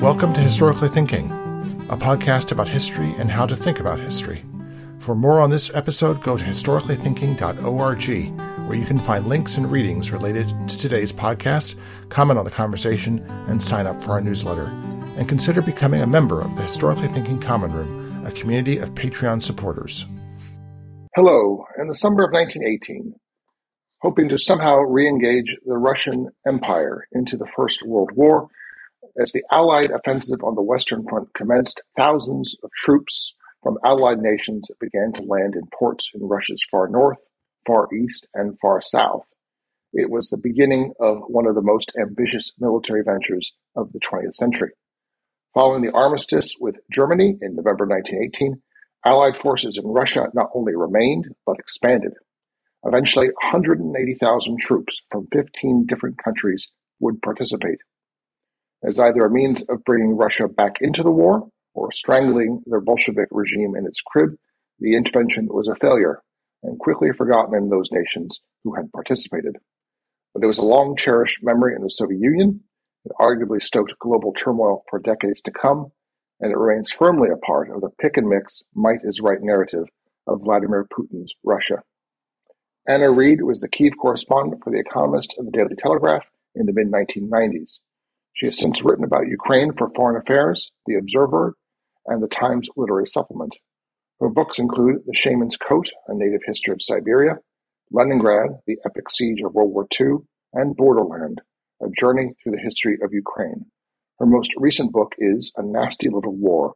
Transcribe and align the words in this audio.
Welcome 0.00 0.32
to 0.34 0.40
Historically 0.40 0.88
Thinking, 0.88 1.30
a 1.90 1.96
podcast 1.96 2.52
about 2.52 2.68
history 2.68 3.12
and 3.18 3.30
how 3.30 3.46
to 3.46 3.56
think 3.56 3.80
about 3.80 3.98
history. 3.98 4.44
For 4.98 5.14
more 5.14 5.40
on 5.40 5.50
this 5.50 5.74
episode, 5.74 6.22
go 6.22 6.36
to 6.36 6.44
historicallythinking.org, 6.44 8.68
where 8.68 8.78
you 8.78 8.84
can 8.84 8.98
find 8.98 9.26
links 9.26 9.56
and 9.56 9.70
readings 9.70 10.12
related 10.12 10.46
to 10.68 10.78
today's 10.78 11.12
podcast, 11.12 11.74
comment 12.10 12.38
on 12.38 12.44
the 12.44 12.50
conversation, 12.50 13.18
and 13.48 13.62
sign 13.62 13.86
up 13.86 14.00
for 14.00 14.12
our 14.12 14.20
newsletter. 14.20 14.66
And 15.16 15.28
consider 15.28 15.62
becoming 15.62 16.02
a 16.02 16.06
member 16.06 16.40
of 16.40 16.54
the 16.54 16.62
Historically 16.62 17.08
Thinking 17.08 17.40
Common 17.40 17.72
Room, 17.72 18.24
a 18.24 18.30
community 18.30 18.78
of 18.78 18.94
Patreon 18.94 19.42
supporters. 19.42 20.06
Hello. 21.16 21.64
In 21.78 21.88
the 21.88 21.94
summer 21.94 22.24
of 22.24 22.32
1918, 22.32 23.14
hoping 24.00 24.28
to 24.28 24.38
somehow 24.38 24.78
re-engage 24.78 25.56
the 25.66 25.76
Russian 25.76 26.28
Empire 26.46 27.08
into 27.12 27.36
the 27.36 27.48
First 27.56 27.84
World 27.84 28.10
War, 28.14 28.48
as 29.20 29.32
the 29.32 29.44
Allied 29.52 29.90
offensive 29.90 30.42
on 30.42 30.54
the 30.54 30.62
Western 30.62 31.06
Front 31.06 31.34
commenced, 31.34 31.82
thousands 31.94 32.56
of 32.64 32.70
troops 32.74 33.34
from 33.62 33.76
Allied 33.84 34.18
nations 34.18 34.70
began 34.80 35.12
to 35.12 35.22
land 35.22 35.54
in 35.54 35.68
ports 35.78 36.10
in 36.14 36.26
Russia's 36.26 36.64
far 36.70 36.88
north, 36.88 37.18
far 37.66 37.86
east, 37.94 38.26
and 38.32 38.58
far 38.60 38.80
south. 38.80 39.26
It 39.92 40.08
was 40.08 40.30
the 40.30 40.38
beginning 40.38 40.94
of 40.98 41.18
one 41.26 41.46
of 41.46 41.54
the 41.54 41.60
most 41.60 41.92
ambitious 42.00 42.52
military 42.58 43.02
ventures 43.02 43.52
of 43.76 43.92
the 43.92 44.00
20th 44.00 44.36
century. 44.36 44.70
Following 45.52 45.82
the 45.82 45.92
armistice 45.92 46.56
with 46.58 46.78
Germany 46.90 47.36
in 47.42 47.56
November 47.56 47.86
1918, 47.86 48.62
Allied 49.04 49.38
forces 49.38 49.76
in 49.76 49.90
Russia 49.90 50.28
not 50.32 50.48
only 50.54 50.74
remained, 50.74 51.26
but 51.44 51.58
expanded. 51.58 52.12
Eventually, 52.84 53.26
180,000 53.26 54.58
troops 54.58 55.02
from 55.10 55.26
15 55.30 55.84
different 55.86 56.16
countries 56.22 56.72
would 57.00 57.20
participate 57.20 57.80
as 58.82 58.98
either 58.98 59.24
a 59.24 59.30
means 59.30 59.62
of 59.62 59.84
bringing 59.84 60.16
Russia 60.16 60.48
back 60.48 60.76
into 60.80 61.02
the 61.02 61.10
war 61.10 61.48
or 61.74 61.92
strangling 61.92 62.62
the 62.66 62.80
Bolshevik 62.80 63.28
regime 63.30 63.74
in 63.76 63.86
its 63.86 64.00
crib, 64.00 64.30
the 64.78 64.96
intervention 64.96 65.46
was 65.50 65.68
a 65.68 65.74
failure 65.76 66.22
and 66.62 66.78
quickly 66.78 67.12
forgotten 67.12 67.54
in 67.54 67.68
those 67.68 67.90
nations 67.92 68.40
who 68.64 68.74
had 68.74 68.92
participated. 68.92 69.56
But 70.34 70.44
it 70.44 70.46
was 70.46 70.58
a 70.58 70.66
long 70.66 70.96
cherished 70.96 71.42
memory 71.42 71.74
in 71.74 71.82
the 71.82 71.88
Soviet 71.88 72.20
Union. 72.20 72.60
It 73.04 73.12
arguably 73.20 73.62
stoked 73.62 73.98
global 73.98 74.32
turmoil 74.32 74.84
for 74.88 74.98
decades 74.98 75.40
to 75.42 75.50
come, 75.50 75.92
and 76.38 76.52
it 76.52 76.56
remains 76.56 76.90
firmly 76.90 77.28
a 77.30 77.36
part 77.36 77.70
of 77.70 77.80
the 77.80 77.90
pick 78.00 78.16
and 78.16 78.28
mix, 78.28 78.62
might 78.74 79.00
is 79.04 79.20
right 79.20 79.40
narrative 79.40 79.86
of 80.26 80.42
Vladimir 80.42 80.86
Putin's 80.86 81.34
Russia. 81.44 81.82
Anna 82.86 83.10
Reid 83.10 83.42
was 83.42 83.60
the 83.60 83.68
Kiev 83.68 83.92
correspondent 84.00 84.62
for 84.64 84.70
The 84.70 84.80
Economist 84.80 85.34
and 85.36 85.46
The 85.46 85.52
Daily 85.52 85.76
Telegraph 85.76 86.24
in 86.54 86.66
the 86.66 86.72
mid 86.72 86.90
1990s. 86.90 87.80
She 88.40 88.46
has 88.46 88.58
since 88.58 88.82
written 88.82 89.04
about 89.04 89.28
Ukraine 89.28 89.74
for 89.76 89.90
Foreign 89.94 90.16
Affairs, 90.16 90.72
The 90.86 90.94
Observer, 90.94 91.56
and 92.06 92.22
the 92.22 92.26
Times 92.26 92.70
Literary 92.74 93.06
Supplement. 93.06 93.54
Her 94.18 94.30
books 94.30 94.58
include 94.58 95.02
The 95.04 95.14
Shaman's 95.14 95.58
Coat, 95.58 95.90
A 96.08 96.14
Native 96.14 96.40
History 96.46 96.72
of 96.72 96.80
Siberia, 96.80 97.36
Leningrad, 97.92 98.52
The 98.66 98.78
Epic 98.86 99.10
Siege 99.10 99.42
of 99.44 99.52
World 99.52 99.74
War 99.74 99.86
II, 100.00 100.24
and 100.54 100.74
Borderland, 100.74 101.42
A 101.82 101.88
Journey 101.90 102.32
Through 102.42 102.52
the 102.52 102.62
History 102.62 102.96
of 103.02 103.12
Ukraine. 103.12 103.66
Her 104.18 104.24
most 104.24 104.52
recent 104.56 104.90
book 104.90 105.12
is 105.18 105.52
A 105.58 105.62
Nasty 105.62 106.08
Little 106.08 106.34
War, 106.34 106.72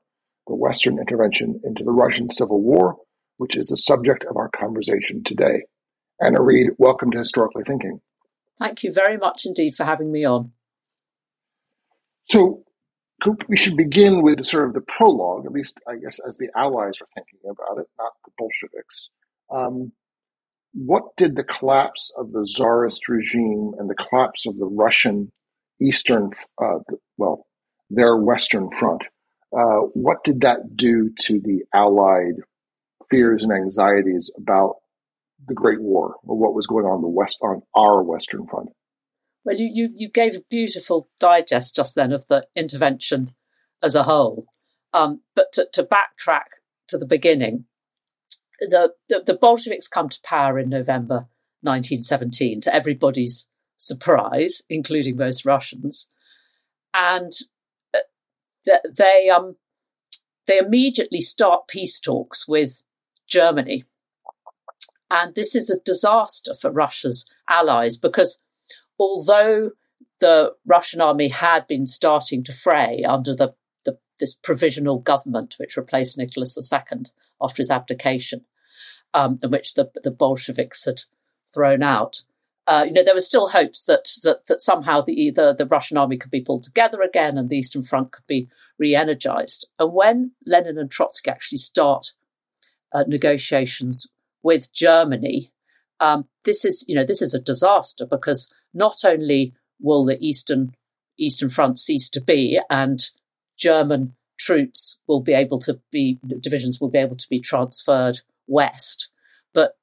The 0.47 0.57
Western 0.57 0.99
Intervention 0.99 1.63
into 1.65 1.83
the 1.83 1.93
Russian 1.93 2.29
Civil 2.29 2.61
War, 2.61 2.97
which 3.39 3.57
is 3.57 3.69
the 3.69 3.79
subject 3.79 4.23
of 4.29 4.37
our 4.37 4.51
conversation 4.51 5.25
today. 5.25 5.63
Anna 6.21 6.43
Reid, 6.43 6.73
welcome 6.77 7.11
to 7.13 7.19
Historically 7.21 7.63
Thinking. 7.67 8.03
Thank 8.59 8.85
you 8.85 8.93
very 8.93 9.17
much 9.17 9.47
indeed 9.47 9.75
for 9.75 9.85
having 9.85 10.13
me 10.13 10.27
on. 10.27 10.53
So 12.27 12.65
we 13.49 13.57
should 13.57 13.77
begin 13.77 14.23
with 14.23 14.45
sort 14.45 14.69
of 14.69 14.75
the 14.75 14.81
prologue, 14.81 15.47
at 15.47 15.53
least 15.53 15.79
I 15.89 15.97
guess 15.97 16.19
as 16.27 16.37
the 16.37 16.49
Allies 16.57 17.01
are 17.01 17.09
thinking 17.15 17.41
about 17.45 17.79
it, 17.79 17.87
not 17.99 18.13
the 18.25 18.33
Bolsheviks. 18.39 19.11
Um, 19.51 19.93
what 20.73 21.17
did 21.17 21.37
the 21.37 21.45
collapse 21.45 22.13
of 22.17 22.33
the 22.33 22.45
Tsarist 22.45 23.09
regime 23.09 23.73
and 23.79 23.89
the 23.89 23.95
collapse 23.95 24.47
of 24.47 24.59
the 24.59 24.67
Russian 24.67 25.31
Eastern, 25.81 26.31
uh, 26.61 26.79
well, 27.17 27.47
their 27.91 28.17
Western 28.17 28.71
Front, 28.73 29.03
uh, 29.57 29.87
what 29.95 30.25
did 30.25 30.41
that 30.41 30.77
do 30.77 31.11
to 31.21 31.41
the 31.41 31.63
Allied 31.73 32.35
fears 33.09 33.43
and 33.45 33.53
anxieties 33.53 34.31
about 34.37 34.77
the 35.47 35.55
Great 35.55 35.81
War 35.81 36.17
or 36.25 36.37
what 36.37 36.55
was 36.55 36.67
going 36.67 36.87
on 36.87 37.03
the 37.03 37.09
West 37.09 37.39
on 37.43 37.63
our 37.75 38.03
Western 38.03 38.47
Front? 38.47 38.71
Well, 39.45 39.57
you, 39.57 39.71
you, 39.73 39.91
you 39.95 40.11
gave 40.11 40.35
a 40.37 40.43
beautiful 40.49 41.09
digest 41.21 41.77
just 41.77 41.95
then 41.95 42.13
of 42.13 42.27
the 42.29 42.47
intervention 42.57 43.35
as 43.83 43.95
a 43.95 44.03
whole. 44.03 44.47
Um, 44.93 45.21
but 45.35 45.53
to, 45.55 45.69
to, 45.73 45.83
backtrack 45.83 46.47
to 46.89 46.99
the 46.99 47.07
beginning, 47.07 47.67
the, 48.61 48.93
the, 49.09 49.23
the 49.27 49.35
Bolsheviks 49.35 49.89
come 49.89 50.09
to 50.09 50.21
power 50.23 50.59
in 50.59 50.69
November 50.69 51.27
1917 51.63 52.63
to 52.63 52.75
everybody's 52.75 53.49
surprise, 53.77 54.63
including 54.69 55.17
most 55.17 55.45
Russians, 55.45 56.09
and 56.93 57.33
uh, 57.95 58.77
they 58.97 59.29
um, 59.29 59.57
they 60.47 60.59
immediately 60.59 61.21
start 61.21 61.69
peace 61.69 61.99
talks 61.99 62.47
with 62.47 62.83
Germany, 63.27 63.85
and 65.11 65.35
this 65.35 65.55
is 65.55 65.71
a 65.71 65.81
disaster 65.81 66.55
for 66.55 66.71
Russia's 66.71 67.33
allies 67.49 67.97
because 67.97 68.41
although 68.99 69.71
the 70.21 70.53
Russian 70.67 71.01
army 71.01 71.29
had 71.29 71.67
been 71.67 71.87
starting 71.87 72.45
to 72.45 72.53
fray 72.53 73.05
under 73.07 73.35
the, 73.35 73.55
the 73.85 73.99
this 74.21 74.35
provisional 74.35 74.99
government 74.99 75.57
which 75.59 75.77
replaced 75.77 76.19
Nicholas 76.19 76.57
II 76.57 77.05
after 77.43 77.61
his 77.61 77.71
abdication, 77.71 78.45
um, 79.13 79.39
in 79.43 79.51
which 79.51 79.75
the, 79.75 79.91
the 80.03 80.11
Bolsheviks 80.11 80.85
had 80.85 81.03
thrown 81.53 81.83
out. 81.83 82.23
Uh, 82.67 82.85
you 82.87 82.93
know, 82.93 83.05
there 83.05 83.15
were 83.15 83.21
still 83.21 83.49
hopes 83.49 83.85
that 83.85 84.09
that, 84.23 84.47
that 84.47 84.61
somehow 84.61 85.03
the, 85.03 85.31
the, 85.31 85.55
the 85.55 85.67
Russian 85.67 85.99
army 85.99 86.17
could 86.17 86.31
be 86.31 86.41
pulled 86.41 86.63
together 86.63 87.03
again 87.03 87.37
and 87.37 87.51
the 87.51 87.59
Eastern 87.59 87.83
Front 87.83 88.13
could 88.13 88.27
be 88.27 88.49
re-energized. 88.79 89.69
And 89.79 89.93
when 89.93 90.33
Lenin 90.47 90.79
and 90.79 90.91
Trotsky 90.91 91.31
actually 91.31 91.59
start 91.59 92.13
uh, 92.93 93.05
negotiations 93.07 94.07
with 94.43 94.73
Germany, 94.73 95.53
um, 96.01 96.27
this 96.45 96.65
is 96.65 96.85
you 96.89 96.95
know 96.95 97.05
this 97.05 97.23
is 97.23 97.35
a 97.35 97.41
disaster 97.41 98.07
because 98.07 98.53
not 98.75 99.05
only 99.05 99.55
will 99.81 100.05
the 100.05 100.19
eastern 100.21 100.75
eastern 101.19 101.49
front 101.49 101.79
cease 101.79 102.11
to 102.11 102.21
be 102.21 102.61
and 102.69 103.11
German 103.57 104.15
troops 104.39 105.01
will 105.07 105.21
be 105.21 105.33
able 105.33 105.61
to 105.61 105.81
be 105.91 106.19
divisions 106.41 106.81
will 106.81 106.91
be 106.91 106.99
able 106.99 107.17
to 107.17 107.29
be 107.29 107.41
transferred 107.41 108.21
west, 108.47 109.11
but 109.53 109.77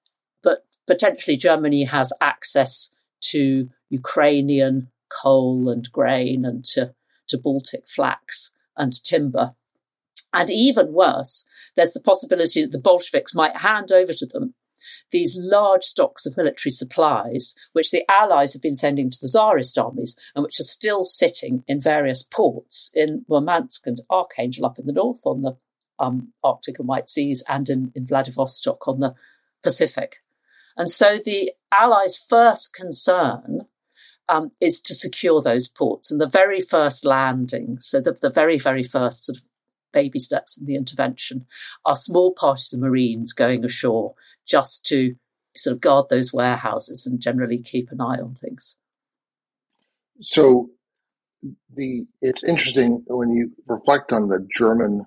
but 0.43 0.65
potentially 0.87 1.37
Germany 1.37 1.85
has 1.85 2.11
access 2.21 2.93
to 3.21 3.69
Ukrainian 3.89 4.89
coal 5.09 5.69
and 5.69 5.91
grain 5.91 6.45
and 6.45 6.63
to, 6.65 6.93
to 7.27 7.37
Baltic 7.37 7.87
flax 7.87 8.51
and 8.77 8.93
timber. 9.03 9.53
And 10.33 10.49
even 10.49 10.93
worse, 10.93 11.45
there's 11.75 11.91
the 11.91 11.99
possibility 11.99 12.61
that 12.61 12.71
the 12.71 12.79
Bolsheviks 12.79 13.35
might 13.35 13.57
hand 13.57 13.91
over 13.91 14.13
to 14.13 14.25
them 14.25 14.53
these 15.11 15.37
large 15.39 15.83
stocks 15.83 16.25
of 16.25 16.37
military 16.37 16.71
supplies, 16.71 17.55
which 17.73 17.91
the 17.91 18.03
Allies 18.09 18.53
have 18.53 18.61
been 18.61 18.75
sending 18.75 19.09
to 19.09 19.17
the 19.21 19.27
Tsarist 19.27 19.77
armies 19.77 20.17
and 20.35 20.43
which 20.43 20.59
are 20.59 20.63
still 20.63 21.03
sitting 21.03 21.63
in 21.67 21.81
various 21.81 22.23
ports 22.23 22.91
in 22.93 23.25
Murmansk 23.29 23.87
and 23.87 24.01
Archangel 24.09 24.65
up 24.65 24.79
in 24.79 24.85
the 24.85 24.93
north 24.93 25.25
on 25.25 25.41
the 25.41 25.57
um, 25.99 26.33
Arctic 26.43 26.79
and 26.79 26.87
White 26.87 27.09
Seas 27.09 27.43
and 27.47 27.69
in, 27.69 27.91
in 27.95 28.05
Vladivostok 28.05 28.87
on 28.87 28.99
the 28.99 29.13
Pacific. 29.63 30.17
And 30.77 30.89
so 30.89 31.19
the 31.23 31.51
Allies' 31.71 32.17
first 32.17 32.73
concern 32.73 33.67
um, 34.29 34.51
is 34.59 34.81
to 34.81 34.95
secure 34.95 35.41
those 35.41 35.67
ports. 35.67 36.11
And 36.11 36.19
the 36.19 36.27
very 36.27 36.61
first 36.61 37.05
landing, 37.05 37.77
so 37.79 37.99
the, 37.99 38.13
the 38.13 38.29
very, 38.29 38.57
very 38.57 38.83
first 38.83 39.25
sort 39.25 39.37
of 39.37 39.43
baby 39.91 40.19
steps 40.19 40.57
in 40.57 40.65
the 40.65 40.75
intervention, 40.75 41.45
are 41.85 41.95
small 41.95 42.33
parties 42.33 42.73
of 42.73 42.79
Marines 42.79 43.33
going 43.33 43.65
ashore 43.65 44.13
just 44.47 44.85
to 44.87 45.15
sort 45.55 45.75
of 45.75 45.81
guard 45.81 46.05
those 46.09 46.33
warehouses 46.33 47.05
and 47.05 47.19
generally 47.19 47.59
keep 47.59 47.91
an 47.91 48.01
eye 48.01 48.19
on 48.19 48.35
things. 48.35 48.77
So 50.21 50.69
the 51.75 52.05
it's 52.21 52.43
interesting 52.43 53.03
when 53.07 53.31
you 53.31 53.51
reflect 53.67 54.11
on 54.11 54.27
the 54.27 54.47
German 54.55 55.05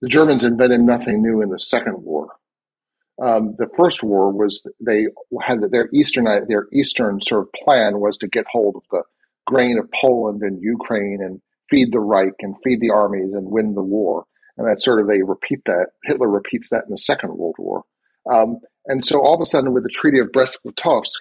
the 0.00 0.08
Germans 0.08 0.44
invented 0.44 0.80
nothing 0.80 1.22
new 1.22 1.42
in 1.42 1.50
the 1.50 1.58
Second 1.58 2.02
War. 2.02 2.28
Um, 3.22 3.54
the 3.58 3.68
first 3.76 4.02
war 4.02 4.32
was 4.32 4.66
they 4.80 5.06
had 5.40 5.58
their 5.70 5.88
eastern 5.92 6.24
their 6.48 6.66
eastern 6.72 7.20
sort 7.20 7.42
of 7.42 7.52
plan 7.52 8.00
was 8.00 8.18
to 8.18 8.26
get 8.26 8.46
hold 8.50 8.76
of 8.76 8.82
the 8.90 9.02
grain 9.46 9.78
of 9.78 9.88
Poland 9.92 10.42
and 10.42 10.62
Ukraine 10.62 11.18
and 11.20 11.40
feed 11.72 11.90
the 11.90 11.98
Reich 11.98 12.34
and 12.40 12.54
feed 12.62 12.80
the 12.80 12.90
armies 12.90 13.32
and 13.32 13.50
win 13.50 13.74
the 13.74 13.82
war 13.82 14.26
and 14.56 14.66
that 14.68 14.82
sort 14.82 15.00
of 15.00 15.06
they 15.06 15.22
repeat 15.22 15.60
that. 15.66 15.88
Hitler 16.04 16.28
repeats 16.28 16.70
that 16.70 16.84
in 16.84 16.90
the 16.90 16.98
Second 16.98 17.36
World 17.36 17.56
War. 17.58 17.84
Um, 18.30 18.58
and 18.86 19.04
so 19.04 19.20
all 19.20 19.34
of 19.34 19.40
a 19.40 19.46
sudden, 19.46 19.72
with 19.72 19.82
the 19.82 19.88
Treaty 19.88 20.18
of 20.18 20.32
Brest-Litovsk, 20.32 21.18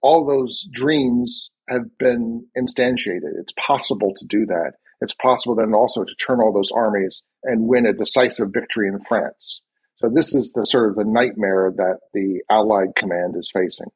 all 0.00 0.26
those 0.26 0.66
dreams 0.72 1.50
have 1.68 1.96
been 1.98 2.46
instantiated. 2.58 3.38
It's 3.38 3.54
possible 3.56 4.12
to 4.16 4.26
do 4.26 4.46
that. 4.46 4.72
It's 5.00 5.14
possible 5.14 5.54
then 5.54 5.74
also 5.74 6.04
to 6.04 6.14
turn 6.16 6.40
all 6.40 6.52
those 6.52 6.72
armies 6.72 7.22
and 7.44 7.68
win 7.68 7.86
a 7.86 7.92
decisive 7.92 8.48
victory 8.52 8.88
in 8.88 9.00
France. 9.00 9.62
So 9.96 10.08
this 10.12 10.34
is 10.34 10.52
the 10.52 10.64
sort 10.64 10.90
of 10.90 10.96
the 10.96 11.04
nightmare 11.04 11.72
that 11.76 11.98
the 12.14 12.42
Allied 12.50 12.96
command 12.96 13.36
is 13.36 13.50
facing. 13.52 13.88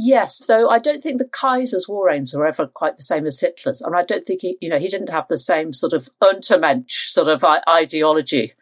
Yes, 0.00 0.44
though 0.46 0.68
I 0.68 0.78
don't 0.78 1.02
think 1.02 1.18
the 1.18 1.28
Kaiser's 1.28 1.88
war 1.88 2.08
aims 2.08 2.32
were 2.32 2.46
ever 2.46 2.68
quite 2.68 2.94
the 2.94 3.02
same 3.02 3.26
as 3.26 3.40
Hitler's, 3.40 3.80
and 3.80 3.96
I 3.96 4.04
don't 4.04 4.24
think 4.24 4.42
he, 4.42 4.56
you 4.60 4.68
know, 4.68 4.78
he 4.78 4.86
didn't 4.86 5.08
have 5.08 5.26
the 5.26 5.36
same 5.36 5.72
sort 5.72 5.92
of 5.92 6.08
Untermensch 6.22 7.08
sort 7.08 7.26
of 7.26 7.44
ideology. 7.68 8.52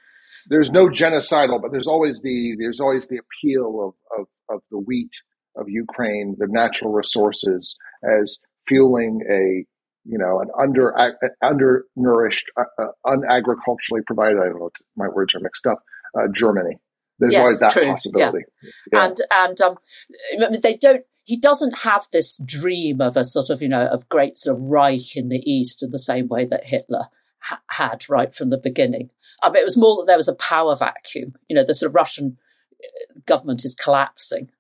There's 0.49 0.71
no 0.71 0.87
genocidal, 0.87 1.61
but 1.61 1.73
there's 1.73 1.89
always 1.89 2.23
the 2.23 2.57
there's 2.59 2.81
always 2.81 3.09
the 3.09 3.19
appeal 3.19 3.95
of, 4.11 4.19
of, 4.19 4.27
of 4.49 4.63
the 4.71 4.79
wheat 4.79 5.13
of 5.59 5.69
Ukraine, 5.69 6.37
the 6.39 6.47
natural 6.49 6.91
resources, 6.91 7.77
as 8.03 8.39
fueling 8.67 9.21
a 9.31 9.67
you 10.11 10.17
know 10.17 10.41
an 10.41 10.49
under 10.59 10.95
undernourished, 11.43 12.47
uh, 12.57 12.65
uh, 12.83 12.87
unagriculturally 13.07 14.01
provided. 14.07 14.39
I 14.39 14.45
don't 14.47 14.59
know, 14.59 14.71
my 14.97 15.09
words 15.09 15.35
are 15.35 15.41
mixed 15.41 15.67
up. 15.67 15.83
Uh, 16.19 16.29
Germany. 16.35 16.79
There's 17.19 17.35
yes, 17.35 17.41
always 17.41 17.59
that 17.61 17.73
true. 17.73 17.91
possibility. 17.91 18.45
Yeah. 18.63 18.71
Yeah. 18.93 19.05
And 19.05 19.21
and 19.31 19.61
um, 19.61 20.61
they 20.63 20.79
don't 20.79 21.05
he 21.27 21.37
doesn't 21.37 21.81
have 21.81 22.07
this 22.13 22.41
dream 22.47 23.01
of 23.01 23.17
a 23.17 23.25
sort 23.25 23.51
of, 23.51 23.61
you 23.61 23.69
know, 23.69 23.87
of 23.87 24.09
great 24.09 24.39
sort 24.39 24.57
of 24.57 24.63
Reich 24.63 25.17
in 25.17 25.29
the 25.29 25.43
East 25.45 25.83
in 25.83 25.91
the 25.91 25.99
same 25.99 26.29
way 26.29 26.47
that 26.47 26.65
Hitler 26.65 27.09
ha- 27.41 27.61
had 27.69 28.09
right 28.09 28.33
from 28.33 28.51
the 28.51 28.57
beginning. 28.57 29.11
I 29.43 29.51
mean, 29.51 29.61
it 29.61 29.65
was 29.65 29.77
more 29.77 29.97
that 29.97 30.07
there 30.07 30.17
was 30.17 30.29
a 30.29 30.37
power 30.37 30.77
vacuum. 30.77 31.35
You 31.49 31.57
know, 31.57 31.65
the 31.67 31.75
sort 31.75 31.91
of 31.91 31.97
Russian 31.97 32.39
uh, 32.81 33.19
government 33.27 33.65
is 33.65 33.75
collapsing. 33.75 34.51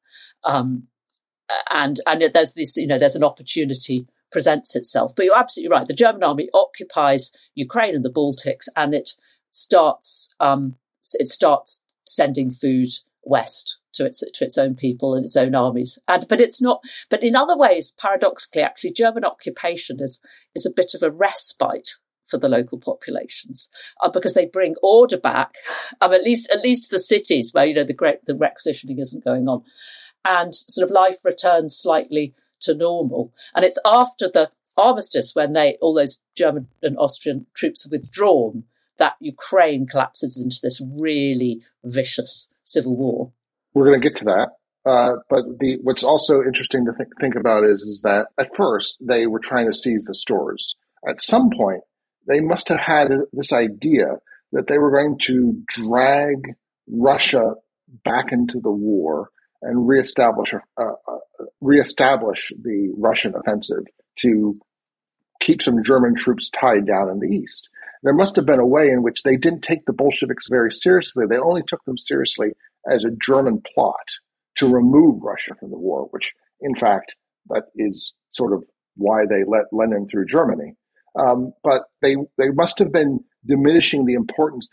Um, 0.42 0.88
and 1.70 2.00
and 2.04 2.24
there's 2.34 2.54
this, 2.54 2.76
you 2.76 2.88
know, 2.88 2.98
there's 2.98 3.14
an 3.14 3.22
opportunity 3.22 4.08
presents 4.32 4.74
itself. 4.74 5.14
But 5.14 5.26
you're 5.26 5.38
absolutely 5.38 5.70
right. 5.70 5.86
The 5.86 5.94
German 5.94 6.24
army 6.24 6.48
occupies 6.52 7.30
Ukraine 7.54 7.94
and 7.94 8.04
the 8.04 8.10
Baltics, 8.10 8.66
and 8.74 8.92
it 8.92 9.10
starts 9.50 10.34
um, 10.40 10.74
it 11.14 11.28
starts 11.28 11.80
sending 12.04 12.50
food 12.50 12.88
west 13.26 13.78
to 13.94 14.06
its 14.06 14.20
to 14.20 14.44
its 14.44 14.58
own 14.58 14.74
people 14.74 15.14
and 15.14 15.24
its 15.24 15.36
own 15.36 15.54
armies. 15.54 15.98
And 16.08 16.26
but 16.28 16.40
it's 16.40 16.60
not. 16.60 16.80
But 17.10 17.22
in 17.22 17.36
other 17.36 17.56
ways, 17.56 17.92
paradoxically, 17.98 18.62
actually, 18.62 18.92
German 18.92 19.24
occupation 19.24 19.98
is 20.00 20.20
is 20.54 20.66
a 20.66 20.72
bit 20.74 20.94
of 20.94 21.02
a 21.02 21.10
respite 21.10 21.90
for 22.26 22.38
the 22.38 22.48
local 22.48 22.78
populations 22.78 23.70
uh, 24.02 24.10
because 24.10 24.34
they 24.34 24.46
bring 24.46 24.74
order 24.82 25.18
back, 25.18 25.54
um, 26.00 26.12
at 26.12 26.24
least 26.24 26.50
at 26.50 26.62
least 26.62 26.86
to 26.86 26.96
the 26.96 26.98
cities 26.98 27.50
where 27.52 27.66
you 27.66 27.74
know 27.74 27.84
the 27.84 27.94
great 27.94 28.24
the 28.26 28.34
requisitioning 28.34 28.98
isn't 28.98 29.24
going 29.24 29.48
on, 29.48 29.62
and 30.24 30.54
sort 30.54 30.84
of 30.84 30.90
life 30.90 31.18
returns 31.24 31.76
slightly 31.76 32.34
to 32.60 32.74
normal. 32.74 33.32
And 33.54 33.64
it's 33.64 33.78
after 33.84 34.28
the 34.28 34.50
armistice 34.76 35.34
when 35.34 35.52
they 35.52 35.78
all 35.80 35.94
those 35.94 36.20
German 36.36 36.68
and 36.82 36.98
Austrian 36.98 37.46
troops 37.54 37.86
are 37.86 37.90
withdrawn 37.90 38.64
that 38.98 39.14
Ukraine 39.20 39.86
collapses 39.86 40.40
into 40.42 40.58
this 40.62 40.80
really 40.98 41.62
vicious 41.84 42.50
civil 42.62 42.96
war. 42.96 43.32
We're 43.74 43.86
going 43.86 44.00
to 44.00 44.08
get 44.08 44.16
to 44.18 44.24
that. 44.24 44.48
Uh, 44.86 45.16
but 45.28 45.42
the 45.58 45.78
what's 45.82 46.04
also 46.04 46.42
interesting 46.42 46.84
to 46.86 46.92
think, 46.92 47.08
think 47.20 47.34
about 47.34 47.64
is 47.64 47.82
is 47.82 48.02
that 48.02 48.28
at 48.38 48.54
first 48.56 48.96
they 49.00 49.26
were 49.26 49.40
trying 49.40 49.66
to 49.66 49.76
seize 49.76 50.04
the 50.04 50.14
stores. 50.14 50.76
At 51.08 51.20
some 51.20 51.50
point, 51.50 51.82
they 52.28 52.40
must 52.40 52.68
have 52.68 52.78
had 52.78 53.08
this 53.32 53.52
idea 53.52 54.18
that 54.52 54.68
they 54.68 54.78
were 54.78 54.92
going 54.92 55.18
to 55.22 55.60
drag 55.66 56.54
Russia 56.88 57.54
back 58.04 58.30
into 58.30 58.60
the 58.60 58.70
war 58.70 59.30
and 59.60 59.88
reestablish 59.88 60.54
uh, 60.54 60.82
uh, 60.82 61.18
reestablish 61.60 62.52
the 62.62 62.92
Russian 62.96 63.34
offensive 63.34 63.84
to 64.20 64.56
keep 65.40 65.62
some 65.62 65.82
German 65.82 66.14
troops 66.14 66.48
tied 66.50 66.86
down 66.86 67.10
in 67.10 67.18
the 67.18 67.34
east. 67.34 67.70
There 68.02 68.14
must 68.14 68.36
have 68.36 68.46
been 68.46 68.60
a 68.60 68.66
way 68.66 68.88
in 68.88 69.02
which 69.02 69.22
they 69.22 69.36
didn't 69.36 69.62
take 69.62 69.84
the 69.86 69.92
Bolsheviks 69.92 70.48
very 70.48 70.72
seriously. 70.72 71.24
They 71.28 71.38
only 71.38 71.62
took 71.66 71.84
them 71.84 71.98
seriously 71.98 72.50
as 72.90 73.04
a 73.04 73.16
German 73.24 73.62
plot 73.74 74.08
to 74.56 74.68
remove 74.68 75.22
Russia 75.22 75.54
from 75.58 75.70
the 75.70 75.78
war, 75.78 76.08
which, 76.10 76.32
in 76.60 76.74
fact, 76.74 77.16
that 77.48 77.64
is 77.76 78.14
sort 78.30 78.52
of 78.52 78.64
why 78.96 79.24
they 79.28 79.44
let 79.46 79.64
Lenin 79.72 80.08
through 80.08 80.26
Germany. 80.26 80.74
Um, 81.18 81.52
but 81.62 81.84
they 82.02 82.16
they 82.36 82.50
must 82.50 82.78
have 82.78 82.92
been 82.92 83.20
diminishing 83.46 84.04
the 84.04 84.14
importance 84.14 84.68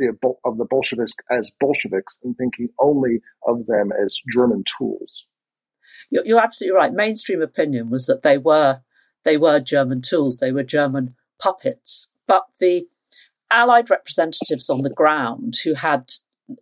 of 0.45 0.57
the 0.57 0.65
Bolsheviks 0.65 1.13
as 1.31 1.51
Bolsheviks 1.59 2.17
and 2.23 2.35
thinking 2.35 2.69
only 2.79 3.21
of 3.47 3.65
them 3.67 3.91
as 3.91 4.19
German 4.33 4.63
tools. 4.77 5.25
You're, 6.09 6.25
you're 6.25 6.43
absolutely 6.43 6.75
right. 6.75 6.91
Mainstream 6.91 7.41
opinion 7.41 7.89
was 7.89 8.07
that 8.07 8.23
they 8.23 8.37
were 8.37 8.81
they 9.23 9.37
were 9.37 9.59
German 9.59 10.01
tools, 10.01 10.39
they 10.39 10.51
were 10.51 10.63
German 10.63 11.15
puppets. 11.41 12.09
But 12.27 12.43
the 12.59 12.87
Allied 13.53 13.89
representatives 13.89 14.69
on 14.69 14.81
the 14.81 14.89
ground 14.89 15.55
who 15.63 15.75
had 15.75 16.11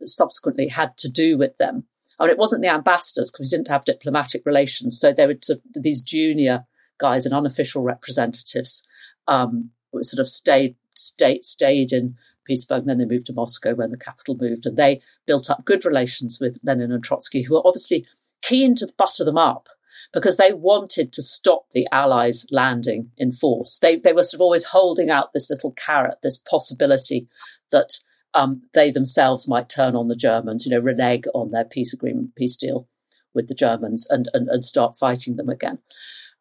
subsequently 0.04 0.68
had 0.68 0.98
to 0.98 1.10
do 1.10 1.38
with 1.38 1.58
them. 1.58 1.86
I 2.20 2.26
mean, 2.26 2.32
it 2.32 2.38
wasn't 2.38 2.62
the 2.62 2.72
ambassadors 2.72 3.32
because 3.32 3.48
we 3.48 3.58
didn't 3.58 3.70
have 3.70 3.86
diplomatic 3.86 4.46
relations, 4.46 5.00
so 5.00 5.12
they 5.12 5.26
were 5.26 5.40
these 5.74 6.02
junior 6.02 6.66
guys 7.00 7.26
and 7.26 7.34
unofficial 7.34 7.82
representatives 7.82 8.86
um, 9.28 9.72
sort 10.02 10.20
of 10.20 10.28
stayed 10.30 10.76
stayed 10.94 11.46
stayed 11.46 11.92
in 11.94 12.16
Petersburg, 12.46 12.82
and 12.82 12.90
then 12.90 12.98
they 12.98 13.06
moved 13.06 13.26
to 13.28 13.34
Moscow 13.34 13.74
when 13.74 13.92
the 13.92 13.98
capital 13.98 14.38
moved, 14.40 14.66
and 14.66 14.78
they 14.78 15.02
built 15.26 15.50
up 15.50 15.66
good 15.66 15.86
relations 15.86 16.40
with 16.40 16.60
Lenin 16.64 16.92
and 16.92 17.04
Trotsky, 17.04 17.42
who 17.42 17.56
were 17.56 17.66
obviously 17.66 18.06
keen 18.42 18.76
to 18.76 18.92
butter 18.98 19.24
them 19.24 19.38
up 19.38 19.70
because 20.14 20.38
they 20.38 20.54
wanted 20.54 21.14
to 21.14 21.22
stop 21.22 21.70
the 21.72 21.88
Allies 21.92 22.46
landing 22.52 23.12
in 23.18 23.32
force. 23.32 23.80
They 23.80 23.98
they 23.98 24.14
were 24.14 24.24
sort 24.24 24.40
of 24.40 24.42
always 24.42 24.66
holding 24.66 25.10
out 25.10 25.34
this 25.34 25.50
little 25.50 25.72
carrot, 25.72 26.18
this 26.22 26.38
possibility 26.38 27.28
that 27.72 27.98
um, 28.34 28.62
they 28.74 28.92
themselves 28.92 29.48
might 29.48 29.70
turn 29.70 29.96
on 29.96 30.08
the 30.08 30.16
Germans, 30.16 30.66
you 30.66 30.72
know, 30.72 30.82
renege 30.82 31.26
on 31.34 31.52
their 31.52 31.66
peace 31.66 31.94
agreement, 31.94 32.36
peace 32.36 32.56
deal 32.56 32.88
with 33.34 33.48
the 33.48 33.56
Germans 33.56 34.08
and, 34.10 34.30
and, 34.34 34.48
and 34.50 34.64
start 34.64 34.98
fighting 34.98 35.36
them 35.36 35.50
again. 35.50 35.80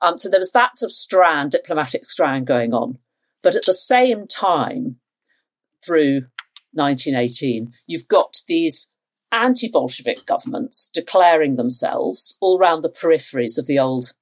Um, 0.00 0.16
so 0.16 0.28
there 0.28 0.40
was 0.40 0.52
that 0.52 0.76
sort 0.76 0.88
of 0.88 0.94
strand, 0.94 1.52
diplomatic 1.52 2.04
strand 2.04 2.46
going 2.46 2.72
on. 2.72 2.98
But 3.42 3.56
at 3.56 3.64
the 3.66 3.74
same 3.74 4.26
time, 4.26 4.96
through 5.84 6.22
1918, 6.72 7.72
you've 7.86 8.08
got 8.08 8.40
these 8.46 8.89
anti 9.32 9.68
Bolshevik 9.68 10.26
governments 10.26 10.90
declaring 10.92 11.56
themselves 11.56 12.36
all 12.40 12.58
around 12.58 12.82
the 12.82 12.90
peripheries 12.90 13.58
of 13.58 13.66
the 13.66 13.78
old 13.78 14.12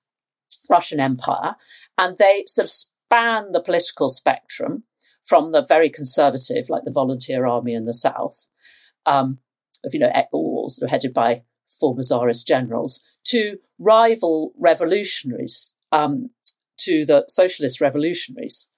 Russian 0.68 1.00
Empire. 1.00 1.54
And 1.96 2.18
they 2.18 2.44
sort 2.46 2.64
of 2.66 2.70
span 2.70 3.52
the 3.52 3.62
political 3.62 4.08
spectrum 4.08 4.84
from 5.24 5.52
the 5.52 5.64
very 5.66 5.90
conservative, 5.90 6.68
like 6.68 6.84
the 6.84 6.90
volunteer 6.90 7.46
army 7.46 7.74
in 7.74 7.84
the 7.84 7.94
south, 7.94 8.46
um, 9.04 9.38
of 9.84 9.92
you 9.94 10.00
know, 10.00 10.10
all 10.32 10.70
sort 10.70 10.88
of 10.88 10.90
headed 10.90 11.12
by 11.12 11.42
former 11.78 12.02
czarist 12.02 12.46
generals, 12.46 13.00
to 13.24 13.58
rival 13.78 14.52
revolutionaries, 14.58 15.74
um, 15.92 16.30
to 16.78 17.04
the 17.04 17.24
socialist 17.28 17.80
revolutionaries, 17.80 18.68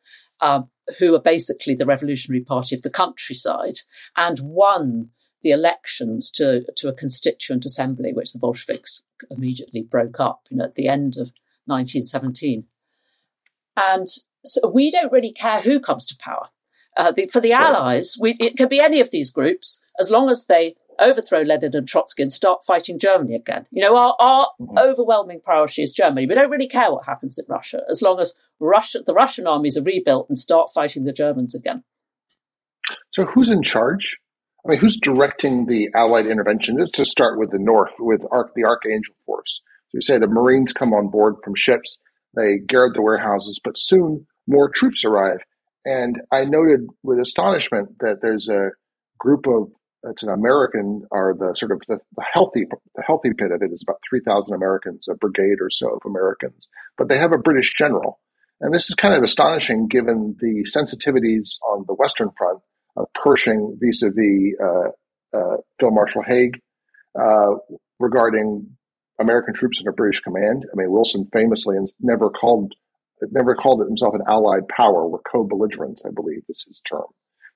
um, 0.41 0.69
who 0.99 1.15
are 1.15 1.23
basically 1.23 1.75
the 1.75 1.87
revolutionary 1.87 2.43
party 2.43 2.75
of 2.75 2.83
the 2.83 2.91
countryside, 2.91 3.79
and 4.17 4.41
won 4.43 5.11
the 5.43 5.51
elections 5.51 6.31
to 6.33 6.65
to 6.77 6.89
a 6.89 6.93
constituent 6.93 7.65
assembly, 7.65 8.13
which 8.13 8.33
the 8.33 8.39
Bolsheviks 8.39 9.05
immediately 9.31 9.83
broke 9.83 10.21
up, 10.21 10.43
you 10.51 10.57
know, 10.57 10.65
at 10.65 10.75
the 10.75 10.89
end 10.89 11.17
of 11.17 11.31
1917. 11.67 12.65
And 13.77 14.07
so 14.45 14.69
we 14.69 14.91
don't 14.91 15.13
really 15.13 15.33
care 15.33 15.61
who 15.61 15.81
comes 15.81 16.07
to 16.07 16.17
power. 16.19 16.49
Uh, 16.97 17.13
the, 17.13 17.27
for 17.27 17.41
the 17.41 17.53
Allies, 17.53 18.17
we, 18.21 18.37
it 18.41 18.57
could 18.57 18.69
be 18.69 18.81
any 18.81 19.01
of 19.01 19.11
these 19.11 19.31
groups 19.31 19.83
as 19.99 20.11
long 20.11 20.29
as 20.29 20.47
they 20.47 20.75
overthrow 20.99 21.43
Lenin 21.43 21.75
and 21.75 21.89
Trotsky 21.89 22.23
and 22.23 22.33
start 22.33 22.65
fighting 22.67 22.99
Germany 22.99 23.35
again. 23.35 23.67
You 23.71 23.83
know, 23.83 23.97
our, 23.97 24.17
our 24.19 24.49
mm-hmm. 24.61 24.77
overwhelming 24.77 25.41
priority 25.41 25.83
is 25.83 25.95
Germany. 25.95 26.27
We 26.27 26.35
don't 26.35 26.51
really 26.51 26.69
care 26.69 26.93
what 26.93 27.07
happens 27.07 27.39
in 27.39 27.45
Russia 27.49 27.83
as 27.89 28.03
long 28.03 28.21
as 28.21 28.35
Russia, 28.59 29.01
the 29.05 29.15
Russian 29.15 29.47
armies 29.47 29.79
are 29.79 29.83
rebuilt 29.83 30.29
and 30.29 30.39
start 30.39 30.73
fighting 30.73 31.05
the 31.05 31.13
Germans 31.13 31.55
again. 31.55 31.85
So, 33.13 33.25
who's 33.25 33.51
in 33.51 33.63
charge? 33.63 34.19
I 34.65 34.71
mean, 34.71 34.79
who's 34.79 34.99
directing 35.01 35.67
the 35.67 35.89
Allied 35.95 36.27
intervention? 36.27 36.77
Let's 36.79 36.97
just 36.97 37.11
start 37.11 37.39
with 37.39 37.51
the 37.51 37.59
North, 37.59 37.93
with 37.99 38.21
the 38.21 38.65
Archangel 38.65 39.15
Force. 39.25 39.61
So, 39.89 39.97
you 39.97 40.01
say 40.03 40.19
the 40.19 40.27
Marines 40.27 40.73
come 40.73 40.93
on 40.93 41.09
board 41.09 41.37
from 41.43 41.55
ships, 41.55 41.99
they 42.37 42.59
guard 42.59 42.95
the 42.95 43.03
warehouses, 43.03 43.61
but 43.63 43.75
soon 43.77 44.27
more 44.47 44.69
troops 44.69 45.05
arrive. 45.05 45.39
And 45.85 46.21
I 46.31 46.45
noted 46.45 46.87
with 47.03 47.19
astonishment 47.19 47.99
that 48.01 48.19
there's 48.21 48.49
a 48.49 48.71
group 49.19 49.47
of 49.47 49.71
it's 50.03 50.23
an 50.23 50.31
American 50.31 51.03
are 51.13 51.35
the 51.35 51.55
sort 51.57 51.73
of 51.73 51.83
the, 51.87 51.99
the 52.17 52.25
healthy 52.33 52.65
the 52.95 53.03
healthy 53.03 53.31
bit 53.37 53.51
of 53.51 53.63
it 53.63 53.71
is 53.73 53.85
about 53.87 54.01
three 54.09 54.21
thousand 54.25 54.55
Americans, 54.55 55.07
a 55.11 55.15
brigade 55.15 55.59
or 55.61 55.71
so 55.71 55.89
of 55.95 56.01
Americans, 56.07 56.69
but 56.97 57.09
they 57.09 57.19
have 57.19 57.33
a 57.33 57.39
British 57.39 57.75
general, 57.77 58.19
and 58.61 58.73
this 58.73 58.89
is 58.89 58.95
kind 58.95 59.15
of 59.15 59.23
astonishing 59.23 59.89
given 59.89 60.37
the 60.41 60.67
sensitivities 60.75 61.59
on 61.69 61.85
the 61.87 61.95
Western 61.95 62.31
Front 62.37 62.61
Pershing 63.15 63.79
vis-a-vis 63.81 64.55
uh, 64.63 65.37
uh, 65.37 65.57
Field 65.79 65.95
Marshal 65.95 66.23
Haig 66.23 66.61
uh, 67.19 67.55
regarding 67.99 68.77
American 69.21 69.55
troops 69.55 69.81
under 69.81 69.93
British 69.93 70.21
command. 70.21 70.67
I 70.73 70.77
mean, 70.77 70.91
Wilson 70.91 71.29
famously 71.33 71.77
never 72.01 72.31
called 72.31 72.73
it 73.21 73.31
never 73.33 73.55
called 73.55 73.81
himself 73.81 74.15
an 74.15 74.23
allied 74.27 74.67
power. 74.69 75.07
We're 75.07 75.19
co-belligerents, 75.19 76.03
I 76.07 76.11
believe, 76.11 76.43
is 76.49 76.65
his 76.67 76.81
term. 76.81 77.05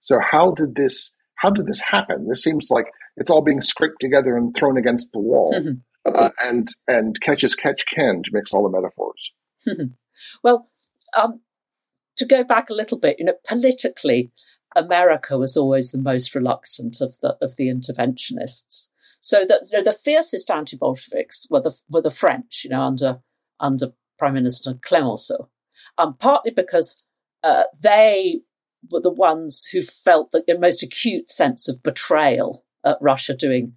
So 0.02 0.18
how 0.20 0.52
did 0.52 0.74
this 0.74 1.14
how 1.36 1.50
did 1.50 1.66
this 1.66 1.80
happen? 1.80 2.28
This 2.28 2.42
seems 2.42 2.68
like 2.70 2.86
it's 3.16 3.30
all 3.30 3.42
being 3.42 3.60
scraped 3.60 4.00
together 4.00 4.36
and 4.36 4.54
thrown 4.54 4.76
against 4.76 5.10
the 5.12 5.20
wall. 5.20 5.54
uh, 6.04 6.30
and 6.38 6.68
and 6.86 7.18
catch 7.20 7.44
as 7.44 7.54
catch 7.54 7.84
can 7.86 8.22
to 8.22 8.30
mix 8.32 8.52
all 8.52 8.62
the 8.62 8.78
metaphors. 8.78 9.90
well, 10.42 10.68
um, 11.16 11.40
to 12.16 12.26
go 12.26 12.44
back 12.44 12.70
a 12.70 12.74
little 12.74 12.98
bit, 12.98 13.16
you 13.18 13.24
know, 13.24 13.34
politically, 13.48 14.30
America 14.76 15.38
was 15.38 15.56
always 15.56 15.92
the 15.92 15.98
most 15.98 16.34
reluctant 16.34 17.00
of 17.00 17.18
the 17.20 17.36
of 17.40 17.56
the 17.56 17.68
interventionists. 17.68 18.90
So 19.20 19.44
that 19.48 19.68
you 19.72 19.78
know, 19.78 19.84
the 19.84 19.92
fiercest 19.92 20.50
anti-Bolsheviks 20.50 21.46
were 21.50 21.62
the 21.62 21.74
were 21.88 22.02
the 22.02 22.10
French, 22.10 22.62
you 22.64 22.70
know, 22.70 22.82
under 22.82 23.20
under 23.60 23.92
Prime 24.18 24.34
Minister 24.34 24.74
Clemenceau, 24.82 25.48
um, 25.98 26.16
partly 26.18 26.50
because 26.50 27.04
uh, 27.42 27.64
they 27.80 28.40
were 28.90 29.00
the 29.00 29.10
ones 29.10 29.66
who 29.72 29.82
felt 29.82 30.32
the 30.32 30.58
most 30.58 30.82
acute 30.82 31.30
sense 31.30 31.68
of 31.68 31.82
betrayal 31.82 32.64
at 32.84 32.98
Russia 33.00 33.34
doing 33.34 33.74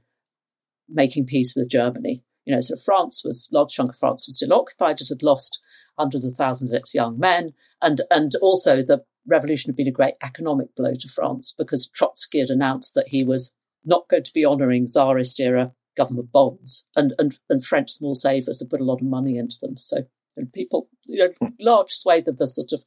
making 0.90 1.26
peace 1.26 1.54
with 1.56 1.70
Germany. 1.70 2.24
You 2.46 2.56
know, 2.56 2.62
so 2.62 2.76
France 2.78 3.24
was 3.26 3.50
large 3.52 3.74
chunk 3.74 3.92
of 3.92 3.98
France 3.98 4.26
was 4.28 4.38
still 4.38 4.54
occupied. 4.54 5.02
It 5.02 5.10
had 5.10 5.24
lost 5.24 5.60
hundreds 5.98 6.26
of 6.26 6.36
thousands 6.36 6.72
of 6.72 6.78
its 6.78 6.96
young 6.96 7.20
men, 7.20 7.54
and 7.82 8.02
and 8.10 8.32
also 8.42 8.84
the 8.84 9.04
revolution 9.28 9.70
had 9.70 9.76
been 9.76 9.88
a 9.88 9.92
great 9.92 10.16
economic 10.24 10.76
blow 10.76 10.94
to 10.96 11.08
France 11.08 11.54
because 11.58 11.88
Trotsky 11.88 12.40
had 12.40 12.50
announced 12.50 12.96
that 12.96 13.08
he 13.08 13.24
was 13.24 13.54
not 13.86 14.08
going 14.10 14.24
to 14.24 14.34
be 14.34 14.46
honouring 14.46 14.88
Tsarist 14.88 15.40
era 15.40 15.72
government 15.96 16.32
bonds, 16.32 16.88
and, 16.96 17.14
and, 17.18 17.38
and 17.50 17.66
French 17.66 17.92
small 17.92 18.16
savers 18.16 18.60
had 18.60 18.70
put 18.70 18.82
a 18.82 18.86
lot 18.86 19.02
of 19.02 19.08
money 19.08 19.38
into 19.38 19.58
them. 19.62 19.78
So 19.78 20.04
and 20.38 20.54
people, 20.54 20.88
you 21.06 21.18
know, 21.18 21.50
large 21.60 21.92
swathe 21.92 22.28
of 22.28 22.38
the 22.38 22.48
sort 22.48 22.72
of 22.72 22.84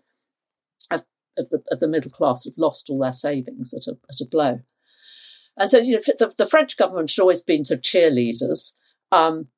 of, 0.90 1.04
of 1.37 1.50
the 1.50 1.62
of 1.70 1.80
the 1.80 1.88
middle 1.88 2.11
class 2.11 2.44
have 2.44 2.54
lost 2.56 2.88
all 2.88 3.00
their 3.00 3.12
savings 3.12 3.75
at 3.75 3.87
a 3.87 3.99
at 4.09 4.20
a 4.20 4.25
blow. 4.25 4.61
And 5.56 5.68
so, 5.68 5.78
you 5.78 5.94
know, 5.94 6.00
the, 6.18 6.32
the 6.38 6.47
French 6.47 6.76
government 6.76 7.11
had 7.11 7.20
always 7.20 7.42
been 7.42 7.64
sort 7.64 7.78
of 7.78 7.82
cheerleaders. 7.82 8.73
Um, 9.12 9.49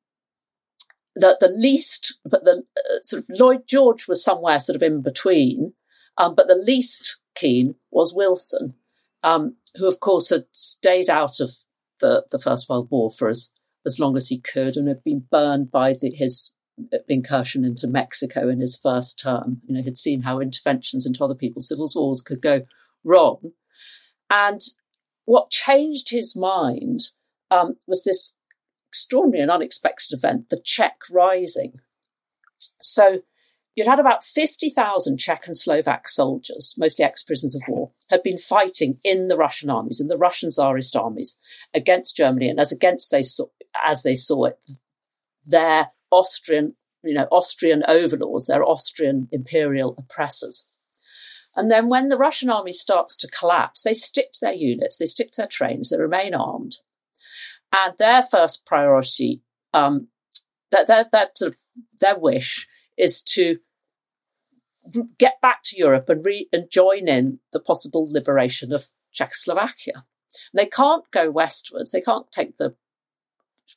the 1.14 1.36
the 1.38 1.48
least, 1.48 2.18
but 2.24 2.44
the 2.44 2.64
uh, 2.76 3.00
sort 3.02 3.22
of 3.22 3.28
Lloyd 3.28 3.68
George 3.68 4.08
was 4.08 4.24
somewhere 4.24 4.58
sort 4.58 4.76
of 4.76 4.82
in 4.82 5.02
between. 5.02 5.74
Um, 6.18 6.34
but 6.34 6.46
the 6.46 6.54
least 6.54 7.18
keen 7.34 7.74
was 7.90 8.14
Wilson, 8.14 8.74
um, 9.22 9.56
who, 9.76 9.88
of 9.88 10.00
course, 10.00 10.30
had 10.30 10.44
stayed 10.52 11.08
out 11.08 11.40
of 11.40 11.50
the, 12.00 12.24
the 12.30 12.38
First 12.38 12.68
World 12.68 12.88
War 12.90 13.10
for 13.10 13.28
as, 13.28 13.52
as 13.86 13.98
long 13.98 14.16
as 14.16 14.28
he 14.28 14.38
could 14.38 14.76
and 14.76 14.88
had 14.88 15.02
been 15.04 15.24
burned 15.30 15.70
by 15.70 15.94
the, 15.94 16.10
his 16.10 16.54
incursion 17.08 17.64
into 17.64 17.86
Mexico 17.86 18.48
in 18.48 18.60
his 18.60 18.76
first 18.76 19.18
term. 19.18 19.60
You 19.66 19.74
know, 19.74 19.82
he'd 19.82 19.98
seen 19.98 20.22
how 20.22 20.40
interventions 20.40 21.06
into 21.06 21.24
other 21.24 21.34
people's 21.34 21.68
civil 21.68 21.88
wars 21.94 22.22
could 22.22 22.42
go 22.42 22.62
wrong. 23.04 23.52
And 24.30 24.60
what 25.24 25.50
changed 25.50 26.10
his 26.10 26.34
mind 26.34 27.00
um, 27.50 27.76
was 27.86 28.04
this 28.04 28.36
extraordinary 28.88 29.42
and 29.42 29.50
unexpected 29.50 30.16
event, 30.16 30.48
the 30.48 30.60
Czech 30.64 30.96
Rising. 31.10 31.80
So 32.80 33.22
You'd 33.74 33.86
had 33.86 34.00
about 34.00 34.22
50,000 34.22 35.16
Czech 35.16 35.46
and 35.46 35.56
Slovak 35.56 36.08
soldiers, 36.08 36.74
mostly 36.76 37.04
ex 37.04 37.22
prisoners 37.22 37.54
of 37.54 37.62
war, 37.66 37.90
had 38.10 38.22
been 38.22 38.36
fighting 38.36 38.98
in 39.02 39.28
the 39.28 39.36
Russian 39.36 39.70
armies, 39.70 40.00
in 40.00 40.08
the 40.08 40.18
Russian 40.18 40.50
Tsarist 40.50 40.94
armies, 40.94 41.38
against 41.72 42.16
Germany, 42.16 42.48
and 42.48 42.60
as 42.60 42.70
against 42.70 43.10
they 43.10 43.22
saw, 43.22 43.46
as 43.82 44.02
they 44.02 44.14
saw 44.14 44.44
it, 44.44 44.58
their 45.46 45.90
Austrian, 46.10 46.74
you 47.02 47.14
know, 47.14 47.26
Austrian 47.32 47.82
overlords, 47.88 48.46
their 48.46 48.64
Austrian 48.64 49.28
imperial 49.32 49.94
oppressors. 49.98 50.66
And 51.56 51.70
then 51.70 51.88
when 51.88 52.08
the 52.08 52.18
Russian 52.18 52.50
army 52.50 52.72
starts 52.72 53.16
to 53.16 53.28
collapse, 53.28 53.82
they 53.82 53.94
stick 53.94 54.32
to 54.34 54.40
their 54.42 54.52
units, 54.52 54.98
they 54.98 55.06
stick 55.06 55.30
to 55.32 55.38
their 55.38 55.46
trains, 55.46 55.90
they 55.90 55.98
remain 55.98 56.34
armed. 56.34 56.76
And 57.72 57.94
their 57.98 58.22
first 58.22 58.66
priority, 58.66 59.42
um, 59.72 60.08
that 60.70 60.86
their, 60.86 61.06
their, 61.10 61.28
sort 61.34 61.52
of, 61.52 61.58
their 62.00 62.18
wish 62.18 62.68
is 62.96 63.22
to 63.22 63.58
get 65.18 65.40
back 65.40 65.62
to 65.64 65.78
Europe 65.78 66.08
and, 66.08 66.24
re- 66.24 66.48
and 66.52 66.70
join 66.70 67.08
in 67.08 67.38
the 67.52 67.60
possible 67.60 68.08
liberation 68.10 68.72
of 68.72 68.88
Czechoslovakia. 69.12 70.04
They 70.54 70.66
can't 70.66 71.04
go 71.12 71.30
westwards. 71.30 71.92
They 71.92 72.00
can't 72.00 72.30
take 72.32 72.56
the 72.56 72.74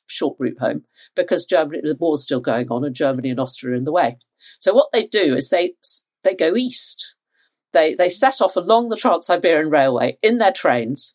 short 0.06 0.36
route 0.38 0.58
home 0.58 0.84
because 1.14 1.46
Germany, 1.46 1.80
the 1.82 1.96
war's 1.98 2.22
still 2.22 2.40
going 2.40 2.68
on, 2.70 2.84
and 2.84 2.94
Germany 2.94 3.30
and 3.30 3.40
Austria 3.40 3.74
are 3.74 3.76
in 3.76 3.84
the 3.84 3.92
way. 3.92 4.18
So 4.58 4.74
what 4.74 4.88
they 4.92 5.06
do 5.06 5.34
is 5.34 5.48
they 5.48 5.74
they 6.22 6.34
go 6.34 6.56
east. 6.56 7.14
They 7.72 7.94
they 7.94 8.08
set 8.08 8.40
off 8.40 8.56
along 8.56 8.88
the 8.88 8.96
Trans 8.96 9.26
Siberian 9.26 9.70
Railway 9.70 10.18
in 10.22 10.38
their 10.38 10.52
trains 10.52 11.14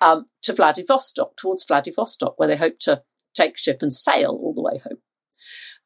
um, 0.00 0.26
to 0.42 0.52
Vladivostok, 0.52 1.36
towards 1.36 1.64
Vladivostok, 1.64 2.38
where 2.38 2.48
they 2.48 2.56
hope 2.56 2.78
to 2.80 3.02
take 3.34 3.56
ship 3.56 3.78
and 3.80 3.92
sail 3.92 4.30
all 4.30 4.54
the 4.54 4.62
way 4.62 4.78
home. 4.78 4.98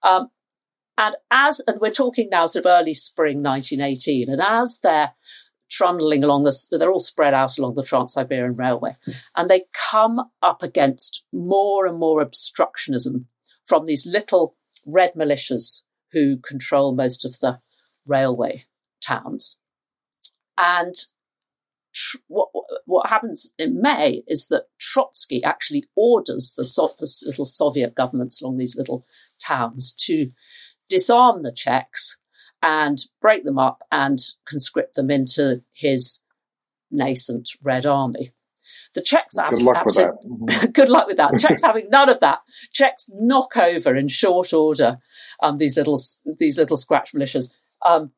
Um, 0.02 0.28
and 0.98 1.14
as, 1.30 1.60
and 1.66 1.80
we're 1.80 1.90
talking 1.90 2.28
now 2.30 2.46
sort 2.46 2.64
of 2.64 2.70
early 2.70 2.94
spring 2.94 3.42
1918, 3.42 4.30
and 4.30 4.40
as 4.40 4.80
they're 4.82 5.12
trundling 5.70 6.22
along 6.24 6.44
this, 6.44 6.68
they're 6.70 6.90
all 6.90 7.00
spread 7.00 7.34
out 7.34 7.58
along 7.58 7.74
the 7.74 7.82
Trans 7.82 8.12
Siberian 8.12 8.56
Railway, 8.56 8.96
mm. 9.06 9.14
and 9.36 9.48
they 9.48 9.64
come 9.90 10.20
up 10.42 10.62
against 10.62 11.24
more 11.32 11.86
and 11.86 11.98
more 11.98 12.24
obstructionism 12.24 13.24
from 13.66 13.84
these 13.84 14.06
little 14.06 14.56
red 14.86 15.12
militias 15.16 15.82
who 16.12 16.38
control 16.38 16.94
most 16.94 17.24
of 17.24 17.38
the 17.40 17.58
railway 18.06 18.64
towns. 19.02 19.58
And 20.56 20.94
tr- 21.92 22.18
what, 22.28 22.48
what 22.86 23.08
happens 23.10 23.54
in 23.58 23.82
May 23.82 24.22
is 24.26 24.48
that 24.48 24.66
Trotsky 24.78 25.42
actually 25.42 25.84
orders 25.96 26.54
the, 26.56 26.64
so- 26.64 26.94
the 26.98 27.12
little 27.26 27.44
Soviet 27.44 27.94
governments 27.94 28.40
along 28.40 28.56
these 28.56 28.76
little 28.76 29.04
towns 29.38 29.92
to 30.06 30.30
disarm 30.88 31.42
the 31.42 31.52
Czechs 31.52 32.18
and 32.62 32.98
break 33.20 33.44
them 33.44 33.58
up 33.58 33.82
and 33.92 34.18
conscript 34.48 34.94
them 34.94 35.10
into 35.10 35.62
his 35.72 36.20
nascent 36.90 37.50
Red 37.62 37.86
Army. 37.86 38.32
The 38.94 39.02
Czechs 39.02 39.36
good 39.50 39.60
luck 39.60 39.84
with 39.84 39.96
that. 39.96 40.14
Mm-hmm. 40.24 40.70
good 40.70 40.88
luck 40.88 41.06
with 41.06 41.18
that. 41.18 41.38
Czechs 41.38 41.62
having 41.62 41.88
none 41.90 42.08
of 42.08 42.20
that. 42.20 42.40
Czechs 42.72 43.10
knock 43.12 43.56
over 43.56 43.94
in 43.94 44.08
short 44.08 44.52
order 44.52 44.98
um, 45.40 45.58
these 45.58 45.76
little 45.76 46.00
these 46.38 46.58
little 46.58 46.76
scratch 46.76 47.12
militias. 47.12 47.54
Um, 47.84 48.12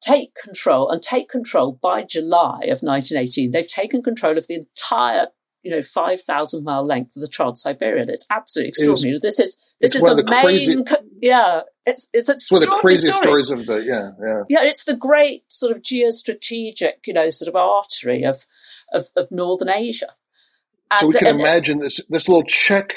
take 0.00 0.34
control 0.34 0.90
and 0.90 1.00
take 1.00 1.28
control 1.28 1.78
by 1.80 2.02
July 2.02 2.60
of 2.64 2.82
1918. 2.82 3.50
They've 3.50 3.66
taken 3.66 4.02
control 4.02 4.36
of 4.36 4.46
the 4.46 4.56
entire 4.56 5.28
you 5.62 5.72
know, 5.72 5.82
5,000 5.82 6.62
mile 6.62 6.86
length 6.86 7.16
of 7.16 7.22
the 7.22 7.28
Trans-Siberian. 7.28 8.08
It's 8.08 8.24
absolutely 8.30 8.68
extraordinary. 8.68 9.16
Is, 9.16 9.22
this 9.22 9.40
is, 9.40 9.74
this 9.80 9.96
is 9.96 10.02
the, 10.02 10.14
the, 10.14 10.22
main, 10.22 10.42
crazy, 10.44 10.76
yeah, 11.20 11.62
it's, 11.84 12.08
it's, 12.12 12.28
it's 12.28 12.50
one 12.50 12.62
of 12.62 12.68
the 12.68 12.76
craziest 12.76 13.18
story. 13.18 13.42
stories 13.44 13.50
of 13.50 13.66
the, 13.66 13.76
yeah, 13.84 14.10
yeah. 14.20 14.42
Yeah, 14.48 14.68
it's 14.68 14.84
the 14.84 14.96
great 14.96 15.44
sort 15.50 15.76
of 15.76 15.82
geostrategic, 15.82 17.06
you 17.06 17.12
know, 17.12 17.30
sort 17.30 17.48
of 17.48 17.56
artery 17.56 18.24
of, 18.24 18.44
of, 18.92 19.08
of 19.16 19.30
Northern 19.30 19.68
Asia. 19.68 20.08
And, 20.90 21.00
so 21.00 21.06
we 21.06 21.12
can 21.14 21.28
and, 21.28 21.40
imagine 21.40 21.78
this, 21.80 22.00
this 22.08 22.28
little 22.28 22.44
Czech 22.44 22.94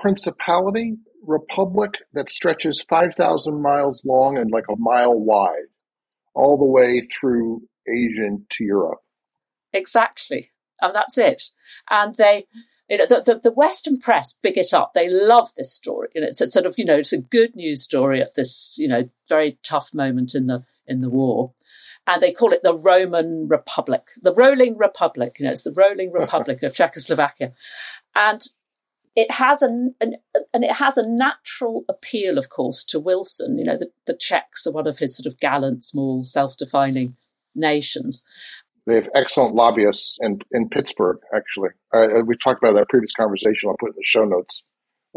principality, 0.00 0.96
republic 1.26 1.94
that 2.12 2.30
stretches 2.30 2.84
5,000 2.88 3.62
miles 3.62 4.04
long 4.04 4.36
and 4.36 4.50
like 4.50 4.66
a 4.70 4.76
mile 4.76 5.18
wide, 5.18 5.68
all 6.34 6.58
the 6.58 6.64
way 6.64 7.00
through 7.18 7.62
Asia 7.88 8.36
to 8.50 8.64
Europe. 8.64 9.00
Exactly 9.72 10.50
and 10.84 10.94
that's 10.94 11.18
it. 11.18 11.50
And 11.90 12.14
they, 12.14 12.46
you 12.88 12.98
know, 12.98 13.06
the, 13.06 13.22
the, 13.22 13.40
the, 13.44 13.52
Western 13.52 13.98
press 13.98 14.34
big 14.42 14.58
it 14.58 14.74
up. 14.74 14.92
They 14.94 15.08
love 15.08 15.50
this 15.56 15.72
story. 15.72 16.08
You 16.14 16.20
know, 16.20 16.26
it's 16.28 16.40
a 16.40 16.48
sort 16.48 16.66
of, 16.66 16.74
you 16.76 16.84
know, 16.84 16.96
it's 16.96 17.12
a 17.12 17.20
good 17.20 17.56
news 17.56 17.82
story 17.82 18.20
at 18.20 18.34
this, 18.34 18.76
you 18.78 18.88
know, 18.88 19.08
very 19.28 19.58
tough 19.62 19.94
moment 19.94 20.34
in 20.34 20.46
the 20.46 20.64
in 20.86 21.00
the 21.00 21.08
war. 21.08 21.52
And 22.06 22.22
they 22.22 22.32
call 22.32 22.52
it 22.52 22.62
the 22.62 22.76
Roman 22.76 23.48
Republic, 23.48 24.02
the 24.20 24.34
Rolling 24.34 24.76
Republic. 24.76 25.36
You 25.38 25.46
know, 25.46 25.52
it's 25.52 25.62
the 25.62 25.74
Rolling 25.74 26.12
Republic 26.12 26.62
of 26.62 26.74
Czechoslovakia, 26.74 27.52
and 28.14 28.42
it 29.16 29.30
has 29.30 29.62
an, 29.62 29.94
an, 30.00 30.16
and 30.52 30.64
it 30.64 30.72
has 30.72 30.98
a 30.98 31.08
natural 31.08 31.84
appeal, 31.88 32.36
of 32.36 32.50
course, 32.50 32.84
to 32.86 33.00
Wilson. 33.00 33.56
You 33.58 33.64
know, 33.64 33.78
the, 33.78 33.90
the 34.06 34.16
Czechs 34.16 34.66
are 34.66 34.72
one 34.72 34.86
of 34.86 34.98
his 34.98 35.16
sort 35.16 35.26
of 35.26 35.38
gallant, 35.38 35.84
small, 35.84 36.22
self-defining 36.22 37.16
nations, 37.54 38.24
they 38.86 38.96
have 38.96 39.08
excellent 39.14 39.54
lobbyists 39.54 40.18
in, 40.20 40.40
in 40.52 40.68
Pittsburgh, 40.68 41.18
actually. 41.34 41.70
Uh, 41.92 42.22
we 42.24 42.36
talked 42.36 42.62
about 42.62 42.74
that 42.74 42.88
previous 42.88 43.12
conversation. 43.12 43.68
I'll 43.68 43.76
put 43.78 43.90
in 43.90 43.96
the 43.96 44.04
show 44.04 44.24
notes. 44.24 44.62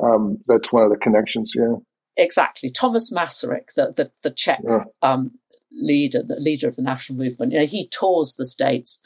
Um, 0.01 0.37
that's 0.47 0.71
one 0.71 0.83
of 0.83 0.89
the 0.89 0.97
connections, 0.97 1.53
yeah. 1.55 1.75
Exactly. 2.15 2.71
Thomas 2.71 3.11
Masaryk, 3.11 3.73
the, 3.75 3.93
the, 3.95 4.11
the 4.23 4.31
Czech 4.31 4.61
yeah. 4.63 4.85
um, 5.01 5.31
leader, 5.71 6.23
the 6.23 6.39
leader 6.39 6.67
of 6.67 6.75
the 6.75 6.81
national 6.81 7.19
movement, 7.19 7.51
you 7.51 7.59
know, 7.59 7.65
he 7.65 7.87
tours 7.89 8.35
the 8.35 8.45
states, 8.45 8.99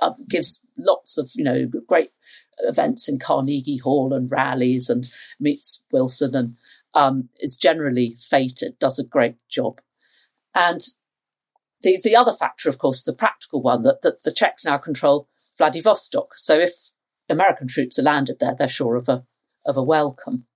uh, 0.00 0.12
gives 0.28 0.64
lots 0.76 1.18
of, 1.18 1.30
you 1.34 1.44
know, 1.44 1.66
great 1.86 2.10
events 2.58 3.08
in 3.08 3.18
Carnegie 3.18 3.78
Hall 3.78 4.12
and 4.12 4.30
rallies 4.30 4.90
and 4.90 5.08
meets 5.40 5.82
Wilson 5.90 6.36
and 6.36 6.54
um, 6.94 7.28
is 7.40 7.56
generally 7.56 8.16
feted, 8.20 8.78
does 8.78 8.98
a 8.98 9.06
great 9.06 9.36
job. 9.48 9.80
And 10.54 10.80
the, 11.82 12.00
the 12.02 12.16
other 12.16 12.32
factor, 12.32 12.68
of 12.68 12.78
course, 12.78 13.04
the 13.04 13.12
practical 13.12 13.62
one, 13.62 13.82
that, 13.82 14.02
that 14.02 14.22
the 14.22 14.32
Czechs 14.32 14.64
now 14.64 14.78
control 14.78 15.28
Vladivostok. 15.58 16.34
So 16.34 16.58
if 16.58 16.72
American 17.28 17.68
troops 17.68 17.98
are 17.98 18.02
landed 18.02 18.38
there, 18.40 18.54
they're 18.58 18.68
sure 18.68 18.96
of 18.96 19.08
a, 19.08 19.24
of 19.66 19.76
a 19.76 19.82
welcome. 19.82 20.46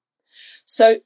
So 0.65 0.97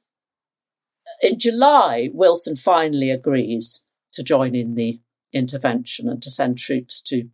in 1.21 1.39
July, 1.39 2.09
Wilson 2.13 2.55
finally 2.55 3.09
agrees 3.09 3.83
to 4.13 4.23
join 4.23 4.55
in 4.55 4.75
the 4.75 4.99
intervention 5.33 6.09
and 6.09 6.21
to 6.21 6.29
send 6.29 6.57
troops 6.57 7.01
to 7.03 7.29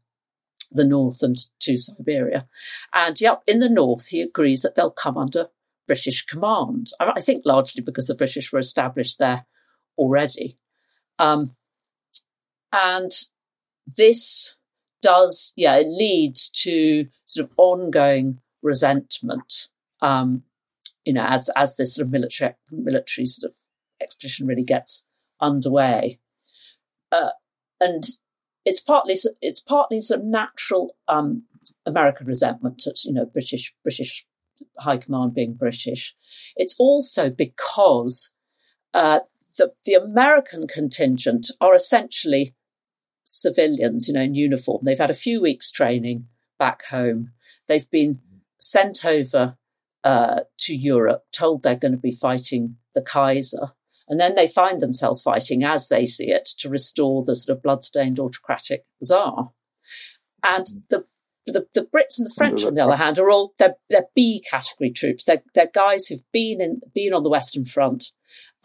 the 0.72 0.86
north 0.86 1.24
and 1.24 1.38
to 1.62 1.78
Siberia. 1.78 2.48
And 2.94 3.20
yep, 3.20 3.42
in 3.48 3.60
the 3.60 3.70
north, 3.70 4.08
he 4.08 4.22
agrees 4.22 4.62
that 4.62 4.76
they'll 4.76 4.92
come 4.92 5.18
under 5.18 5.48
British 5.88 6.26
command. 6.26 6.92
I 7.00 7.22
think 7.22 7.44
largely 7.46 7.82
because 7.82 8.08
the 8.08 8.16
British 8.16 8.52
were 8.52 8.60
established 8.60 9.20
there 9.20 9.46
already. 9.98 10.58
Um, 11.18 11.56
and 12.72 13.12
this 13.96 14.56
does, 15.02 15.54
yeah, 15.56 15.76
it 15.76 15.88
leads 15.88 16.50
to 16.50 17.06
sort 17.26 17.50
of 17.50 17.54
ongoing 17.58 18.40
resentment. 18.62 19.70
Um, 20.02 20.44
you 21.06 21.14
know, 21.14 21.26
as 21.26 21.50
as 21.56 21.78
this 21.78 21.96
sort 21.96 22.08
of 22.08 22.12
military 22.12 22.54
military 22.72 23.28
sort 23.28 23.52
of 23.52 23.56
expedition 24.02 24.46
really 24.46 24.64
gets 24.64 25.08
underway, 25.40 26.20
uh, 27.12 27.30
and 27.80 28.04
it's 28.66 28.82
partly 28.82 29.16
it's 29.42 29.62
partly 29.62 30.02
sort 30.02 30.20
of 30.20 30.26
natural 30.26 30.96
um, 31.08 31.44
American 31.86 32.28
resentment 32.28 32.86
at 32.86 33.06
you 33.06 33.14
know 33.14 33.26
British 33.26 33.74
British 33.84 34.26
high 34.78 34.98
command 34.98 35.34
being 35.34 35.54
British. 35.54 36.16
It's 36.58 36.76
also 36.78 37.30
because 37.30 38.34
uh, 38.94 39.20
the 39.58 39.72
the 39.86 39.94
American 39.94 40.68
contingent 40.68 41.52
are 41.62 41.74
essentially 41.74 42.54
civilians, 43.28 44.08
you 44.08 44.14
know, 44.14 44.22
in 44.22 44.34
uniform. 44.34 44.82
They've 44.84 44.98
had 44.98 45.12
a 45.12 45.16
few 45.16 45.42
weeks 45.42 45.70
training 45.72 46.28
back 46.58 46.86
home. 46.86 47.32
They've 47.68 47.90
been 47.90 48.20
sent 48.58 49.06
over 49.06 49.58
uh, 50.04 50.42
to 50.60 50.76
Europe, 50.76 51.26
told 51.32 51.62
they're 51.62 51.76
going 51.76 51.92
to 51.92 51.98
be 51.98 52.14
fighting 52.14 52.78
the 52.96 53.02
Kaiser. 53.02 53.74
And 54.08 54.20
then 54.20 54.36
they 54.36 54.48
find 54.48 54.80
themselves 54.80 55.22
fighting, 55.22 55.66
as 55.66 55.90
they 55.90 56.06
see 56.06 56.32
it, 56.32 56.48
to 56.60 56.70
restore 56.70 57.26
the 57.26 57.36
sort 57.36 57.58
of 57.58 57.64
bloodstained 57.64 58.20
autocratic 58.20 58.86
czar. 59.04 59.52
And 60.44 60.66
mm-hmm. 60.66 60.80
the 60.90 61.06
the, 61.48 61.66
the 61.74 61.82
Brits 61.82 62.18
and 62.18 62.26
the 62.26 62.34
French, 62.36 62.66
on 62.66 62.76
the 62.76 62.84
other 62.84 62.98
hand, 62.98 63.18
are 63.20 63.30
all 63.30 63.54
they're, 63.58 63.76
they're 63.90 64.08
B 64.16 64.44
category 64.50 64.92
troops. 64.92 65.24
They're, 65.24 65.42
they're 65.56 65.72
guys 65.74 66.06
who've 66.06 66.32
been 66.34 66.60
in 66.60 66.82
been 66.94 67.14
on 67.14 67.24
the 67.24 67.30
Western 67.30 67.66
Front, 67.66 68.12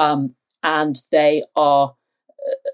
um, 0.00 0.35
and 0.64 0.97
they 1.12 1.45
are 1.54 1.90
uh, 1.90 2.71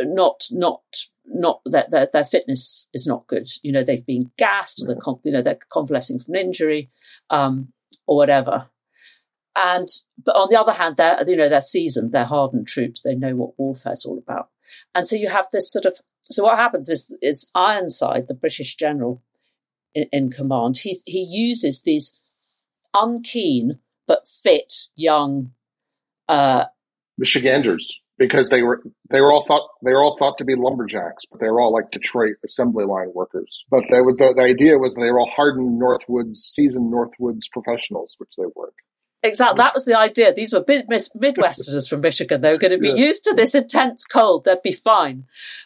not 0.00 0.44
not 0.50 0.82
not 1.26 1.60
that 1.66 1.90
their, 1.90 2.08
their 2.12 2.24
fitness 2.24 2.88
is 2.94 3.06
not 3.06 3.26
good. 3.26 3.48
You 3.62 3.72
know, 3.72 3.84
they've 3.84 4.04
been 4.04 4.30
gassed, 4.36 4.82
or 4.82 4.86
they're 4.86 5.14
you 5.24 5.32
know 5.32 5.42
they're 5.42 5.58
convalescing 5.70 6.20
from 6.20 6.34
an 6.34 6.40
injury, 6.40 6.90
um, 7.30 7.72
or 8.06 8.16
whatever. 8.16 8.68
And 9.54 9.88
but 10.24 10.36
on 10.36 10.48
the 10.50 10.60
other 10.60 10.72
hand, 10.72 10.96
they're 10.96 11.22
you 11.26 11.36
know 11.36 11.48
they're 11.48 11.60
seasoned, 11.60 12.12
they're 12.12 12.24
hardened 12.24 12.68
troops. 12.68 13.02
They 13.02 13.14
know 13.14 13.34
what 13.34 13.58
warfare 13.58 13.92
is 13.92 14.04
all 14.04 14.18
about. 14.18 14.48
And 14.94 15.06
so 15.06 15.16
you 15.16 15.28
have 15.28 15.46
this 15.52 15.70
sort 15.70 15.84
of 15.84 16.00
so 16.22 16.44
what 16.44 16.58
happens 16.58 16.88
is 16.88 17.16
is 17.20 17.50
Ironside, 17.54 18.28
the 18.28 18.34
British 18.34 18.76
general 18.76 19.22
in, 19.94 20.06
in 20.12 20.30
command, 20.30 20.78
he 20.78 20.98
he 21.04 21.22
uses 21.22 21.82
these 21.82 22.18
unkeen 22.94 23.78
but 24.06 24.26
fit 24.26 24.72
young 24.96 25.52
uh, 26.28 26.64
Michiganders 27.18 28.00
because 28.18 28.50
they 28.50 28.62
were 28.62 28.82
they 29.10 29.20
were 29.20 29.32
all 29.32 29.44
thought 29.46 29.68
they 29.84 29.92
were 29.92 30.02
all 30.02 30.16
thought 30.18 30.38
to 30.38 30.44
be 30.44 30.54
lumberjacks, 30.56 31.24
but 31.30 31.40
they 31.40 31.48
were 31.48 31.60
all 31.60 31.72
like 31.72 31.90
Detroit 31.90 32.36
assembly 32.44 32.84
line 32.84 33.12
workers. 33.14 33.64
But 33.70 33.84
they 33.90 34.00
would, 34.00 34.18
the, 34.18 34.34
the 34.34 34.42
idea 34.42 34.78
was 34.78 34.94
they 34.94 35.10
were 35.10 35.20
all 35.20 35.30
hardened 35.30 35.80
Northwoods, 35.80 36.36
seasoned 36.36 36.92
Northwoods 36.92 37.50
professionals, 37.52 38.16
which 38.18 38.30
they 38.36 38.44
weren't. 38.54 38.74
Exactly, 39.22 39.58
that 39.58 39.74
was 39.74 39.84
the 39.84 39.98
idea. 39.98 40.32
These 40.32 40.52
were 40.52 40.62
Midwesterners 40.62 41.88
from 41.88 42.02
Michigan. 42.02 42.40
They 42.40 42.52
were 42.52 42.58
going 42.58 42.72
to 42.72 42.78
be 42.78 42.90
yeah. 42.90 43.06
used 43.06 43.24
to 43.24 43.34
this 43.34 43.54
intense 43.54 44.04
cold. 44.04 44.44
They'd 44.44 44.62
be 44.62 44.72
fine. 44.72 45.24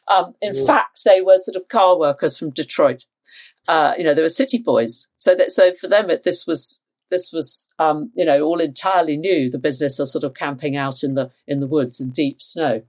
Um, 0.09 0.35
in 0.41 0.55
yeah. 0.55 0.65
fact, 0.65 1.05
they 1.05 1.21
were 1.21 1.37
sort 1.37 1.57
of 1.57 1.69
car 1.69 1.99
workers 1.99 2.39
from 2.39 2.51
Detroit. 2.51 3.05
Uh, 3.69 3.93
you 3.99 4.05
know, 4.05 4.15
they 4.15 4.23
were 4.23 4.31
city 4.31 4.59
boys. 4.59 5.09
So 5.17 5.35
that 5.35 5.53
so 5.53 5.73
for 5.75 5.87
them, 5.87 6.09
it, 6.09 6.23
this 6.23 6.47
was 6.47 6.83
this 7.13 7.33
was 7.33 7.73
um, 7.79 8.11
you 8.15 8.25
know 8.25 8.41
all 8.43 8.61
entirely 8.61 9.17
new. 9.17 9.51
The 9.51 9.59
business 9.59 10.01
of 10.01 10.09
sort 10.09 10.25
of 10.25 10.35
camping 10.35 10.77
out 10.77 11.05
in 11.05 11.15
the 11.15 11.31
in 11.47 11.61
the 11.61 11.67
woods 11.69 12.01
in 12.01 12.11
deep 12.11 12.43
snow, 12.43 12.83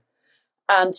and 0.68 0.94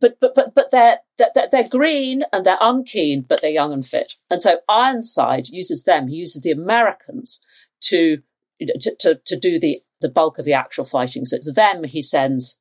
but 0.00 0.18
but 0.20 0.34
but 0.34 0.54
but 0.54 0.70
they're, 0.70 0.98
they're 1.16 1.48
they're 1.50 1.68
green 1.68 2.24
and 2.32 2.44
they're 2.44 2.58
unkeen, 2.60 3.24
but 3.26 3.40
they're 3.40 3.50
young 3.50 3.72
and 3.72 3.86
fit. 3.86 4.14
And 4.30 4.42
so 4.42 4.58
Ironside 4.68 5.48
uses 5.48 5.84
them. 5.84 6.08
He 6.08 6.16
uses 6.16 6.42
the 6.42 6.50
Americans 6.50 7.40
to 7.82 8.18
to, 8.60 8.96
to, 8.98 9.20
to 9.24 9.38
do 9.38 9.60
the, 9.60 9.78
the 10.00 10.08
bulk 10.08 10.38
of 10.38 10.44
the 10.44 10.52
actual 10.52 10.84
fighting. 10.84 11.24
So 11.24 11.36
it's 11.36 11.52
them 11.52 11.84
he 11.84 12.02
sends 12.02 12.58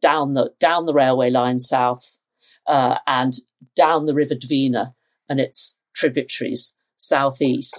down 0.00 0.34
the 0.34 0.52
down 0.60 0.86
the 0.86 0.94
railway 0.94 1.30
line 1.30 1.60
south 1.60 2.18
uh, 2.66 2.98
and 3.06 3.34
down 3.76 4.06
the 4.06 4.14
River 4.14 4.34
Dvina 4.34 4.94
and 5.28 5.40
its 5.40 5.76
tributaries 5.94 6.74
southeast. 6.96 7.74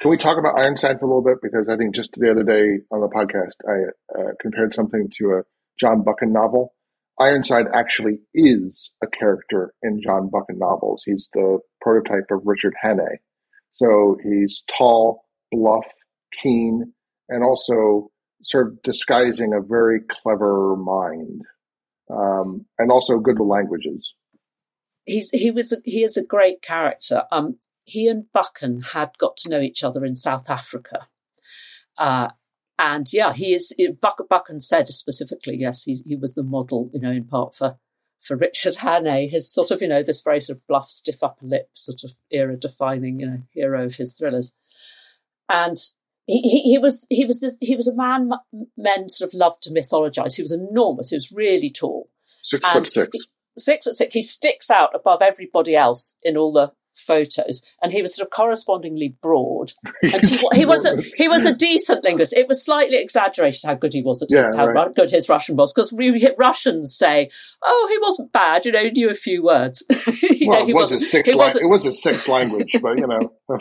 Can 0.00 0.10
we 0.10 0.16
talk 0.16 0.38
about 0.38 0.56
Ironside 0.56 1.00
for 1.00 1.06
a 1.06 1.08
little 1.08 1.24
bit? 1.24 1.38
Because 1.42 1.68
I 1.68 1.76
think 1.76 1.94
just 1.94 2.12
the 2.12 2.30
other 2.30 2.44
day 2.44 2.78
on 2.92 3.00
the 3.00 3.08
podcast, 3.08 3.56
I 3.68 4.18
uh, 4.18 4.32
compared 4.40 4.74
something 4.74 5.08
to 5.14 5.24
a 5.32 5.42
John 5.78 6.02
Buchan 6.02 6.32
novel. 6.32 6.74
Ironside 7.20 7.66
actually 7.74 8.20
is 8.32 8.92
a 9.02 9.08
character 9.08 9.74
in 9.82 10.00
John 10.00 10.30
Buchan 10.30 10.58
novels. 10.58 11.02
He's 11.04 11.28
the 11.34 11.58
prototype 11.80 12.30
of 12.30 12.42
Richard 12.44 12.74
Hannay. 12.82 13.16
So 13.72 14.16
he's 14.22 14.64
tall, 14.68 15.24
bluff, 15.50 15.86
keen, 16.40 16.92
and 17.28 17.42
also 17.42 18.10
sort 18.44 18.68
of 18.68 18.82
disguising 18.82 19.52
a 19.52 19.60
very 19.60 20.00
clever 20.08 20.76
mind, 20.76 21.42
um, 22.08 22.66
and 22.78 22.92
also 22.92 23.18
good 23.18 23.38
with 23.38 23.48
languages. 23.48 24.14
He's 25.04 25.30
he 25.30 25.50
was 25.50 25.76
he 25.84 26.04
is 26.04 26.16
a 26.16 26.24
great 26.24 26.62
character. 26.62 27.22
Um, 27.32 27.56
he 27.88 28.06
and 28.06 28.30
Buchan 28.32 28.82
had 28.92 29.10
got 29.18 29.36
to 29.38 29.48
know 29.48 29.60
each 29.60 29.82
other 29.82 30.04
in 30.04 30.14
South 30.14 30.50
Africa. 30.50 31.08
Uh, 31.96 32.28
and 32.78 33.10
yeah, 33.12 33.32
he 33.32 33.54
is. 33.54 33.74
Buck, 34.00 34.20
Buchan 34.28 34.60
said 34.60 34.88
specifically, 34.88 35.56
yes, 35.56 35.84
he, 35.84 35.96
he 36.06 36.14
was 36.14 36.34
the 36.34 36.42
model, 36.42 36.90
you 36.92 37.00
know, 37.00 37.10
in 37.10 37.24
part 37.24 37.56
for 37.56 37.78
for 38.20 38.36
Richard 38.36 38.74
Hannay, 38.74 39.30
his 39.30 39.52
sort 39.52 39.70
of, 39.70 39.80
you 39.80 39.88
know, 39.88 40.02
this 40.02 40.20
very 40.20 40.40
sort 40.40 40.58
of 40.58 40.66
bluff, 40.66 40.90
stiff 40.90 41.22
upper 41.22 41.46
lip, 41.46 41.70
sort 41.74 42.04
of 42.04 42.14
era 42.30 42.56
defining, 42.56 43.20
you 43.20 43.26
know, 43.26 43.42
hero 43.52 43.84
of 43.84 43.94
his 43.94 44.14
thrillers. 44.14 44.52
And 45.48 45.76
he, 46.26 46.40
he, 46.42 46.62
he 46.72 46.78
was 46.78 47.06
he 47.08 47.24
was 47.24 47.40
this, 47.40 47.56
he 47.60 47.74
was 47.74 47.88
a 47.88 47.94
man 47.94 48.30
men 48.76 49.08
sort 49.08 49.32
of 49.32 49.34
loved 49.34 49.62
to 49.62 49.70
mythologize. 49.70 50.36
He 50.36 50.42
was 50.42 50.52
enormous. 50.52 51.10
He 51.10 51.16
was 51.16 51.32
really 51.32 51.70
tall, 51.70 52.10
six 52.26 52.64
and 52.66 52.74
foot 52.74 52.86
six. 52.86 53.18
Six 53.56 53.86
foot 53.86 53.94
six. 53.94 54.14
He 54.14 54.22
sticks 54.22 54.70
out 54.70 54.94
above 54.94 55.22
everybody 55.22 55.74
else 55.74 56.16
in 56.22 56.36
all 56.36 56.52
the 56.52 56.72
photos, 56.98 57.62
and 57.82 57.92
he 57.92 58.02
was 58.02 58.14
sort 58.14 58.26
of 58.26 58.30
correspondingly 58.30 59.16
broad. 59.22 59.72
And 60.02 60.24
he, 60.24 60.38
he 60.54 60.64
was 60.64 60.84
a, 60.84 60.96
he 61.16 61.28
was 61.28 61.44
a 61.44 61.52
decent 61.52 62.04
linguist. 62.04 62.32
It 62.32 62.48
was 62.48 62.64
slightly 62.64 62.98
exaggerated 62.98 63.62
how 63.64 63.74
good 63.74 63.92
he 63.92 64.02
was 64.02 64.22
at 64.22 64.30
yeah, 64.30 64.50
how 64.56 64.68
right. 64.68 64.94
good 64.94 65.10
his 65.10 65.28
Russian 65.28 65.56
was, 65.56 65.72
because 65.72 65.92
we 65.92 66.28
Russians 66.38 66.96
say, 66.96 67.30
"Oh, 67.62 67.88
he 67.90 67.98
wasn't 68.00 68.32
bad. 68.32 68.64
You 68.64 68.72
know, 68.72 68.84
he 68.84 68.90
knew 68.90 69.10
a 69.10 69.14
few 69.14 69.42
words." 69.42 69.84
you 70.22 70.48
well, 70.48 70.60
know, 70.60 70.68
it 70.68 70.74
was 70.74 70.92
a 70.92 71.00
sixth. 71.00 71.34
La- 71.34 71.48
it 71.48 71.68
was 71.68 71.84
a 71.84 71.92
sixth 71.92 72.28
language, 72.28 72.70
but 72.80 72.98
you 72.98 73.06
know. 73.06 73.32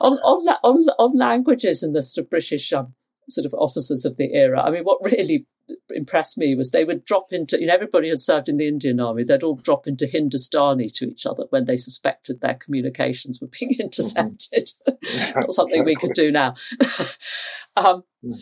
on, 0.00 0.12
on, 0.18 0.56
on, 0.62 0.88
on 0.98 1.18
languages 1.18 1.82
in 1.82 1.92
the 1.92 2.02
sort 2.02 2.24
of 2.24 2.30
British 2.30 2.72
um, 2.72 2.94
sort 3.28 3.46
of 3.46 3.54
officers 3.54 4.04
of 4.04 4.16
the 4.16 4.32
era. 4.34 4.60
I 4.60 4.70
mean, 4.70 4.84
what 4.84 5.04
really 5.04 5.46
impressed 5.90 6.38
me 6.38 6.54
was 6.54 6.70
they 6.70 6.84
would 6.84 7.04
drop 7.04 7.28
into, 7.32 7.60
you 7.60 7.66
know, 7.66 7.74
everybody 7.74 8.08
had 8.08 8.20
served 8.20 8.48
in 8.48 8.56
the 8.56 8.68
Indian 8.68 9.00
Army, 9.00 9.24
they'd 9.24 9.42
all 9.42 9.56
drop 9.56 9.86
into 9.86 10.06
Hindustani 10.06 10.90
to 10.90 11.06
each 11.06 11.26
other 11.26 11.44
when 11.50 11.64
they 11.64 11.76
suspected 11.76 12.40
their 12.40 12.54
communications 12.54 13.40
were 13.40 13.48
being 13.58 13.76
intercepted. 13.78 14.70
Mm-hmm. 15.08 15.40
Not 15.40 15.52
something 15.52 15.82
exactly. 15.82 15.94
we 15.94 15.96
could 15.96 16.14
do 16.14 16.30
now. 16.32 16.54
um, 17.76 18.02
mm. 18.24 18.34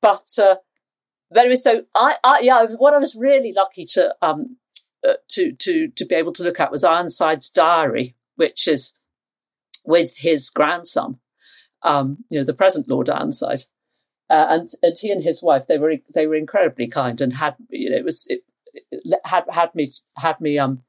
But, 0.00 0.26
uh, 0.38 0.56
anyway, 1.36 1.56
so 1.56 1.82
I, 1.94 2.14
I, 2.22 2.40
yeah, 2.40 2.66
what 2.76 2.94
I 2.94 2.98
was 2.98 3.16
really 3.16 3.52
lucky 3.56 3.84
to, 3.92 4.14
um, 4.22 4.56
uh, 5.06 5.14
to, 5.30 5.52
to, 5.52 5.88
to 5.88 6.04
be 6.04 6.14
able 6.14 6.32
to 6.34 6.44
look 6.44 6.60
at 6.60 6.70
was 6.70 6.84
Ironside's 6.84 7.50
diary, 7.50 8.16
which 8.36 8.68
is 8.68 8.96
with 9.84 10.16
his 10.18 10.50
grandson, 10.50 11.18
um, 11.82 12.18
you 12.28 12.38
know, 12.38 12.44
the 12.44 12.54
present 12.54 12.88
Lord 12.88 13.08
Ironside. 13.08 13.64
Uh, 14.30 14.46
and 14.50 14.68
and 14.82 14.94
he 15.00 15.10
and 15.10 15.22
his 15.22 15.42
wife 15.42 15.66
they 15.66 15.78
were 15.78 15.94
they 16.14 16.26
were 16.26 16.34
incredibly 16.34 16.86
kind 16.86 17.20
and 17.20 17.32
had 17.32 17.54
you 17.70 17.88
know 17.90 17.96
it 17.96 18.04
was 18.04 18.26
it, 18.28 18.40
it 18.74 19.20
had 19.24 19.44
had 19.50 19.74
me 19.74 19.90
had 20.16 20.38
me 20.40 20.58
um 20.58 20.82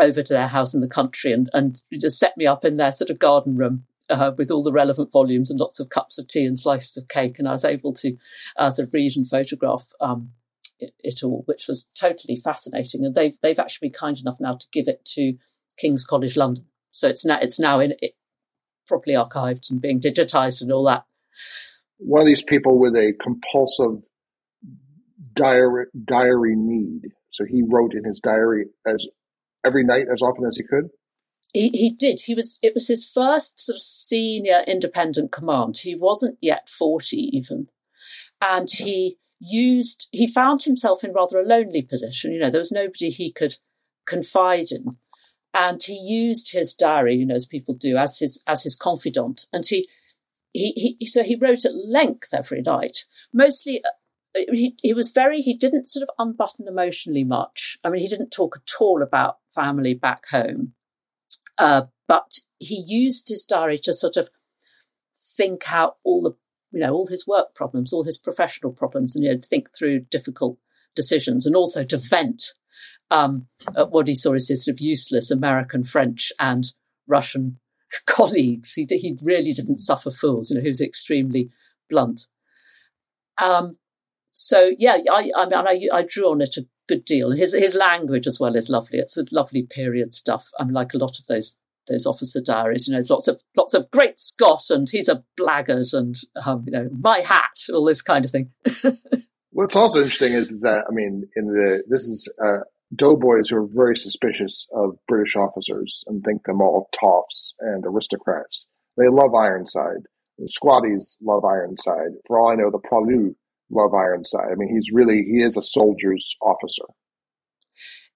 over 0.00 0.22
to 0.22 0.32
their 0.32 0.48
house 0.48 0.74
in 0.74 0.80
the 0.80 0.88
country 0.88 1.32
and 1.32 1.48
and 1.52 1.80
just 1.92 2.18
set 2.18 2.36
me 2.36 2.46
up 2.46 2.64
in 2.64 2.76
their 2.76 2.90
sort 2.90 3.10
of 3.10 3.18
garden 3.18 3.56
room 3.56 3.84
uh, 4.08 4.32
with 4.36 4.50
all 4.50 4.64
the 4.64 4.72
relevant 4.72 5.12
volumes 5.12 5.50
and 5.50 5.60
lots 5.60 5.78
of 5.78 5.88
cups 5.90 6.18
of 6.18 6.26
tea 6.26 6.44
and 6.44 6.58
slices 6.58 6.96
of 6.96 7.06
cake 7.06 7.36
and 7.38 7.46
I 7.46 7.52
was 7.52 7.64
able 7.64 7.92
to 7.94 8.16
uh, 8.56 8.70
sort 8.72 8.88
of 8.88 8.94
read 8.94 9.16
and 9.16 9.28
photograph 9.28 9.86
um, 10.00 10.32
it, 10.80 10.94
it, 11.00 11.22
all, 11.22 11.42
which 11.46 11.66
was 11.68 11.90
totally 11.94 12.36
fascinating. 12.36 13.04
And 13.04 13.14
they've 13.14 13.36
they've 13.42 13.58
actually 13.58 13.88
been 13.88 13.98
kind 13.98 14.18
enough 14.18 14.38
now 14.40 14.54
to 14.54 14.66
give 14.72 14.88
it 14.88 15.04
to 15.16 15.34
King's 15.76 16.04
College 16.04 16.36
London, 16.36 16.64
so 16.90 17.08
it's 17.08 17.24
now 17.24 17.38
it's 17.40 17.60
now 17.60 17.80
in 17.80 17.94
it, 18.00 18.12
properly 18.86 19.14
archived 19.14 19.70
and 19.70 19.80
being 19.80 20.00
digitized 20.00 20.62
and 20.62 20.72
all 20.72 20.84
that. 20.84 21.04
One 22.00 22.22
of 22.22 22.26
these 22.26 22.42
people 22.42 22.78
with 22.78 22.94
a 22.94 23.12
compulsive 23.22 24.02
diary 25.34 25.86
diary 26.04 26.54
need. 26.56 27.12
So 27.30 27.44
he 27.44 27.62
wrote 27.66 27.94
in 27.94 28.04
his 28.04 28.20
diary 28.20 28.66
as 28.86 29.06
every 29.64 29.84
night 29.84 30.06
as 30.12 30.22
often 30.22 30.44
as 30.46 30.56
he 30.56 30.64
could. 30.64 30.90
He, 31.52 31.68
he 31.68 31.90
did. 31.90 32.20
He 32.20 32.34
was. 32.34 32.58
It 32.62 32.74
was 32.74 32.88
his 32.88 33.08
first 33.08 33.60
sort 33.60 33.76
of 33.76 33.82
senior 33.82 34.62
independent 34.66 35.32
command. 35.32 35.78
He 35.78 35.94
wasn't 35.94 36.38
yet 36.40 36.68
forty 36.68 37.30
even, 37.36 37.68
and 38.40 38.68
he 38.70 39.18
used. 39.40 40.08
He 40.12 40.26
found 40.26 40.62
himself 40.62 41.02
in 41.02 41.12
rather 41.12 41.40
a 41.40 41.46
lonely 41.46 41.82
position. 41.82 42.32
You 42.32 42.40
know, 42.40 42.50
there 42.50 42.60
was 42.60 42.72
nobody 42.72 43.10
he 43.10 43.32
could 43.32 43.56
confide 44.06 44.70
in, 44.70 44.96
and 45.52 45.82
he 45.82 45.94
used 45.94 46.52
his 46.52 46.74
diary, 46.74 47.16
you 47.16 47.26
know, 47.26 47.34
as 47.34 47.46
people 47.46 47.74
do, 47.74 47.96
as 47.96 48.18
his 48.18 48.42
as 48.46 48.62
his 48.62 48.76
confidant. 48.76 49.46
And 49.52 49.64
he 49.66 49.88
he, 50.52 50.96
he 50.98 51.06
so 51.06 51.22
he 51.22 51.36
wrote 51.36 51.64
at 51.64 51.74
length 51.74 52.34
every 52.34 52.62
night, 52.62 53.04
mostly 53.32 53.82
he, 54.34 54.76
he 54.80 54.94
was 54.94 55.10
very 55.10 55.42
he 55.42 55.56
didn't 55.56 55.88
sort 55.88 56.02
of 56.02 56.14
unbutton 56.18 56.68
emotionally 56.68 57.24
much. 57.24 57.78
I 57.84 57.90
mean 57.90 58.00
he 58.00 58.08
didn't 58.08 58.30
talk 58.30 58.56
at 58.56 58.80
all 58.80 59.02
about 59.02 59.38
family 59.54 59.94
back 59.94 60.28
home. 60.28 60.72
Uh, 61.58 61.82
but 62.08 62.38
he 62.58 62.82
used 62.86 63.28
his 63.28 63.44
diary 63.44 63.78
to 63.78 63.92
sort 63.92 64.16
of 64.16 64.28
think 65.36 65.72
out 65.72 65.96
all 66.04 66.22
the 66.22 66.32
you 66.72 66.80
know 66.80 66.92
all 66.92 67.06
his 67.06 67.26
work 67.26 67.54
problems 67.54 67.92
all 67.92 68.04
his 68.04 68.18
professional 68.18 68.72
problems 68.72 69.14
and 69.14 69.24
you 69.24 69.32
know 69.32 69.40
think 69.42 69.68
through 69.76 70.00
difficult 70.00 70.58
decisions 70.94 71.46
and 71.46 71.56
also 71.56 71.84
to 71.84 71.96
vent 71.96 72.54
um, 73.10 73.46
at 73.76 73.90
what 73.90 74.06
he 74.06 74.14
saw 74.14 74.34
as 74.34 74.48
his 74.48 74.64
sort 74.64 74.74
of 74.74 74.80
useless 74.80 75.30
american 75.30 75.84
french 75.84 76.32
and 76.38 76.72
russian 77.06 77.58
colleagues 78.06 78.74
he, 78.74 78.86
he 78.90 79.16
really 79.22 79.52
didn't 79.52 79.78
suffer 79.78 80.10
fools 80.10 80.50
you 80.50 80.56
know 80.56 80.62
he 80.62 80.68
was 80.68 80.80
extremely 80.80 81.50
blunt 81.88 82.26
um, 83.40 83.76
so 84.32 84.70
yeah, 84.78 84.98
I 85.10 85.30
I, 85.36 85.44
mean, 85.46 85.54
I, 85.54 85.98
I 85.98 86.02
drew 86.02 86.30
on 86.30 86.40
it 86.40 86.56
a 86.56 86.66
good 86.88 87.04
deal, 87.04 87.30
and 87.30 87.38
his 87.38 87.54
his 87.54 87.74
language 87.74 88.26
as 88.26 88.38
well 88.38 88.54
is 88.54 88.68
lovely. 88.68 88.98
It's 88.98 89.18
lovely 89.32 89.62
period 89.62 90.14
stuff. 90.14 90.48
I'm 90.58 90.70
like 90.70 90.94
a 90.94 90.98
lot 90.98 91.18
of 91.18 91.26
those 91.26 91.56
those 91.88 92.06
officer 92.06 92.40
diaries. 92.40 92.86
You 92.86 92.92
know, 92.92 92.96
there's 92.96 93.10
lots 93.10 93.28
of 93.28 93.42
lots 93.56 93.74
of 93.74 93.90
great 93.90 94.18
Scott, 94.18 94.64
and 94.70 94.88
he's 94.88 95.08
a 95.08 95.24
blackguard, 95.36 95.88
and 95.92 96.16
um, 96.44 96.64
you 96.66 96.72
know, 96.72 96.88
my 96.92 97.20
hat, 97.20 97.58
all 97.72 97.84
this 97.84 98.02
kind 98.02 98.24
of 98.24 98.30
thing. 98.30 98.50
What's 99.52 99.74
also 99.74 99.98
interesting 99.98 100.32
is, 100.34 100.52
is 100.52 100.62
that 100.62 100.84
I 100.88 100.92
mean, 100.92 101.28
in 101.34 101.46
the 101.46 101.82
this 101.88 102.04
is 102.04 102.32
uh, 102.44 102.60
doughboys 102.94 103.48
who 103.48 103.56
are 103.56 103.66
very 103.66 103.96
suspicious 103.96 104.68
of 104.74 104.96
British 105.06 105.36
officers 105.36 106.04
and 106.06 106.22
think 106.22 106.44
them 106.44 106.60
all 106.60 106.88
toffs 107.00 107.54
and 107.60 107.84
aristocrats. 107.86 108.66
They 108.96 109.08
love 109.08 109.34
Ironside. 109.34 110.06
The 110.38 110.48
squatties 110.48 111.16
love 111.22 111.44
Ironside. 111.44 112.12
For 112.26 112.38
all 112.38 112.50
I 112.50 112.56
know, 112.56 112.70
the 112.70 112.78
Poilus 112.78 113.34
love 113.70 113.94
Ironside. 113.94 114.48
I 114.50 114.54
mean, 114.56 114.74
he's 114.74 114.90
really 114.92 115.22
he 115.22 115.42
is 115.42 115.56
a 115.56 115.62
soldier's 115.62 116.36
officer. 116.42 116.84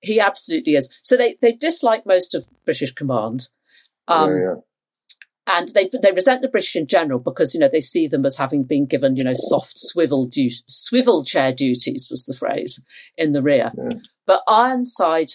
He 0.00 0.20
absolutely 0.20 0.74
is. 0.74 0.92
So 1.02 1.16
they 1.16 1.36
they 1.40 1.52
dislike 1.52 2.04
most 2.06 2.34
of 2.34 2.46
British 2.64 2.92
command. 2.92 3.48
Um, 4.08 4.30
yeah, 4.30 4.36
yeah. 4.36 4.54
And 5.46 5.68
they 5.68 5.90
they 6.02 6.12
resent 6.12 6.42
the 6.42 6.48
British 6.48 6.74
in 6.74 6.86
general 6.86 7.18
because 7.18 7.54
you 7.54 7.60
know 7.60 7.68
they 7.70 7.80
see 7.80 8.08
them 8.08 8.24
as 8.24 8.36
having 8.36 8.64
been 8.64 8.86
given 8.86 9.16
you 9.16 9.24
know 9.24 9.34
soft 9.34 9.74
swivel 9.76 10.26
du- 10.26 10.50
swivel 10.66 11.24
chair 11.24 11.52
duties 11.52 12.08
was 12.10 12.24
the 12.24 12.34
phrase 12.34 12.82
in 13.16 13.32
the 13.32 13.42
rear, 13.42 13.70
yeah. 13.76 13.98
But 14.26 14.42
Ironside 14.46 15.32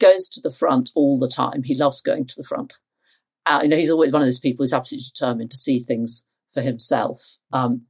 goes 0.00 0.28
to 0.30 0.40
the 0.40 0.50
front 0.50 0.90
all 0.94 1.18
the 1.18 1.28
time. 1.28 1.62
He 1.62 1.74
loves 1.74 2.00
going 2.00 2.26
to 2.26 2.34
the 2.36 2.46
front. 2.46 2.74
Uh, 3.46 3.60
you 3.62 3.68
know 3.68 3.76
he's 3.76 3.90
always 3.90 4.12
one 4.12 4.22
of 4.22 4.26
those 4.26 4.40
people 4.40 4.62
who's 4.62 4.72
absolutely 4.72 5.06
determined 5.14 5.50
to 5.50 5.56
see 5.56 5.78
things 5.78 6.24
for 6.52 6.62
himself. 6.62 7.36
Um, 7.52 7.82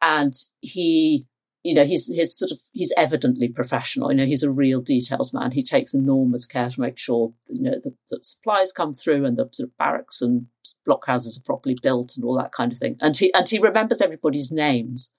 and 0.00 0.34
he 0.60 1.26
you 1.62 1.74
know 1.74 1.84
he's 1.84 2.06
he's 2.06 2.34
sort 2.34 2.50
of 2.50 2.58
he's 2.72 2.92
evidently 2.96 3.48
professional 3.48 4.10
you 4.10 4.16
know 4.16 4.24
he's 4.24 4.42
a 4.42 4.50
real 4.50 4.80
details 4.80 5.32
man 5.32 5.50
he 5.50 5.62
takes 5.62 5.94
enormous 5.94 6.46
care 6.46 6.70
to 6.70 6.80
make 6.80 6.98
sure 6.98 7.32
you 7.48 7.62
know 7.62 7.78
the, 7.82 7.94
the, 8.08 8.18
supplies 8.22 8.72
come 8.72 8.92
through 8.92 9.24
and 9.24 9.36
the 9.36 9.48
sort 9.52 9.68
of 9.68 9.76
barracks 9.76 10.22
and 10.22 10.46
blockhouses 10.88 11.38
are 11.38 11.44
properly 11.44 11.76
built 11.82 12.16
and 12.16 12.24
all 12.24 12.36
that 12.36 12.52
kind 12.52 12.72
of 12.72 12.78
thing 12.78 12.96
and 13.00 13.16
he 13.16 13.32
and 13.34 13.48
he 13.48 13.58
remembers 13.58 14.00
everybody's 14.00 14.50
names 14.50 15.12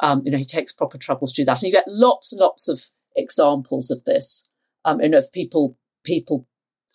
um, 0.00 0.22
you 0.24 0.30
know 0.30 0.38
he 0.38 0.44
takes 0.44 0.72
proper 0.72 0.98
troubles 0.98 1.32
to 1.32 1.42
do 1.42 1.46
that 1.46 1.62
and 1.62 1.68
you 1.68 1.72
get 1.72 1.86
lots 1.86 2.32
and 2.32 2.40
lots 2.40 2.68
of 2.68 2.82
examples 3.18 3.90
of 3.90 4.02
this 4.04 4.48
um, 4.84 5.00
you 5.00 5.08
know 5.08 5.18
of 5.18 5.32
people 5.32 5.76
people 6.04 6.46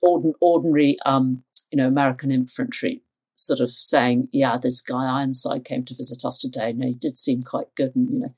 ordin- 0.03 0.33
ordinary 0.41 0.97
um, 1.05 1.43
you 1.71 1.77
know 1.77 1.88
american 1.88 2.31
infantry 2.31 3.03
sort 3.36 3.59
of 3.59 3.69
saying, 3.69 4.29
"Yeah, 4.31 4.57
this 4.57 4.81
guy 4.81 5.05
Ironside 5.05 5.65
came 5.65 5.86
to 5.86 5.95
visit 5.95 6.25
us 6.25 6.38
today. 6.39 6.69
and 6.69 6.83
he 6.83 6.93
did 6.93 7.17
seem 7.17 7.41
quite 7.41 7.73
good, 7.75 7.95
and 7.95 8.09
you 8.09 8.19
know, 8.19 8.29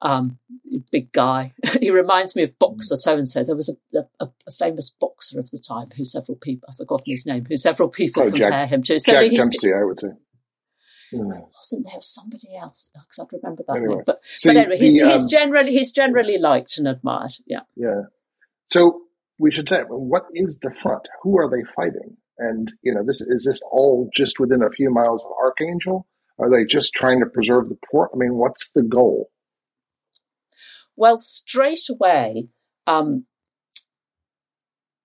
um, 0.00 0.38
big 0.90 1.12
guy. 1.12 1.52
he 1.80 1.90
reminds 1.90 2.34
me 2.36 2.42
of 2.42 2.58
boxer 2.58 2.96
so 2.96 3.16
and 3.16 3.28
so. 3.28 3.44
There 3.44 3.56
was 3.56 3.74
a, 3.94 3.98
a, 4.20 4.28
a, 4.46 4.50
famous 4.50 4.90
boxer 4.90 5.38
of 5.38 5.50
the 5.50 5.58
time 5.58 5.88
who 5.96 6.04
several 6.04 6.36
people 6.36 6.68
I've 6.68 6.76
forgotten 6.76 7.04
his 7.06 7.26
name, 7.26 7.44
who 7.44 7.56
several 7.56 7.88
people 7.88 8.22
oh, 8.22 8.30
compare 8.30 8.50
Jack, 8.50 8.68
him 8.70 8.82
to. 8.84 8.98
So 8.98 9.12
Jack 9.12 9.30
Dempsey, 9.32 9.72
I 9.72 9.84
would 9.84 10.00
say. 10.00 10.08
Wasn't 11.12 11.84
there 11.84 12.00
somebody 12.00 12.56
else? 12.56 12.90
Because 12.94 13.18
I 13.18 13.24
remember 13.32 13.64
that 13.66 13.76
anyway. 13.76 14.02
But, 14.04 14.20
so 14.24 14.50
but 14.50 14.56
anyway, 14.56 14.78
he's, 14.78 14.98
the, 14.98 15.04
um, 15.04 15.10
he's 15.10 15.26
generally 15.26 15.72
he's 15.72 15.92
generally 15.92 16.38
liked 16.38 16.78
and 16.78 16.88
admired. 16.88 17.34
Yeah. 17.46 17.60
Yeah. 17.76 18.02
So 18.70 19.02
we 19.38 19.52
should 19.52 19.68
say, 19.68 19.82
what 19.88 20.24
is 20.34 20.58
the 20.62 20.72
front? 20.72 21.02
Who 21.22 21.38
are 21.38 21.50
they 21.50 21.64
fighting? 21.76 22.16
And 22.38 22.72
you 22.82 22.94
know, 22.94 23.04
this 23.04 23.20
is 23.20 23.44
this 23.44 23.60
all 23.70 24.10
just 24.14 24.40
within 24.40 24.62
a 24.62 24.70
few 24.70 24.90
miles 24.90 25.24
of 25.24 25.32
Archangel? 25.42 26.06
Are 26.38 26.50
they 26.50 26.64
just 26.64 26.94
trying 26.94 27.20
to 27.20 27.26
preserve 27.26 27.68
the 27.68 27.78
port? 27.90 28.10
I 28.14 28.16
mean, 28.16 28.34
what's 28.34 28.70
the 28.70 28.82
goal? 28.82 29.30
Well, 30.96 31.16
straight 31.16 31.88
away, 31.90 32.48
um, 32.86 33.26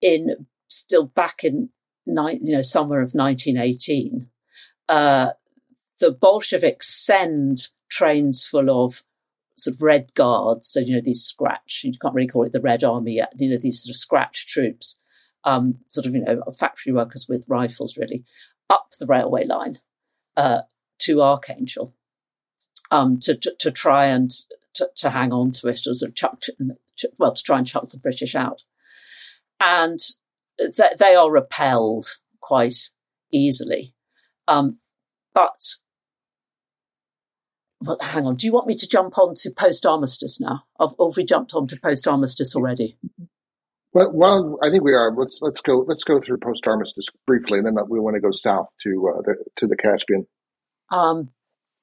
in 0.02 0.48
still 0.67 1.06
back 1.06 1.43
in 1.43 1.70
you 2.06 2.39
know 2.56 2.62
summer 2.62 3.02
of 3.02 3.13
1918, 3.13 4.28
uh, 4.89 5.32
the 5.99 6.12
Bolsheviks 6.12 6.88
send 6.88 7.67
trains 7.89 8.45
full 8.45 8.86
of 8.86 9.01
sort 9.55 9.75
of 9.75 9.81
red 9.81 10.13
guards, 10.13 10.67
so 10.67 10.79
you 10.79 10.95
know 10.95 11.01
these 11.03 11.23
scratch. 11.23 11.81
You 11.83 11.93
can't 12.01 12.13
really 12.13 12.27
call 12.27 12.43
it 12.43 12.53
the 12.53 12.62
Red 12.62 12.83
Army 12.83 13.15
yet. 13.15 13.33
You 13.38 13.51
know 13.51 13.57
these 13.57 13.83
sort 13.83 13.93
of 13.93 13.97
scratch 13.97 14.47
troops 14.47 14.99
um, 15.47 15.77
sort 15.88 16.05
of, 16.05 16.13
you 16.13 16.21
know, 16.21 16.43
factory 16.51 16.91
workers 16.91 17.27
with 17.27 17.43
rifles 17.47 17.97
really, 17.97 18.25
up 18.69 18.89
the 18.99 19.05
railway 19.05 19.45
line 19.45 19.79
uh, 20.36 20.62
to 20.99 21.21
Archangel 21.21 21.93
um, 22.91 23.19
to, 23.21 23.36
to, 23.36 23.55
to, 23.60 23.71
try 23.71 24.07
and 24.07 24.29
to, 24.73 24.89
to, 24.97 25.10
hang 25.10 25.31
on 25.31 25.53
to 25.53 25.69
it, 25.69 25.88
or 25.88 25.93
sort 25.93 26.10
of 26.10 26.15
chuck, 26.15 26.43
well, 27.17 27.33
to 27.33 27.43
try 27.43 27.57
and 27.57 27.65
chuck 27.65 27.89
the 27.89 27.97
British 27.97 28.36
out. 28.36 28.63
And 29.62 29.99
th- 30.60 30.97
they 30.99 31.15
are 31.15 31.31
repelled 31.31 32.17
quite 32.41 32.89
easily. 33.31 33.93
Um, 34.49 34.79
but 35.33 35.62
well, 37.82 37.98
hang 38.02 38.26
on. 38.26 38.36
Do 38.36 38.48
you 38.48 38.54
want 38.54 38.68
me 38.68 38.76
to 38.76 38.88
jump 38.88 39.18
on 39.18 39.36
to 39.36 39.52
post 39.52 39.86
armistice 39.86 40.40
now? 40.40 40.63
Or 40.80 41.10
have 41.10 41.18
we 41.18 41.24
jumped 41.24 41.54
on 41.54 41.68
to 41.68 41.80
post 41.80 42.08
armistice 42.08 42.56
already? 42.56 42.98
Well, 43.94 44.12
well, 44.13 44.60
I 44.63 44.70
think 44.70 44.84
we 44.84 44.94
are. 44.94 45.13
Let's 45.16 45.42
let's 45.42 45.62
go 45.62 45.86
let's 45.88 46.04
go 46.04 46.20
through 46.20 46.38
post 46.38 46.68
armistice 46.68 47.08
briefly, 47.26 47.60
and 47.60 47.68
then 47.68 47.76
we 47.90 48.00
want 48.00 48.16
to 48.16 48.22
go 48.22 48.32
south 48.32 48.68
to 48.84 49.13
uh, 49.13 49.22
the 49.22 49.36
to 49.58 49.68
the 49.68 49.76
Caspian. 49.76 50.28
Um, 50.92 51.30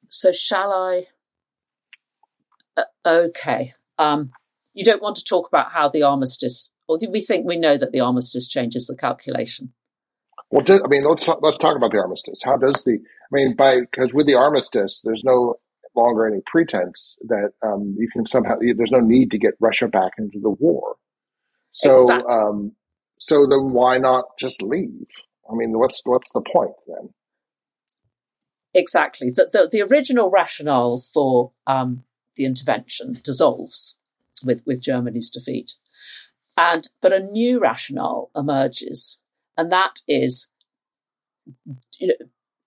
so 0.09 0.33
shall 0.33 0.73
I? 0.73 1.07
Uh, 2.77 2.83
okay. 3.07 3.75
Um, 3.99 4.33
you 4.75 4.85
don't 4.85 5.03
want 5.03 5.17
to 5.17 5.25
talk 5.25 5.49
about 5.49 5.73
how 5.73 5.89
the 5.89 6.03
armistice, 6.03 6.75
or 6.89 6.99
do 6.99 7.11
we 7.11 7.21
think 7.21 7.47
we 7.47 7.57
know 7.57 7.77
that 7.77 7.93
the 7.93 8.01
armistice 8.01 8.49
changes 8.49 8.87
the 8.87 8.97
calculation? 8.97 9.73
Well, 10.51 10.65
I 10.69 10.89
mean, 10.89 11.05
let's 11.09 11.29
let's 11.41 11.59
talk 11.59 11.77
about 11.77 11.93
the 11.93 11.99
armistice. 11.99 12.43
How 12.45 12.57
does 12.57 12.85
the? 12.85 12.93
I 12.93 13.29
mean, 13.33 13.57
by 13.57 13.81
because 13.81 14.13
with 14.13 14.27
the 14.27 14.35
armistice, 14.35 15.03
there's 15.03 15.23
no 15.25 15.57
longer 15.97 16.27
any 16.27 16.41
pretense 16.47 17.17
that 17.29 17.51
um, 17.63 17.95
you 17.99 18.09
can 18.13 18.27
somehow. 18.27 18.57
There's 18.61 18.91
no 18.91 19.01
need 19.01 19.31
to 19.33 19.39
get 19.39 19.55
Russia 19.61 19.89
back 19.89 20.13
into 20.19 20.39
the 20.41 20.51
war. 20.51 20.97
So, 21.73 21.95
exactly. 21.95 22.33
um, 22.33 22.73
so 23.19 23.47
then 23.47 23.73
why 23.73 23.99
not 23.99 24.25
just 24.39 24.63
leave? 24.63 25.07
I 25.51 25.55
mean, 25.55 25.79
what's 25.79 26.03
what's 26.05 26.31
the 26.33 26.43
point 26.43 26.75
then? 26.87 27.11
Exactly. 28.75 29.31
The, 29.31 29.49
the, 29.53 29.69
the 29.71 29.83
original 29.83 30.31
rationale 30.31 31.05
for 31.13 31.53
um, 31.67 32.03
the 32.35 32.45
intervention 32.45 33.17
dissolves 33.23 33.97
with, 34.45 34.63
with 34.67 34.83
Germany's 34.83 35.31
defeat. 35.31 35.75
And 36.57 36.89
but 37.01 37.13
a 37.13 37.21
new 37.21 37.61
rationale 37.61 38.31
emerges, 38.37 39.23
and 39.57 39.71
that 39.73 40.01
is 40.07 40.51
you 41.99 42.09
know, 42.09 42.15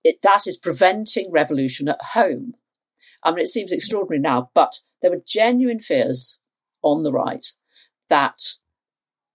it, 0.03 0.21
that 0.23 0.47
is 0.47 0.57
preventing 0.57 1.31
revolution 1.31 1.87
at 1.87 2.01
home. 2.01 2.55
I 3.27 3.31
mean, 3.31 3.39
it 3.39 3.49
seems 3.49 3.73
extraordinary 3.73 4.21
now, 4.21 4.49
but 4.53 4.79
there 5.01 5.11
were 5.11 5.21
genuine 5.27 5.81
fears 5.81 6.39
on 6.81 7.03
the 7.03 7.11
right 7.11 7.45
that 8.07 8.39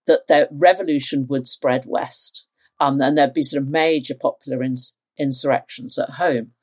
that 0.07 0.27
the 0.27 0.49
revolution 0.51 1.27
would 1.29 1.45
spread 1.45 1.85
west, 1.85 2.47
um, 2.79 2.99
and 2.99 3.15
there'd 3.15 3.33
be 3.33 3.43
sort 3.43 3.61
of 3.61 3.69
major 3.69 4.15
popular 4.19 4.63
ins- 4.63 4.97
insurrections 5.17 5.99
at 5.99 6.09
home. 6.09 6.53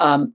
Um, 0.00 0.34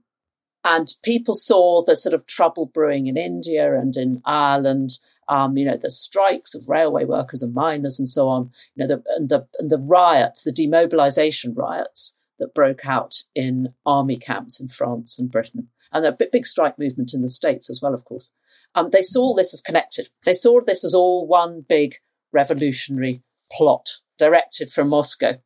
and 0.64 0.88
people 1.02 1.34
saw 1.34 1.84
the 1.84 1.94
sort 1.94 2.14
of 2.14 2.26
trouble 2.26 2.64
brewing 2.64 3.06
in 3.06 3.18
India 3.18 3.78
and 3.78 3.94
in 3.94 4.22
Ireland, 4.24 4.98
um, 5.28 5.58
you 5.58 5.66
know, 5.66 5.76
the 5.76 5.90
strikes 5.90 6.54
of 6.54 6.70
railway 6.70 7.04
workers 7.04 7.42
and 7.42 7.52
miners 7.52 7.98
and 7.98 8.08
so 8.08 8.28
on, 8.28 8.50
you 8.74 8.86
know, 8.86 8.96
the, 8.96 9.02
and 9.16 9.28
the, 9.28 9.46
and 9.58 9.70
the 9.70 9.78
riots, 9.78 10.42
the 10.42 10.52
demobilization 10.52 11.54
riots 11.54 12.16
that 12.38 12.54
broke 12.54 12.86
out 12.86 13.14
in 13.34 13.74
army 13.84 14.16
camps 14.16 14.58
in 14.58 14.68
France 14.68 15.18
and 15.18 15.30
Britain. 15.30 15.68
And 15.94 16.04
a 16.04 16.12
big 16.12 16.46
strike 16.46 16.78
movement 16.78 17.14
in 17.14 17.22
the 17.22 17.28
States 17.28 17.70
as 17.70 17.80
well, 17.80 17.94
of 17.94 18.04
course. 18.04 18.32
Um, 18.74 18.90
they 18.90 19.02
saw 19.02 19.34
this 19.34 19.54
as 19.54 19.60
connected. 19.60 20.10
They 20.24 20.34
saw 20.34 20.60
this 20.60 20.84
as 20.84 20.94
all 20.94 21.26
one 21.26 21.64
big 21.66 21.94
revolutionary 22.32 23.22
plot 23.52 23.88
directed 24.18 24.70
from 24.70 24.88
Moscow. 24.88 25.38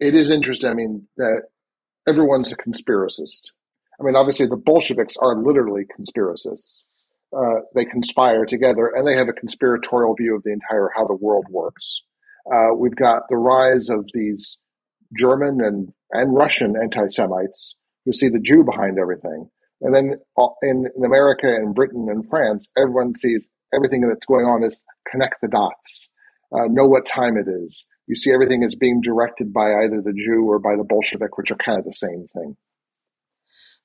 It 0.00 0.14
is 0.14 0.30
interesting. 0.30 0.70
I 0.70 0.74
mean, 0.74 1.06
everyone's 2.06 2.50
a 2.50 2.56
conspiracist 2.56 3.50
I 4.00 4.04
mean, 4.04 4.14
obviously, 4.14 4.46
the 4.46 4.56
Bolsheviks 4.56 5.16
are 5.16 5.42
literally 5.42 5.84
conspiracists. 5.98 6.82
Uh, 7.36 7.60
they 7.74 7.84
conspire 7.84 8.46
together, 8.46 8.92
and 8.94 9.06
they 9.06 9.14
have 9.14 9.28
a 9.28 9.32
conspiratorial 9.32 10.14
view 10.14 10.36
of 10.36 10.42
the 10.44 10.52
entire 10.52 10.88
how 10.94 11.06
the 11.06 11.14
world 11.14 11.46
works. 11.50 12.00
Uh, 12.50 12.74
we've 12.76 12.96
got 12.96 13.22
the 13.28 13.36
rise 13.36 13.88
of 13.88 14.08
these 14.14 14.58
German 15.18 15.58
and 15.60 15.92
and 16.10 16.34
Russian 16.34 16.74
anti-Semites 16.80 17.76
who 18.06 18.12
see 18.12 18.28
the 18.28 18.40
Jew 18.40 18.64
behind 18.64 18.98
everything, 18.98 19.50
and 19.80 19.94
then 19.94 20.14
uh, 20.36 20.48
in, 20.62 20.86
in 20.96 21.04
America 21.04 21.46
and 21.46 21.74
Britain 21.74 22.08
and 22.10 22.28
France, 22.28 22.68
everyone 22.76 23.14
sees 23.14 23.50
everything 23.74 24.00
that's 24.00 24.26
going 24.26 24.46
on 24.46 24.64
is 24.64 24.82
connect 25.10 25.36
the 25.40 25.48
dots, 25.48 26.08
uh, 26.52 26.66
know 26.68 26.86
what 26.86 27.06
time 27.06 27.36
it 27.36 27.48
is. 27.48 27.86
You 28.06 28.16
see 28.16 28.32
everything 28.32 28.62
is 28.62 28.74
being 28.74 29.00
directed 29.02 29.52
by 29.52 29.72
either 29.84 30.00
the 30.02 30.14
Jew 30.14 30.44
or 30.48 30.58
by 30.58 30.76
the 30.76 30.84
Bolshevik, 30.84 31.36
which 31.36 31.50
are 31.50 31.56
kind 31.56 31.78
of 31.78 31.84
the 31.84 31.92
same 31.92 32.26
thing. 32.32 32.56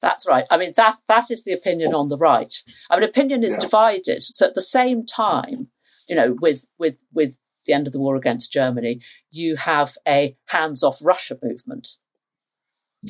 That's 0.02 0.28
right. 0.28 0.46
I 0.50 0.58
mean, 0.58 0.74
that 0.76 0.98
that 1.08 1.32
is 1.32 1.46
the 1.46 1.54
opinion 1.54 1.94
on 1.94 2.10
the 2.10 2.18
right. 2.18 2.54
I 2.90 2.96
mean, 2.98 3.08
opinion 3.08 3.44
is 3.44 3.54
yeah. 3.54 3.60
divided. 3.60 4.22
So 4.22 4.48
at 4.48 4.54
the 4.54 4.62
same 4.62 5.06
time, 5.06 5.70
you 6.10 6.16
know, 6.16 6.36
with 6.42 6.66
with 6.78 6.96
with 7.14 7.38
the 7.66 7.74
end 7.74 7.88
of 7.88 7.94
the 7.94 8.00
war 8.00 8.18
against 8.18 8.52
Germany, 8.52 9.02
you 9.32 9.56
have 9.56 9.98
a 10.06 10.36
hands-off 10.48 11.00
Russia 11.02 11.38
movement. 11.42 11.96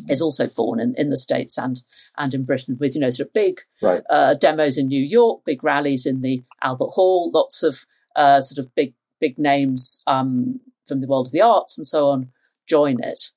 Is 0.09 0.21
also 0.21 0.47
born 0.47 0.79
in, 0.79 0.93
in 0.97 1.09
the 1.09 1.17
states 1.17 1.57
and 1.57 1.81
and 2.17 2.33
in 2.33 2.45
Britain 2.45 2.77
with 2.79 2.95
you 2.95 3.01
know 3.01 3.11
sort 3.11 3.27
of 3.27 3.33
big 3.33 3.61
right. 3.81 4.01
uh, 4.09 4.33
demos 4.33 4.77
in 4.77 4.87
New 4.87 5.03
York, 5.03 5.43
big 5.45 5.63
rallies 5.63 6.05
in 6.05 6.21
the 6.21 6.43
Albert 6.63 6.89
Hall, 6.89 7.29
lots 7.31 7.61
of 7.61 7.85
uh, 8.15 8.41
sort 8.41 8.65
of 8.65 8.73
big 8.73 8.95
big 9.19 9.37
names 9.37 10.01
um, 10.07 10.59
from 10.87 10.99
the 10.99 11.07
world 11.07 11.27
of 11.27 11.31
the 11.31 11.41
arts 11.41 11.77
and 11.77 11.85
so 11.85 12.07
on 12.09 12.29
join 12.67 13.03
it. 13.03 13.31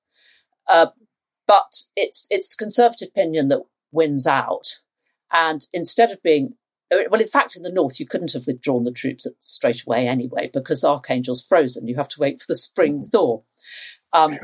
Uh, 0.68 0.86
but 1.46 1.72
it's 1.94 2.26
it's 2.30 2.54
conservative 2.54 3.08
opinion 3.08 3.48
that 3.48 3.62
wins 3.92 4.26
out. 4.26 4.80
And 5.32 5.66
instead 5.72 6.10
of 6.10 6.22
being 6.22 6.56
well, 6.90 7.20
in 7.20 7.26
fact, 7.26 7.56
in 7.56 7.62
the 7.62 7.72
north, 7.72 7.98
you 7.98 8.06
couldn't 8.06 8.32
have 8.32 8.46
withdrawn 8.46 8.84
the 8.84 8.92
troops 8.92 9.26
straight 9.40 9.82
away 9.86 10.06
anyway 10.06 10.50
because 10.52 10.84
Archangel's 10.84 11.44
frozen. 11.44 11.88
You 11.88 11.96
have 11.96 12.08
to 12.08 12.20
wait 12.20 12.40
for 12.40 12.46
the 12.48 12.56
spring 12.56 13.04
thaw. 13.04 13.42
Um, 14.12 14.38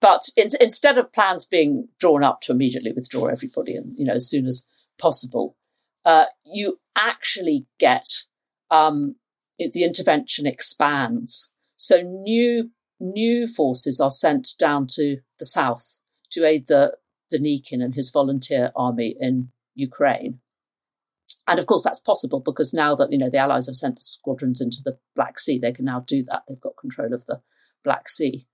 but 0.00 0.28
in, 0.36 0.48
instead 0.60 0.98
of 0.98 1.12
plans 1.12 1.44
being 1.44 1.88
drawn 1.98 2.24
up 2.24 2.40
to 2.42 2.52
immediately 2.52 2.92
withdraw 2.92 3.26
everybody, 3.26 3.76
and 3.76 3.94
you 3.96 4.04
know 4.04 4.14
as 4.14 4.28
soon 4.28 4.46
as 4.46 4.66
possible, 4.98 5.56
uh, 6.04 6.26
you 6.44 6.78
actually 6.96 7.66
get 7.78 8.06
um, 8.70 9.16
the 9.58 9.84
intervention 9.84 10.46
expands. 10.46 11.50
So 11.76 12.00
new 12.02 12.70
new 12.98 13.46
forces 13.46 14.00
are 14.00 14.10
sent 14.10 14.50
down 14.58 14.86
to 14.86 15.18
the 15.38 15.46
south 15.46 15.98
to 16.32 16.44
aid 16.44 16.66
the 16.66 16.96
Denikin 17.32 17.82
and 17.82 17.94
his 17.94 18.10
volunteer 18.10 18.72
army 18.76 19.16
in 19.18 19.50
Ukraine. 19.74 20.40
And 21.46 21.58
of 21.58 21.66
course, 21.66 21.82
that's 21.82 22.00
possible 22.00 22.40
because 22.40 22.72
now 22.72 22.94
that 22.96 23.10
you 23.12 23.18
know 23.18 23.30
the 23.30 23.38
Allies 23.38 23.66
have 23.66 23.76
sent 23.76 24.02
squadrons 24.02 24.60
into 24.60 24.78
the 24.84 24.98
Black 25.14 25.38
Sea, 25.38 25.58
they 25.58 25.72
can 25.72 25.84
now 25.84 26.00
do 26.00 26.22
that. 26.24 26.42
They've 26.48 26.60
got 26.60 26.76
control 26.76 27.12
of 27.12 27.26
the 27.26 27.40
Black 27.84 28.08
Sea. 28.08 28.46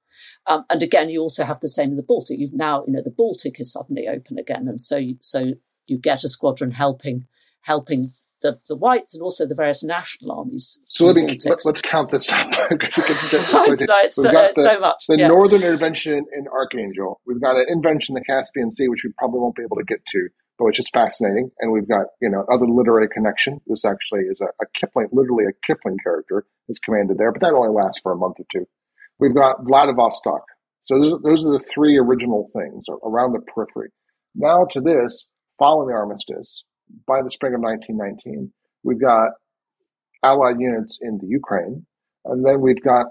Um, 0.47 0.65
and 0.71 0.83
again, 0.83 1.09
you 1.09 1.21
also 1.21 1.45
have 1.45 1.61
the 1.61 1.69
same 1.69 1.91
in 1.91 1.97
the 1.97 2.03
Baltic. 2.03 2.39
You've 2.39 2.55
now, 2.55 2.85
you 2.87 2.93
know, 2.93 3.03
the 3.03 3.11
Baltic 3.11 3.61
is 3.61 3.73
suddenly 3.73 4.09
open 4.09 4.39
again, 4.39 4.69
and 4.69 4.81
so 4.81 5.01
so 5.21 5.53
you 5.87 5.99
get 5.99 6.25
a 6.25 6.29
squadron 6.29 6.71
helping 6.71 7.27
helping 7.62 8.11
the, 8.43 8.61
the 8.69 8.77
whites 8.77 9.15
and 9.15 9.23
also 9.23 9.47
the 9.47 9.55
various 9.55 9.83
national 9.83 10.33
armies. 10.33 10.79
So 10.89 11.07
let 11.07 11.17
me 11.17 11.27
let, 11.45 11.67
us 11.67 11.83
count 11.83 12.11
this 12.11 12.31
up 12.31 12.51
because 12.79 12.99
it 12.99 13.31
gets 13.31 13.31
so, 14.15 14.23
so, 14.23 14.33
got 14.33 14.55
the, 14.55 14.62
so 14.62 14.81
much. 14.81 15.05
The 15.09 15.19
yeah. 15.19 15.29
northern 15.29 15.62
intervention 15.62 16.25
in 16.33 16.47
Archangel. 16.49 17.21
We've 17.27 17.41
got 17.41 17.57
an 17.57 17.67
intervention 17.71 18.17
in 18.17 18.23
the 18.23 18.33
Caspian 18.33 18.73
Sea, 18.73 18.89
which 18.89 19.03
we 19.05 19.12
probably 19.19 19.41
won't 19.41 19.57
be 19.57 19.62
able 19.62 19.77
to 19.77 19.85
get 19.85 20.05
to, 20.07 20.29
but 20.59 20.67
which 20.67 20.81
is 20.81 20.91
fascinating. 20.91 21.51
And 21.61 21.73
we've 21.73 21.89
got 21.89 22.07
you 22.21 22.29
know 22.29 22.45
other 22.53 22.67
literary 22.67 23.09
connection. 23.09 23.61
This 23.67 23.85
actually 23.85 24.23
is 24.31 24.41
a, 24.41 24.47
a 24.62 24.67
Kipling, 24.75 25.09
literally 25.12 25.45
a 25.45 25.67
Kipling 25.67 25.97
character 26.03 26.47
is 26.69 26.79
commanded 26.79 27.19
there, 27.19 27.33
but 27.33 27.41
that 27.41 27.55
only 27.55 27.75
lasts 27.75 28.01
for 28.01 28.12
a 28.12 28.17
month 28.17 28.37
or 28.39 28.47
two. 28.53 28.67
We've 29.19 29.35
got 29.35 29.65
Vladivostok. 29.65 30.43
So 30.83 30.99
those, 30.99 31.23
those 31.23 31.47
are 31.47 31.53
the 31.53 31.65
three 31.73 31.99
original 31.99 32.51
things 32.55 32.85
around 33.05 33.33
the 33.33 33.41
periphery. 33.41 33.91
Now 34.35 34.67
to 34.71 34.81
this, 34.81 35.27
following 35.59 35.89
the 35.89 35.95
armistice, 35.95 36.65
by 37.07 37.23
the 37.23 37.31
spring 37.31 37.55
of 37.55 37.61
1919, 37.61 38.53
we've 38.85 39.01
got 39.01 39.31
Allied 40.23 40.61
units 40.61 41.01
in 41.03 41.19
the 41.19 41.27
Ukraine, 41.27 41.87
and 42.25 42.45
then 42.45 42.61
we've 42.61 42.83
got 42.83 43.07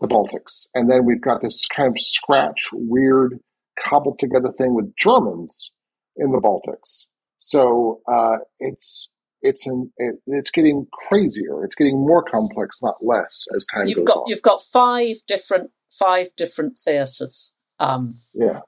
the 0.00 0.08
Baltics, 0.08 0.66
and 0.74 0.90
then 0.90 1.04
we've 1.04 1.20
got 1.20 1.42
this 1.42 1.66
kind 1.68 1.88
of 1.88 2.00
scratch, 2.00 2.70
weird, 2.72 3.38
cobbled 3.78 4.18
together 4.18 4.52
thing 4.56 4.74
with 4.74 4.92
Germans 4.96 5.72
in 6.16 6.32
the 6.32 6.40
Baltics. 6.40 7.06
So 7.38 8.00
uh, 8.10 8.38
it's 8.60 9.10
it's 9.44 9.66
an, 9.66 9.92
it, 9.98 10.16
it's 10.26 10.50
getting 10.50 10.86
crazier. 10.92 11.64
It's 11.64 11.76
getting 11.76 11.98
more 11.98 12.22
complex, 12.22 12.80
not 12.82 12.96
less, 13.02 13.46
as 13.54 13.64
time 13.72 13.86
you've 13.86 13.98
goes 13.98 14.06
got, 14.06 14.16
on. 14.16 14.24
You've 14.26 14.42
got 14.42 14.62
five 14.62 15.16
different 15.28 15.70
five 15.92 16.28
different 16.36 16.78
theatres. 16.78 17.54
Um, 17.78 18.14
yeah, 18.32 18.60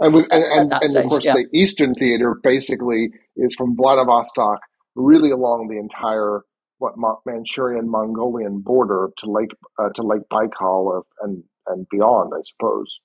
and, 0.00 0.14
we, 0.14 0.26
and, 0.30 0.44
and, 0.44 0.72
and 0.72 0.90
stage, 0.90 1.04
of 1.04 1.10
course, 1.10 1.26
yeah. 1.26 1.34
the 1.34 1.46
Eastern 1.52 1.94
Theater 1.94 2.36
basically 2.42 3.10
is 3.36 3.54
from 3.54 3.76
Vladivostok 3.76 4.60
really 4.96 5.30
along 5.30 5.68
the 5.68 5.78
entire 5.78 6.42
what 6.78 6.94
Manchurian 7.24 7.88
Mongolian 7.88 8.60
border 8.60 9.10
to 9.18 9.30
Lake 9.30 9.50
uh, 9.78 9.90
to 9.94 10.02
Lake 10.02 10.22
Baikal 10.32 11.02
and 11.20 11.44
and 11.66 11.86
beyond, 11.90 12.32
I 12.34 12.42
suppose. 12.44 12.98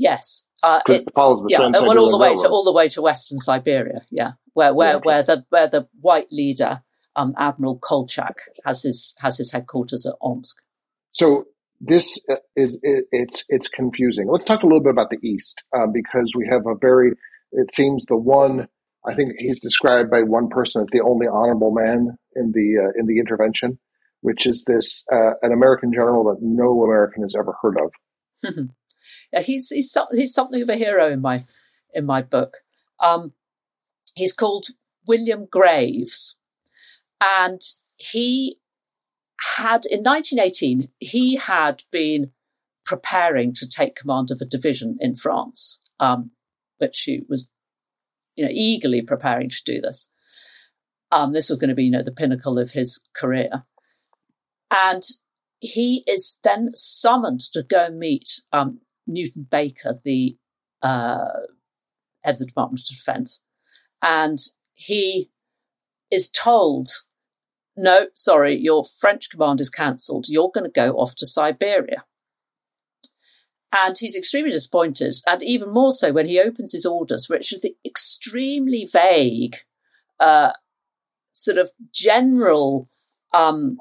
Yes, 0.00 0.46
uh, 0.62 0.80
it, 0.88 1.02
it, 1.02 1.08
follows 1.14 1.42
the 1.42 1.48
yeah, 1.50 1.58
well, 1.58 1.98
all 1.98 2.10
the 2.10 2.16
way 2.16 2.34
to 2.34 2.48
all 2.48 2.64
the 2.64 2.72
way 2.72 2.88
to 2.88 3.02
Western 3.02 3.36
Siberia. 3.36 4.00
Yeah, 4.10 4.32
where 4.54 4.72
where 4.72 4.92
yeah, 4.92 4.96
okay. 4.96 5.04
where 5.04 5.22
the 5.22 5.44
where 5.50 5.68
the 5.68 5.88
white 6.00 6.32
leader, 6.32 6.82
um, 7.16 7.34
Admiral 7.36 7.78
Kolchak, 7.78 8.36
has 8.64 8.82
his 8.82 9.14
has 9.20 9.36
his 9.36 9.52
headquarters 9.52 10.06
at 10.06 10.14
Omsk. 10.22 10.56
So 11.12 11.44
this 11.82 12.18
uh, 12.30 12.36
is 12.56 12.78
it, 12.82 13.04
it's 13.12 13.44
it's 13.50 13.68
confusing. 13.68 14.26
Let's 14.26 14.46
talk 14.46 14.62
a 14.62 14.66
little 14.66 14.82
bit 14.82 14.88
about 14.88 15.10
the 15.10 15.18
East 15.22 15.66
um, 15.76 15.92
because 15.92 16.32
we 16.34 16.48
have 16.50 16.62
a 16.66 16.76
very 16.80 17.12
it 17.52 17.74
seems 17.74 18.06
the 18.06 18.16
one 18.16 18.68
I 19.06 19.14
think 19.14 19.32
he's 19.36 19.60
described 19.60 20.10
by 20.10 20.22
one 20.22 20.48
person 20.48 20.80
as 20.80 20.88
the 20.92 21.02
only 21.02 21.26
honorable 21.26 21.72
man 21.72 22.16
in 22.36 22.52
the 22.52 22.86
uh, 22.86 22.98
in 22.98 23.04
the 23.04 23.18
intervention, 23.18 23.78
which 24.22 24.46
is 24.46 24.64
this 24.64 25.04
uh, 25.12 25.32
an 25.42 25.52
American 25.52 25.92
general 25.92 26.24
that 26.24 26.38
no 26.40 26.84
American 26.84 27.22
has 27.22 27.36
ever 27.38 27.54
heard 27.60 27.76
of. 27.78 27.92
he's 29.38 29.70
he's 29.70 29.96
he's 30.12 30.34
something 30.34 30.62
of 30.62 30.68
a 30.68 30.76
hero 30.76 31.10
in 31.12 31.20
my 31.20 31.44
in 31.94 32.04
my 32.04 32.22
book. 32.22 32.58
Um, 32.98 33.32
he's 34.14 34.32
called 34.32 34.66
William 35.06 35.46
Graves, 35.50 36.38
and 37.22 37.60
he 37.96 38.58
had 39.56 39.86
in 39.86 40.02
1918 40.02 40.88
he 40.98 41.36
had 41.36 41.82
been 41.90 42.30
preparing 42.84 43.54
to 43.54 43.68
take 43.68 43.94
command 43.94 44.30
of 44.30 44.40
a 44.40 44.44
division 44.44 44.96
in 45.00 45.16
France, 45.16 45.80
um, 46.00 46.30
which 46.78 47.02
he 47.02 47.22
was, 47.28 47.48
you 48.34 48.44
know, 48.44 48.50
eagerly 48.52 49.02
preparing 49.02 49.48
to 49.48 49.62
do 49.64 49.80
this. 49.80 50.10
Um, 51.12 51.32
this 51.32 51.50
was 51.50 51.58
going 51.58 51.68
to 51.68 51.74
be, 51.74 51.84
you 51.84 51.90
know, 51.90 52.02
the 52.02 52.12
pinnacle 52.12 52.58
of 52.58 52.72
his 52.72 53.02
career, 53.14 53.64
and 54.70 55.02
he 55.60 56.04
is 56.06 56.38
then 56.42 56.70
summoned 56.74 57.40
to 57.52 57.62
go 57.62 57.90
meet 57.90 58.40
um, 58.52 58.80
Newton 59.12 59.46
Baker, 59.50 59.94
the 60.04 60.36
uh, 60.82 61.28
head 62.22 62.34
of 62.34 62.38
the 62.38 62.46
Department 62.46 62.80
of 62.80 62.96
Defense, 62.96 63.42
and 64.02 64.38
he 64.74 65.30
is 66.10 66.30
told 66.30 66.88
no, 67.76 68.08
sorry, 68.14 68.56
your 68.56 68.84
French 68.84 69.30
command 69.30 69.60
is 69.60 69.70
cancelled. 69.70 70.26
You're 70.28 70.50
going 70.52 70.64
to 70.64 70.70
go 70.70 70.96
off 70.96 71.14
to 71.16 71.26
Siberia. 71.26 72.04
And 73.72 73.96
he's 73.96 74.16
extremely 74.16 74.50
disappointed, 74.50 75.14
and 75.28 75.42
even 75.44 75.70
more 75.70 75.92
so 75.92 76.12
when 76.12 76.26
he 76.26 76.40
opens 76.40 76.72
his 76.72 76.84
orders, 76.84 77.28
which 77.28 77.52
is 77.52 77.62
the 77.62 77.76
extremely 77.86 78.88
vague, 78.92 79.58
uh, 80.18 80.52
sort 81.30 81.56
of 81.56 81.70
general 81.94 82.88
um, 83.32 83.78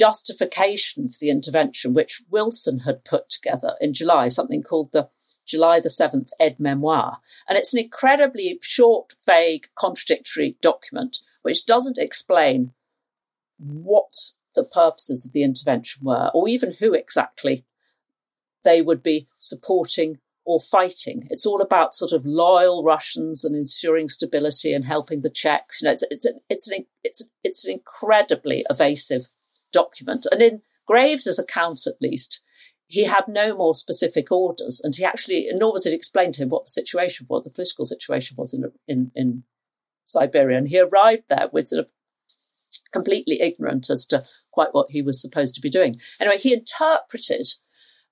justification 0.00 1.08
for 1.08 1.18
the 1.20 1.28
intervention, 1.28 1.92
which 1.92 2.22
Wilson 2.30 2.78
had 2.80 3.04
put 3.04 3.28
together 3.28 3.74
in 3.82 3.92
July, 3.92 4.28
something 4.28 4.62
called 4.62 4.92
the 4.92 5.10
July 5.46 5.78
the 5.78 5.90
7th 5.90 6.30
Aide-Memoire. 6.40 7.18
And 7.46 7.58
it's 7.58 7.74
an 7.74 7.80
incredibly 7.80 8.58
short, 8.62 9.12
vague, 9.26 9.66
contradictory 9.74 10.56
document 10.62 11.18
which 11.42 11.66
doesn't 11.66 11.98
explain 11.98 12.72
what 13.58 14.14
the 14.54 14.64
purposes 14.64 15.26
of 15.26 15.32
the 15.32 15.42
intervention 15.42 16.02
were, 16.02 16.30
or 16.32 16.48
even 16.48 16.72
who 16.72 16.94
exactly 16.94 17.66
they 18.64 18.80
would 18.80 19.02
be 19.02 19.28
supporting 19.38 20.18
or 20.46 20.60
fighting. 20.60 21.26
It's 21.30 21.46
all 21.46 21.60
about 21.60 21.94
sort 21.94 22.12
of 22.12 22.24
loyal 22.24 22.84
Russians 22.84 23.44
and 23.44 23.54
ensuring 23.54 24.08
stability 24.08 24.72
and 24.72 24.84
helping 24.84 25.20
the 25.20 25.30
Czechs. 25.30 25.82
You 25.82 25.86
know, 25.86 25.92
it's 25.92 26.04
it's 26.10 26.24
an, 26.24 26.40
it's 26.48 26.70
an, 26.70 26.86
it's 27.04 27.22
it's 27.44 27.66
an 27.66 27.72
incredibly 27.72 28.64
evasive 28.70 29.26
document. 29.72 30.26
And 30.30 30.42
in 30.42 30.62
Graves's 30.86 31.38
account, 31.38 31.86
at 31.86 32.00
least, 32.00 32.42
he 32.86 33.04
had 33.04 33.24
no 33.28 33.56
more 33.56 33.74
specific 33.74 34.32
orders, 34.32 34.80
and 34.82 34.94
he 34.96 35.04
actually, 35.04 35.48
nor 35.52 35.72
was 35.72 35.86
it 35.86 35.94
explained 35.94 36.34
to 36.34 36.42
him 36.42 36.48
what 36.48 36.64
the 36.64 36.70
situation 36.70 37.26
was, 37.28 37.44
the 37.44 37.50
political 37.50 37.84
situation 37.84 38.36
was 38.36 38.52
in 38.52 38.64
in, 38.88 39.12
in 39.14 39.44
Siberia. 40.04 40.58
And 40.58 40.68
he 40.68 40.80
arrived 40.80 41.24
there 41.28 41.48
with 41.52 41.68
sort 41.68 41.84
of 41.84 41.92
completely 42.92 43.40
ignorant 43.40 43.90
as 43.90 44.06
to 44.06 44.24
quite 44.50 44.74
what 44.74 44.90
he 44.90 45.02
was 45.02 45.20
supposed 45.20 45.54
to 45.54 45.60
be 45.60 45.70
doing. 45.70 46.00
Anyway, 46.20 46.38
he 46.38 46.52
interpreted 46.52 47.46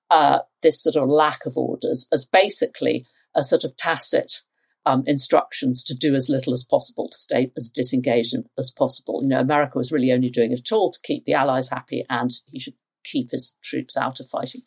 uh, 0.09 0.39
this 0.61 0.81
sort 0.81 0.95
of 0.95 1.09
lack 1.09 1.45
of 1.45 1.57
orders 1.57 2.07
as 2.11 2.25
basically 2.25 3.05
a 3.35 3.43
sort 3.43 3.63
of 3.63 3.75
tacit 3.75 4.41
um, 4.85 5.03
instructions 5.05 5.83
to 5.83 5.95
do 5.95 6.15
as 6.15 6.29
little 6.29 6.53
as 6.53 6.63
possible, 6.63 7.09
to 7.09 7.17
stay 7.17 7.51
as 7.57 7.69
disengaged 7.69 8.35
as 8.57 8.71
possible. 8.71 9.21
You 9.21 9.29
know, 9.29 9.39
America 9.39 9.77
was 9.77 9.91
really 9.91 10.11
only 10.11 10.29
doing 10.29 10.51
it 10.51 10.71
all 10.71 10.91
to 10.91 10.99
keep 11.03 11.25
the 11.25 11.33
Allies 11.33 11.69
happy, 11.69 12.05
and 12.09 12.31
he 12.51 12.59
should 12.59 12.75
keep 13.03 13.31
his 13.31 13.57
troops 13.61 13.97
out 13.97 14.19
of 14.19 14.29
fighting. 14.29 14.61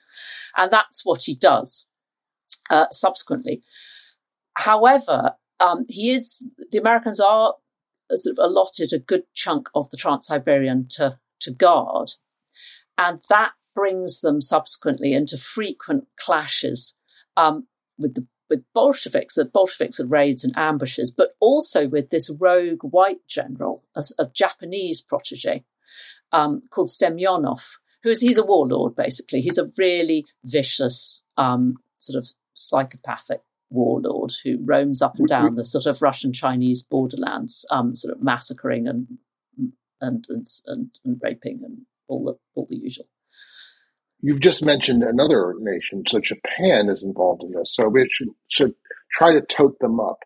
And 0.57 0.71
that's 0.71 1.05
what 1.05 1.25
he 1.25 1.35
does 1.35 1.87
uh, 2.71 2.87
subsequently. 2.91 3.63
However, 4.55 5.33
um, 5.61 5.87
he 5.89 6.13
is 6.13 6.51
the 6.71 6.79
Americans 6.79 7.21
are 7.21 7.55
sort 8.15 8.39
of 8.39 8.45
allotted 8.45 8.93
a 8.93 8.99
good 8.99 9.23
chunk 9.35 9.69
of 9.75 9.91
the 9.91 9.97
Trans 9.97 10.27
Siberian 10.27 10.87
to 10.91 11.19
to 11.41 11.51
guard, 11.51 12.13
and 12.99 13.21
that 13.29 13.53
brings 13.75 14.21
them 14.21 14.41
subsequently 14.41 15.15
into 15.15 15.39
frequent 15.39 16.05
clashes 16.19 16.99
um, 17.37 17.67
with 17.99 18.15
the 18.15 18.27
with 18.53 18.65
Bolsheviks, 18.75 19.37
the 19.37 19.47
Bolsheviks 19.47 19.99
and 19.99 20.11
raids 20.11 20.45
and 20.45 20.53
ambushes, 20.59 21.11
but 21.11 21.31
also 21.41 21.89
with 21.89 22.11
this 22.11 22.29
rogue 22.39 22.83
white 22.83 23.27
general, 23.27 23.83
a, 23.97 24.05
a 24.19 24.27
Japanese 24.27 25.01
protege 25.01 25.65
um, 26.33 26.61
called 26.71 26.91
Semyonov, 26.91 27.63
who 28.03 28.11
is 28.11 28.21
he's 28.21 28.37
a 28.37 28.45
warlord 28.45 28.95
basically. 28.95 29.41
He's 29.41 29.57
a 29.57 29.71
really 29.79 30.27
vicious 30.45 31.25
um, 31.39 31.77
sort 31.99 32.23
of 32.23 32.29
psychopathic 32.53 33.41
warlord 33.71 34.33
who 34.45 34.59
roams 34.63 35.01
up 35.01 35.19
and 35.19 35.27
down 35.27 35.55
the 35.55 35.65
sort 35.65 35.87
of 35.87 36.03
Russian 36.03 36.35
Chinese 36.35 36.83
borderlands, 36.83 37.65
um, 37.71 37.95
sort 37.95 38.15
of 38.15 38.23
massacring 38.23 38.87
and 38.87 39.07
and 40.03 40.27
and, 40.29 40.47
and, 40.67 40.91
and 41.07 41.21
raping 41.23 41.63
and 41.65 41.79
all 42.07 42.23
the 42.27 42.35
all 42.55 42.67
the 42.69 42.77
usual. 42.77 43.07
You've 44.23 44.41
just 44.41 44.65
mentioned 44.65 45.03
another 45.03 45.55
nation, 45.59 46.05
so 46.07 46.21
Japan 46.21 46.89
is 46.89 47.03
involved 47.03 47.43
in 47.43 47.51
this. 47.51 47.75
So 47.75 47.89
we 47.89 48.09
should, 48.11 48.29
should 48.49 48.75
try 49.13 49.33
to 49.33 49.41
tote 49.41 49.79
them 49.81 49.99
up. 49.99 50.19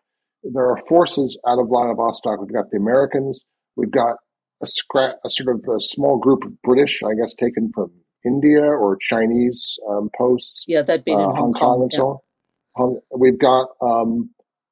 There 0.43 0.69
are 0.69 0.79
forces 0.87 1.39
out 1.47 1.59
of 1.59 1.67
Vladivostok. 1.67 2.39
We've 2.39 2.53
got 2.53 2.69
the 2.69 2.77
Americans. 2.77 3.43
We've 3.75 3.91
got 3.91 4.17
a, 4.61 4.67
scra- 4.67 5.15
a 5.25 5.29
sort 5.29 5.55
of 5.55 5.61
a 5.67 5.81
small 5.81 6.17
group 6.19 6.43
of 6.43 6.61
British, 6.61 7.01
I 7.03 7.15
guess, 7.15 7.33
taken 7.33 7.71
from 7.73 7.91
India 8.23 8.61
or 8.61 8.97
Chinese 9.01 9.79
um, 9.89 10.09
posts. 10.15 10.63
Yeah, 10.67 10.83
they'd 10.83 11.03
been 11.03 11.19
uh, 11.19 11.29
in 11.29 11.35
Hong, 11.35 11.53
Kong, 11.53 11.59
Kong 11.59 11.81
and 11.81 11.91
yeah. 11.91 11.97
so 11.97 12.23
on. 12.75 13.01
We've 13.17 13.39
got 13.39 13.69
um, 13.81 14.29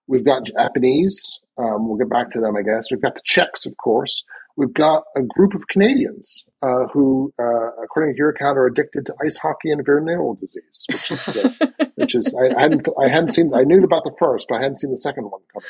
we've 0.08 0.26
got 0.26 0.46
Japanese. 0.46 1.42
Um, 1.58 1.88
we'll 1.88 1.98
get 1.98 2.10
back 2.10 2.32
to 2.32 2.40
them, 2.40 2.56
I 2.56 2.62
guess. 2.62 2.92
We've 2.92 3.02
got 3.02 3.16
the 3.16 3.22
Czechs, 3.26 3.66
of 3.66 3.76
course 3.78 4.24
we've 4.58 4.74
got 4.74 5.04
a 5.16 5.22
group 5.22 5.54
of 5.54 5.68
Canadians 5.68 6.46
uh, 6.62 6.88
who, 6.94 7.34
uh, 7.40 7.84
according 7.84 8.14
to 8.14 8.18
your 8.18 8.30
account, 8.30 8.58
are 8.58 8.66
addicted 8.66 9.06
to 9.06 9.14
ice 9.24 9.38
hockey 9.38 9.72
and 9.72 9.86
venereal 9.86 10.36
disease, 10.36 10.86
which 10.90 11.12
is, 11.12 11.38
uh, 11.38 11.50
which 11.96 12.16
is 12.16 12.36
I, 12.36 12.58
I, 12.58 12.62
hadn't 12.62 12.88
I 13.00 13.10
hadn't 13.10 13.32
seen 13.32 13.54
I 13.54 13.64
knew 13.64 13.84
about 13.84 14.04
the 14.04 14.16
first, 14.20 14.48
but 14.50 14.56
I 14.56 14.62
hadn't 14.62 14.80
seen 14.80 14.92
the 14.92 14.98
second 14.98 15.26
one 15.26 15.42
coming. 15.54 15.68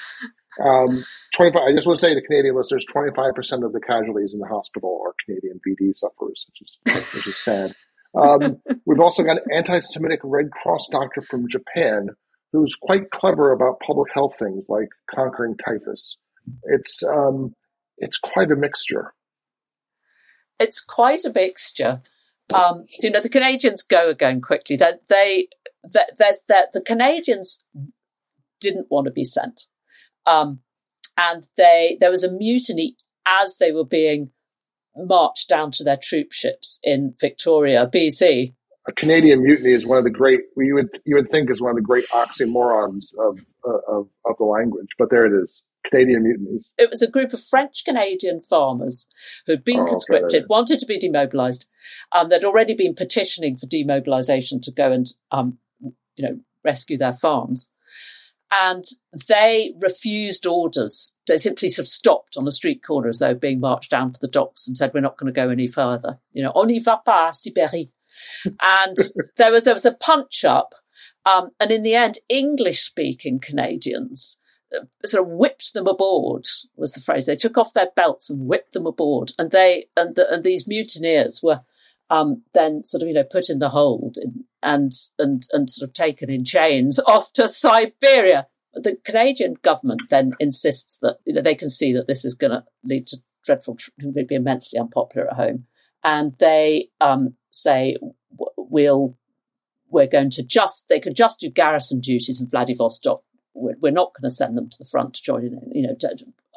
Um, 0.58 1.06
Twenty 1.36 1.52
five. 1.52 1.64
I 1.68 1.72
just 1.74 1.88
want 1.88 1.98
to 1.98 2.02
say 2.02 2.14
to 2.14 2.22
Canadian 2.22 2.56
listeners, 2.56 2.86
twenty 2.86 3.12
five 3.16 3.34
percent 3.34 3.64
of 3.64 3.74
the 3.74 3.82
casualties 3.82 4.34
in 4.34 4.40
the 4.40 4.48
hospital 4.48 5.02
are 5.06 5.14
Canadian 5.26 5.60
VD 5.68 5.96
sufferers, 5.96 6.46
which 6.50 6.62
is 6.62 6.80
which 7.14 7.28
is 7.28 7.38
sad. 7.38 7.76
Um, 8.16 8.62
we've 8.86 9.02
also 9.02 9.24
got 9.24 9.38
an 9.38 9.44
anti-Semitic 9.54 10.22
Red 10.24 10.50
Cross 10.52 10.88
doctor 10.90 11.22
from 11.22 11.50
Japan 11.50 12.08
who's 12.54 12.78
quite 12.82 13.12
clever 13.12 13.52
about 13.52 13.82
public 13.86 14.10
health 14.14 14.36
things 14.40 14.68
like 14.70 14.88
conquering 15.14 15.58
typhus. 15.58 16.18
It's 16.64 17.04
um, 17.04 17.54
it's 17.98 18.18
quite 18.18 18.52
a 18.52 18.56
mixture. 18.56 19.14
It's 20.60 20.82
quite 20.82 21.26
a 21.26 21.32
mixture. 21.34 22.02
Um, 22.54 22.86
you 23.02 23.10
know, 23.10 23.22
the 23.22 23.30
Canadians 23.30 23.82
go 23.82 24.10
again 24.10 24.42
quickly. 24.42 24.78
That 24.78 25.08
they, 25.08 25.48
that 25.84 26.12
there's 26.18 26.44
that 26.48 26.72
the 26.74 26.82
Canadians 26.82 27.64
didn't 28.62 28.88
want 28.90 29.06
to 29.06 29.12
be 29.12 29.24
sent, 29.24 29.68
um, 30.26 30.60
and 31.18 31.48
they 31.58 31.98
there 32.00 32.12
was 32.12 32.24
a 32.24 32.32
mutiny 32.32 32.96
as 33.42 33.58
they 33.58 33.72
were 33.72 33.86
being 33.86 34.30
marched 34.96 35.50
down 35.50 35.72
to 35.72 35.84
their 35.84 35.98
troop 36.02 36.32
ships 36.32 36.80
in 36.84 37.14
Victoria, 37.20 37.90
BC. 37.94 38.54
A 38.88 38.92
Canadian 38.94 39.44
mutiny 39.44 39.72
is 39.72 39.86
one 39.86 39.98
of 39.98 40.04
the 40.04 40.12
great 40.12 40.42
you 40.56 40.76
would 40.76 40.90
you 41.06 41.16
would 41.16 41.30
think 41.30 41.50
is 41.50 41.62
one 41.62 41.72
of 41.72 41.76
the 41.76 41.82
great 41.82 42.06
oxymorons 42.14 43.14
of 43.18 43.40
uh, 43.68 43.80
of 43.88 44.08
of 44.26 44.38
the 44.38 44.46
language, 44.46 44.90
but 45.00 45.10
there 45.10 45.26
it 45.26 45.44
is. 45.44 45.64
Canadian 45.90 46.24
mutinies? 46.24 46.72
It 46.78 46.90
was 46.90 47.02
a 47.02 47.10
group 47.10 47.34
of 47.34 47.44
French 47.44 47.84
Canadian 47.86 48.42
farmers 48.42 49.08
who'd 49.46 49.64
been 49.64 49.82
oh, 49.82 49.86
conscripted, 49.86 50.44
okay. 50.44 50.48
wanted 50.50 50.80
to 50.80 50.86
be 50.86 51.00
demobilised. 51.00 51.66
Um, 52.12 52.30
they'd 52.30 52.44
already 52.44 52.76
been 52.76 52.96
petitioning 52.96 53.58
for 53.58 53.68
demobilisation 53.68 54.62
to 54.64 54.72
go 54.72 54.92
and, 54.92 55.12
um, 55.32 55.58
you 55.82 56.28
know, 56.28 56.40
rescue 56.64 56.98
their 56.98 57.14
farms. 57.14 57.70
And 58.52 58.84
they 59.28 59.74
refused 59.82 60.46
orders. 60.46 61.16
They 61.28 61.38
simply 61.40 61.70
sort 61.70 61.86
of 61.86 61.90
stopped 61.90 62.38
on 62.38 62.48
a 62.48 62.52
street 62.52 62.84
corner 62.86 63.10
as 63.10 63.20
though 63.20 63.34
being 63.34 63.60
marched 63.60 63.92
down 63.92 64.14
to 64.14 64.20
the 64.22 64.28
docks 64.28 64.68
and 64.68 64.78
said, 64.78 64.92
"We're 64.94 65.02
not 65.02 65.18
going 65.18 65.34
to 65.34 65.36
go 65.36 65.50
any 65.50 65.68
further." 65.68 66.20
You 66.32 66.44
know, 66.44 66.52
on 66.52 66.68
y 66.68 66.80
va 66.80 67.02
pas 67.04 67.42
Sibérie. 67.42 67.92
and 68.62 68.96
there 69.38 69.52
was 69.52 69.64
there 69.64 69.74
was 69.74 69.86
a 69.86 69.94
punch 69.94 70.46
up, 70.46 70.76
um, 71.26 71.50
and 71.60 71.72
in 71.72 71.82
the 71.82 71.96
end, 71.96 72.20
English 72.30 72.84
speaking 72.84 73.40
Canadians 73.40 74.40
sort 75.06 75.24
of 75.24 75.30
whipped 75.30 75.74
them 75.74 75.88
aboard 75.88 76.46
was 76.76 76.94
the 76.94 77.02
phrase. 77.02 77.26
They 77.26 77.36
took 77.36 77.58
off 77.58 77.74
their 77.74 77.90
belts 77.96 78.30
and 78.30 78.48
whipped 78.48 78.74
them 78.74 78.86
aboard, 78.86 79.32
and 79.38 79.52
they 79.52 79.88
and 79.96 80.16
the, 80.16 80.32
and 80.32 80.44
these 80.44 80.68
mutineers 80.68 81.42
were 81.44 81.62
um, 82.10 82.44
then 82.54 82.84
sort 82.84 83.02
of 83.02 83.08
you 83.08 83.14
know 83.14 83.24
put 83.24 83.50
in 83.50 83.60
the 83.60 83.70
hold 83.70 84.18
in, 84.22 84.46
and 84.62 84.92
and 85.20 85.44
and 85.52 85.70
sort 85.70 85.90
of 85.90 85.94
taken 85.94 86.30
in 86.30 86.46
chains 86.46 87.00
off 87.08 87.32
to 87.34 87.48
Siberia. 87.48 88.48
The 88.74 88.98
Canadian 89.06 89.56
government 89.62 90.02
then 90.10 90.34
insists 90.40 91.00
that 91.00 91.18
you 91.26 91.34
know 91.34 91.42
they 91.42 91.56
can 91.56 91.70
see 91.70 91.94
that 91.94 92.08
this 92.08 92.26
is 92.26 92.36
going 92.36 92.52
to 92.52 92.64
lead 92.84 93.08
to 93.08 93.18
dreadful, 93.44 93.78
would 94.02 94.28
be 94.28 94.36
immensely 94.36 94.80
unpopular 94.80 95.28
at 95.28 95.38
home, 95.38 95.66
and 96.04 96.36
they 96.40 96.90
um, 97.00 97.36
say 97.50 97.98
we'll 98.58 99.16
we're 99.90 100.08
going 100.08 100.30
to 100.32 100.44
just 100.44 100.90
they 100.90 101.00
could 101.00 101.16
just 101.16 101.40
do 101.40 101.50
garrison 101.50 102.02
duties 102.02 102.42
in 102.42 102.48
Vladivostok 102.48 103.24
we're, 103.56 103.92
not 103.92 104.14
going 104.14 104.30
to 104.30 104.36
send 104.36 104.58
them 104.58 104.70
to 104.70 104.78
the 104.78 104.86
front 104.86 105.16
to 105.16 105.24
join 105.24 105.46
in, 105.46 105.60
you 105.72 105.88
know, 105.88 105.96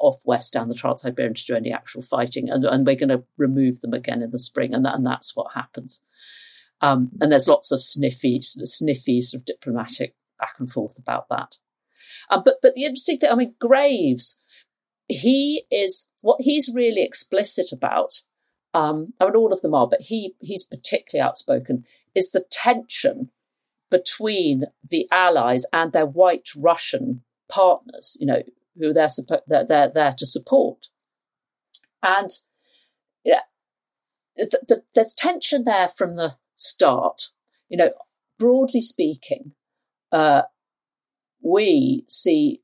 off 0.01 0.21
west 0.25 0.53
down 0.53 0.69
the 0.69 0.75
Trans-Siberian 0.75 1.35
to 1.35 1.45
do 1.45 1.55
any 1.55 1.73
actual 1.73 2.03
fighting, 2.03 2.51
and, 2.51 2.65
and 2.65 2.87
we're 2.87 2.97
going 2.97 3.09
to 3.09 3.25
remove 3.37 3.81
them 3.81 3.95
again 3.95 4.21
in 4.23 4.31
the 4.31 4.39
spring, 4.39 4.75
and 4.75 4.85
that, 4.85 4.95
and 4.95 5.07
that's 5.07 5.35
what 5.35 5.55
happens. 5.55 6.03
Um, 6.81 7.11
and 7.21 7.33
there's 7.33 7.49
lots 7.49 7.73
of 7.73 7.83
sniffy, 7.83 8.41
sniffy, 8.43 9.21
sort 9.23 9.41
of 9.41 9.47
diplomatic 9.47 10.15
back 10.39 10.55
and 10.59 10.71
forth 10.71 10.99
about 10.99 11.29
that. 11.31 11.57
Um, 12.31 12.43
but 12.45 12.57
but 12.63 12.75
the 12.75 12.85
interesting 12.85 13.19
thing, 13.19 13.31
I 13.31 13.35
mean, 13.35 13.55
Graves, 13.59 14.39
he 15.09 15.65
is 15.71 16.09
what 16.23 16.41
he's 16.41 16.73
really 16.73 17.03
explicit 17.03 17.73
about. 17.73 18.23
Um, 18.75 19.15
I 19.21 19.25
mean, 19.25 19.37
all 19.37 19.53
of 19.53 19.63
them 19.63 19.75
are, 19.75 19.89
but 19.89 20.03
he 20.03 20.35
he's 20.41 20.65
particularly 20.65 21.27
outspoken. 21.27 21.85
Is 22.15 22.31
the 22.31 22.45
tension 22.51 23.31
between 23.91 24.65
the 24.89 25.09
Allies 25.11 25.65
and 25.73 25.93
their 25.93 26.07
white 26.07 26.49
Russian 26.57 27.23
partners, 27.49 28.17
you 28.21 28.27
know, 28.27 28.43
who 28.79 28.93
they're, 28.93 29.09
they're, 29.47 29.67
they're 29.67 29.91
there 29.93 30.15
to 30.19 30.27
support. 30.27 30.89
And 32.03 32.31
yeah, 33.25 33.41
th- 34.37 34.53
th- 34.69 34.81
there's 34.95 35.15
tension 35.15 35.65
there 35.65 35.89
from 35.89 36.15
the 36.15 36.37
start. 36.55 37.29
You 37.69 37.79
know, 37.79 37.91
broadly 38.39 38.81
speaking, 38.81 39.53
uh, 40.13 40.43
we 41.43 42.05
see 42.09 42.63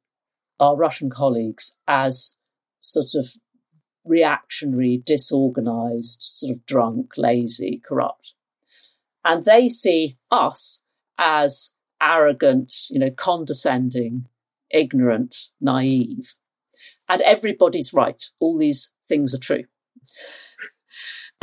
our 0.61 0.77
Russian 0.77 1.11
colleagues 1.11 1.77
as 1.87 2.39
sort 2.81 3.15
of 3.15 3.35
reactionary, 4.05 5.03
disorganized, 5.05 6.19
sort 6.21 6.57
of 6.57 6.67
drunk, 6.67 7.13
lazy, 7.17 7.83
corrupt. 7.87 8.33
And 9.25 9.43
they 9.43 9.69
see 9.69 10.19
us 10.31 10.84
as 11.19 11.73
arrogant, 12.03 12.75
you 12.91 12.99
know, 12.99 13.11
condescending, 13.11 14.27
ignorant, 14.71 15.37
naive. 15.61 16.35
And 17.09 17.23
everybody's 17.23 17.93
right. 17.93 18.23
All 18.41 18.59
these 18.59 18.93
things 19.09 19.35
are 19.35 19.39
true. 19.39 19.65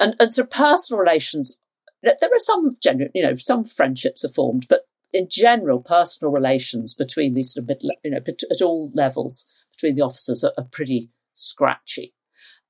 and 0.00 0.14
and 0.18 0.34
so 0.34 0.44
personal 0.44 1.00
relations, 1.00 1.58
there 2.02 2.12
are 2.12 2.38
some 2.38 2.70
genuine, 2.82 3.12
you 3.14 3.22
know, 3.22 3.36
some 3.36 3.64
friendships 3.64 4.24
are 4.24 4.32
formed, 4.32 4.66
but 4.68 4.82
in 5.12 5.28
general, 5.30 5.80
personal 5.80 6.32
relations 6.32 6.94
between 6.94 7.34
these 7.34 7.54
sort 7.54 7.70
of 7.70 7.76
you 8.04 8.10
know, 8.10 8.18
at 8.18 8.62
all 8.62 8.90
levels 8.94 9.46
between 9.72 9.96
the 9.96 10.04
officers 10.04 10.44
are, 10.44 10.52
are 10.58 10.68
pretty 10.70 11.10
scratchy. 11.34 12.14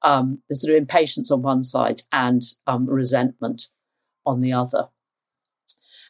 Um, 0.02 0.40
there's 0.48 0.62
sort 0.62 0.74
of 0.74 0.78
impatience 0.78 1.30
on 1.32 1.42
one 1.42 1.64
side 1.64 2.02
and 2.12 2.42
um, 2.66 2.86
resentment 2.86 3.62
on 4.24 4.40
the 4.40 4.52
other. 4.52 4.88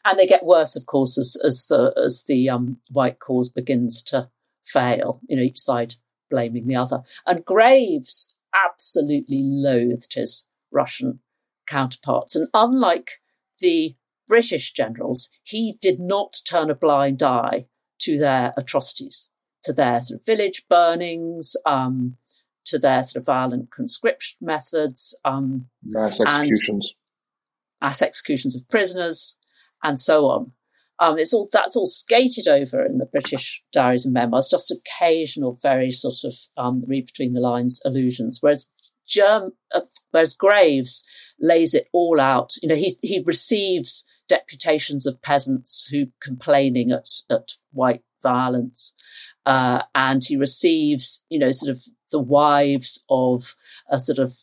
And 0.08 0.18
they 0.18 0.26
get 0.26 0.46
worse, 0.46 0.74
of 0.74 0.86
course, 0.86 1.18
as, 1.18 1.36
as 1.44 1.66
the 1.66 1.92
as 2.02 2.24
the 2.26 2.48
um, 2.48 2.78
white 2.90 3.18
cause 3.18 3.50
begins 3.50 4.02
to 4.04 4.30
fail. 4.64 5.20
You 5.28 5.36
know, 5.36 5.42
each 5.42 5.60
side 5.60 5.96
blaming 6.30 6.66
the 6.66 6.76
other. 6.76 7.02
And 7.26 7.44
Graves 7.44 8.36
absolutely 8.54 9.40
loathed 9.42 10.14
his 10.14 10.48
Russian 10.72 11.20
counterparts, 11.66 12.34
and 12.34 12.48
unlike 12.54 13.20
the 13.58 13.94
British 14.26 14.72
generals, 14.72 15.28
he 15.42 15.76
did 15.82 16.00
not 16.00 16.40
turn 16.48 16.70
a 16.70 16.74
blind 16.74 17.22
eye 17.22 17.66
to 18.00 18.18
their 18.18 18.54
atrocities, 18.56 19.28
to 19.64 19.74
their 19.74 20.00
sort 20.00 20.20
of 20.20 20.26
village 20.26 20.64
burnings, 20.70 21.54
um, 21.66 22.16
to 22.64 22.78
their 22.78 23.02
sort 23.02 23.20
of 23.20 23.26
violent 23.26 23.70
conscription 23.70 24.38
methods, 24.40 25.18
um, 25.24 25.66
mass 25.82 26.20
executions, 26.20 26.94
mass 27.82 28.00
executions 28.00 28.56
of 28.56 28.66
prisoners, 28.68 29.36
and 29.82 29.98
so 29.98 30.26
on. 30.26 30.52
Um, 31.00 31.18
it's 31.18 31.32
all 31.32 31.48
that's 31.52 31.76
all 31.76 31.86
skated 31.86 32.48
over 32.48 32.84
in 32.84 32.98
the 32.98 33.06
British 33.06 33.62
diaries 33.72 34.04
and 34.04 34.12
memoirs, 34.12 34.48
just 34.48 34.72
occasional, 34.72 35.58
very 35.62 35.92
sort 35.92 36.24
of 36.24 36.34
um, 36.56 36.82
read 36.88 37.06
between 37.06 37.34
the 37.34 37.40
lines 37.40 37.80
allusions. 37.84 38.38
Whereas 38.40 38.70
Germ, 39.06 39.52
uh, 39.72 39.80
whereas 40.10 40.34
Graves 40.34 41.06
lays 41.40 41.74
it 41.74 41.88
all 41.92 42.20
out. 42.20 42.54
You 42.62 42.68
know, 42.68 42.74
he 42.74 42.96
he 43.00 43.22
receives 43.24 44.06
deputations 44.28 45.06
of 45.06 45.22
peasants 45.22 45.86
who 45.86 46.06
complaining 46.20 46.90
at 46.90 47.08
at 47.30 47.52
white 47.72 48.02
violence, 48.22 48.92
uh, 49.46 49.82
and 49.94 50.24
he 50.24 50.36
receives 50.36 51.24
you 51.28 51.38
know 51.38 51.52
sort 51.52 51.70
of 51.70 51.82
the 52.10 52.18
wives 52.18 53.04
of 53.08 53.54
a 53.88 54.00
sort 54.00 54.18
of 54.18 54.36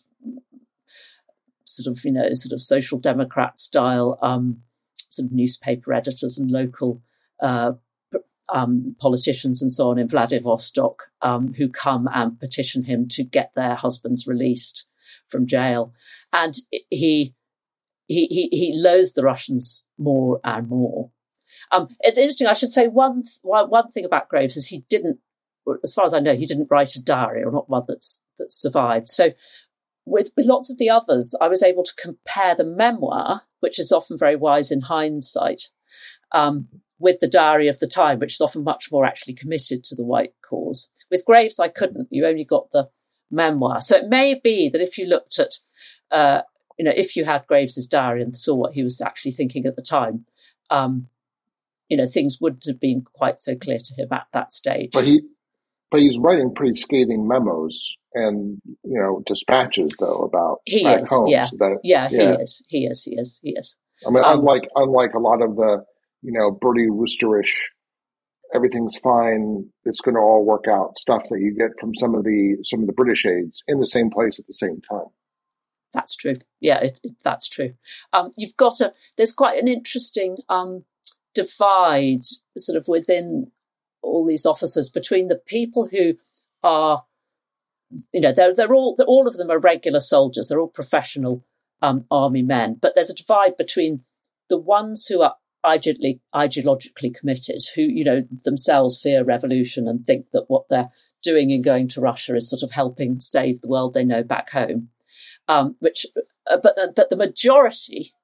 sort 1.66 1.96
of 1.96 2.04
you 2.06 2.12
know 2.12 2.34
sort 2.34 2.54
of 2.54 2.62
social 2.62 2.98
democrat 2.98 3.60
style 3.60 4.18
um, 4.22 4.62
sort 4.96 5.28
of 5.28 5.32
newspaper 5.32 5.94
editors 5.94 6.38
and 6.38 6.52
local 6.52 7.02
uh, 7.42 7.74
um, 8.50 8.96
politicians 9.00 9.62
and 9.62 9.72
so 9.72 9.90
on 9.90 9.98
in 9.98 10.08
Vladivostok 10.08 11.04
um, 11.22 11.54
who 11.54 11.70
come 11.70 12.08
and 12.14 12.40
petition 12.40 12.84
him 12.84 13.08
to 13.10 13.24
get 13.24 13.52
their 13.56 13.76
husbands 13.76 14.28
released 14.28 14.86
from 15.28 15.48
jail, 15.48 15.94
and 16.34 16.56
he 16.90 17.34
he 18.08 18.28
he, 18.28 18.50
he 18.52 18.74
loathes 18.76 19.14
the 19.14 19.24
Russians 19.24 19.88
more 19.98 20.40
and 20.44 20.68
more. 20.68 21.10
Um, 21.72 21.88
it's 22.02 22.18
interesting. 22.18 22.48
I 22.48 22.54
should 22.54 22.72
say 22.72 22.88
one 22.88 23.24
one 23.42 23.92
thing 23.92 24.06
about 24.06 24.30
Graves 24.30 24.58
is 24.58 24.68
he 24.68 24.86
didn't, 24.90 25.20
as 25.84 25.94
far 25.94 26.06
as 26.06 26.14
I 26.14 26.20
know, 26.20 26.36
he 26.36 26.46
didn't 26.46 26.70
write 26.70 26.96
a 26.96 27.02
diary 27.02 27.44
or 27.44 27.52
not 27.52 27.70
one 27.70 27.84
that's 27.88 28.22
that 28.38 28.52
survived. 28.52 29.10
So 29.10 29.32
with, 30.06 30.32
with 30.38 30.46
lots 30.46 30.70
of 30.70 30.78
the 30.78 30.90
others, 30.90 31.36
I 31.42 31.48
was 31.48 31.64
able 31.64 31.84
to 31.84 31.94
compare 31.96 32.56
the 32.56 32.64
memoir 32.64 33.42
which 33.66 33.80
is 33.80 33.92
often 33.92 34.16
very 34.16 34.36
wise 34.36 34.72
in 34.72 34.80
hindsight, 34.82 35.64
um, 36.32 36.68
with 37.00 37.20
the 37.20 37.28
diary 37.28 37.68
of 37.68 37.80
the 37.80 37.88
time, 37.88 38.20
which 38.20 38.36
is 38.36 38.42
often 38.42 38.64
much 38.64 38.92
more 38.92 39.04
actually 39.04 39.34
committed 39.34 39.84
to 39.84 39.96
the 39.96 40.06
white 40.06 40.34
cause. 40.48 40.92
With 41.10 41.26
Graves, 41.26 41.60
I 41.60 41.70
couldn't. 41.70 42.08
You 42.12 42.28
only 42.28 42.46
got 42.46 42.70
the 42.70 42.90
memoir. 43.32 43.82
So 43.82 43.98
it 43.98 44.08
may 44.08 44.40
be 44.42 44.70
that 44.70 44.82
if 44.82 45.00
you 45.00 45.08
looked 45.08 45.40
at, 45.40 45.56
uh, 46.12 46.42
you 46.78 46.86
know, 46.86 46.94
if 46.96 47.16
you 47.16 47.26
had 47.26 47.48
Graves's 47.48 47.88
diary 47.88 48.22
and 48.22 48.38
saw 48.38 48.54
what 48.54 48.74
he 48.74 48.84
was 48.84 49.02
actually 49.02 49.32
thinking 49.32 49.66
at 49.66 49.76
the 49.76 49.82
time, 49.82 50.26
um, 50.70 51.08
you 51.90 51.98
know, 51.98 52.08
things 52.08 52.38
wouldn't 52.40 52.66
have 52.68 52.80
been 52.80 53.04
quite 53.14 53.42
so 53.42 53.56
clear 53.56 53.80
to 53.80 53.94
him 53.96 54.10
at 54.12 54.28
that 54.34 54.54
stage. 54.54 54.92
But 54.94 55.06
he, 55.06 55.22
but 55.96 56.02
he's 56.02 56.18
writing 56.18 56.54
pretty 56.54 56.76
scathing 56.76 57.28
memos 57.28 57.96
and 58.14 58.62
you 58.84 59.00
know 59.00 59.22
dispatches 59.26 59.96
though 60.00 60.24
about 60.24 60.60
he 60.66 60.84
back 60.84 61.04
is 61.04 61.10
home. 61.10 61.28
yeah 61.28 61.46
So 61.46 61.58
that- 61.60 61.80
yeah, 61.84 62.08
yeah. 62.12 62.36
he 62.38 62.44
is 62.44 62.66
he 62.70 62.86
is 62.86 63.04
he 63.04 63.16
is 63.16 63.40
he 63.42 63.52
is 63.52 63.78
I 64.06 64.10
mean, 64.12 64.24
Um, 64.24 64.40
unlike 64.40 64.68
unlike 64.76 65.14
a 65.14 65.20
lot 65.20 65.42
of 65.42 65.56
the 65.56 65.84
you 66.22 66.32
know 66.34 66.52
Bertie 66.52 66.90
Woosterish, 66.90 67.54
everything's 68.54 68.98
fine. 68.98 69.70
It's 69.86 70.02
going 70.02 70.16
to 70.16 70.22
all 70.22 70.44
work 70.46 70.66
out. 70.70 70.98
Stuff 71.00 71.24
that 71.30 71.40
you 71.40 71.56
get 71.58 71.72
from 71.80 71.96
some 71.96 72.14
of 72.16 72.24
the 72.24 72.58
some 72.64 72.82
of 72.82 72.88
the 72.88 72.94
British 72.94 73.26
aides 73.26 73.64
in 73.68 73.80
the 73.80 73.88
same 73.88 74.10
place 74.10 74.40
at 74.40 74.48
the 74.48 74.54
same 74.54 74.82
time. 74.82 75.08
That's 75.94 76.16
true. 76.16 76.36
Yeah, 76.60 76.80
it, 76.80 77.00
it, 77.04 77.14
that's 77.24 77.48
true. 77.48 77.74
Um, 78.12 78.32
you've 78.36 78.58
got 78.58 78.82
a 78.82 78.94
there's 79.18 79.34
quite 79.34 79.60
an 79.62 79.68
interesting 79.70 80.36
um, 80.50 80.84
divide 81.34 82.26
sort 82.58 82.78
of 82.78 82.88
within 82.88 83.52
all 84.06 84.26
these 84.26 84.46
officers 84.46 84.90
between 84.90 85.28
the 85.28 85.36
people 85.36 85.88
who 85.88 86.14
are, 86.64 87.04
you 88.14 88.22
know, 88.22 88.34
they're 88.34 88.54
they're 88.54 88.74
all 88.74 88.96
they're, 88.96 89.08
all 89.08 89.28
of 89.28 89.38
them 89.38 89.52
are 89.52 89.60
regular 89.60 90.00
soldiers. 90.00 90.48
They're 90.48 90.60
all 90.60 90.68
professional 90.68 91.44
um, 91.82 92.06
army 92.10 92.42
men, 92.42 92.78
but 92.82 92.94
there's 92.96 93.10
a 93.10 93.16
divide 93.16 93.58
between 93.58 94.02
the 94.50 94.58
ones 94.58 95.06
who 95.08 95.22
are 95.22 95.36
ideologically, 95.66 96.20
ideologically 96.34 97.14
committed, 97.14 97.62
who 97.76 97.82
you 97.82 98.04
know 98.04 98.24
themselves 98.44 99.00
fear 99.02 99.24
revolution 99.24 99.88
and 99.88 100.06
think 100.06 100.28
that 100.32 100.46
what 100.48 100.70
they're 100.70 100.90
doing 101.24 101.50
in 101.50 101.62
going 101.62 101.88
to 101.90 102.02
Russia 102.02 102.36
is 102.36 102.50
sort 102.50 102.64
of 102.64 102.72
helping 102.72 103.20
save 103.20 103.62
the 103.62 103.68
world 103.68 103.94
they 103.94 104.06
know 104.06 104.24
back 104.24 104.52
home. 104.52 104.90
Um, 105.48 105.76
which, 105.80 106.06
uh, 106.50 106.58
but 106.62 106.76
but 106.96 107.10
the 107.10 107.16
majority 107.16 108.15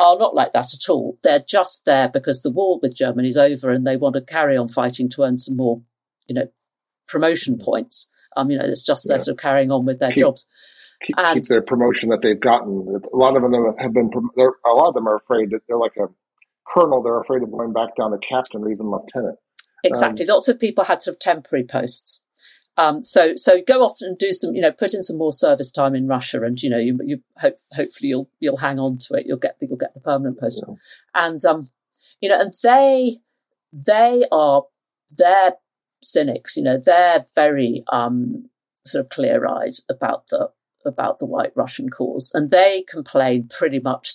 are 0.00 0.18
not 0.18 0.34
like 0.34 0.52
that 0.54 0.72
at 0.74 0.88
all. 0.88 1.18
They're 1.22 1.44
just 1.46 1.84
there 1.84 2.08
because 2.08 2.42
the 2.42 2.50
war 2.50 2.78
with 2.82 2.96
Germany 2.96 3.28
is 3.28 3.36
over 3.38 3.70
and 3.70 3.86
they 3.86 3.96
want 3.96 4.14
to 4.16 4.22
carry 4.22 4.56
on 4.56 4.68
fighting 4.68 5.08
to 5.10 5.22
earn 5.22 5.38
some 5.38 5.56
more, 5.56 5.82
you 6.26 6.34
know, 6.34 6.48
promotion 7.06 7.58
points. 7.58 8.08
Um, 8.36 8.50
you 8.50 8.58
know, 8.58 8.64
it's 8.64 8.84
just 8.84 9.06
they're 9.08 9.18
sort 9.18 9.36
of 9.38 9.42
carrying 9.42 9.70
on 9.70 9.84
with 9.84 9.98
their 9.98 10.10
Keep- 10.12 10.20
jobs. 10.20 10.46
Keep, 11.06 11.18
And- 11.18 11.34
keep 11.36 11.46
their 11.46 11.62
promotion 11.62 12.10
that 12.10 12.20
they've 12.22 12.38
gotten. 12.40 13.00
A 13.12 13.16
lot 13.16 13.36
of 13.36 13.42
them 13.42 13.52
have 13.78 13.92
been. 13.92 14.10
a 14.38 14.70
lot 14.70 14.88
of 14.88 14.94
them 14.94 15.08
are 15.08 15.16
afraid 15.16 15.50
that 15.50 15.60
they're 15.68 15.78
like 15.78 15.96
a 15.96 16.06
colonel. 16.72 17.02
They're 17.02 17.20
afraid 17.20 17.42
of 17.42 17.50
going 17.50 17.72
back 17.72 17.96
down 17.96 18.10
to 18.12 18.18
captain 18.18 18.62
or 18.62 18.70
even 18.70 18.90
lieutenant. 18.90 19.38
Exactly. 19.82 20.26
Lots 20.26 20.48
of 20.48 20.58
people 20.58 20.84
had 20.84 21.02
sort 21.02 21.16
of 21.16 21.20
temporary 21.20 21.64
posts. 21.64 22.22
Um, 22.76 23.02
so 23.02 23.34
so 23.36 23.60
go 23.66 23.82
off 23.82 23.96
and 24.00 24.16
do 24.16 24.32
some, 24.32 24.54
you 24.54 24.62
know, 24.62 24.72
put 24.72 24.94
in 24.94 25.02
some 25.02 25.18
more 25.18 25.32
service 25.32 25.70
time 25.70 25.94
in 25.94 26.06
Russia, 26.06 26.42
and 26.42 26.60
you 26.62 26.70
know, 26.70 26.78
you 26.78 26.98
you 27.04 27.20
hope 27.36 27.58
hopefully 27.72 28.08
you'll 28.08 28.30
you'll 28.40 28.56
hang 28.56 28.78
on 28.78 28.98
to 28.98 29.14
it. 29.14 29.26
You'll 29.26 29.38
get 29.38 29.56
the, 29.60 29.66
you'll 29.66 29.76
get 29.76 29.92
the 29.94 30.00
permanent 30.00 30.38
post, 30.38 30.62
Yeah. 30.66 30.74
and 31.14 31.44
um, 31.44 31.68
you 32.20 32.28
know, 32.28 32.40
and 32.40 32.54
they 32.62 33.18
they 33.72 34.24
are 34.32 34.62
they're 35.16 35.54
cynics. 36.02 36.56
You 36.56 36.62
know, 36.62 36.78
they're 36.82 37.26
very 37.34 37.84
um 37.92 38.48
sort 38.86 39.04
of 39.04 39.10
clear 39.10 39.46
eyed 39.46 39.74
about 39.90 40.28
the 40.28 40.50
about 40.86 41.18
the 41.18 41.26
White 41.26 41.52
Russian 41.56 41.90
cause, 41.90 42.30
and 42.34 42.50
they 42.50 42.84
complain 42.88 43.48
pretty 43.50 43.80
much 43.80 44.10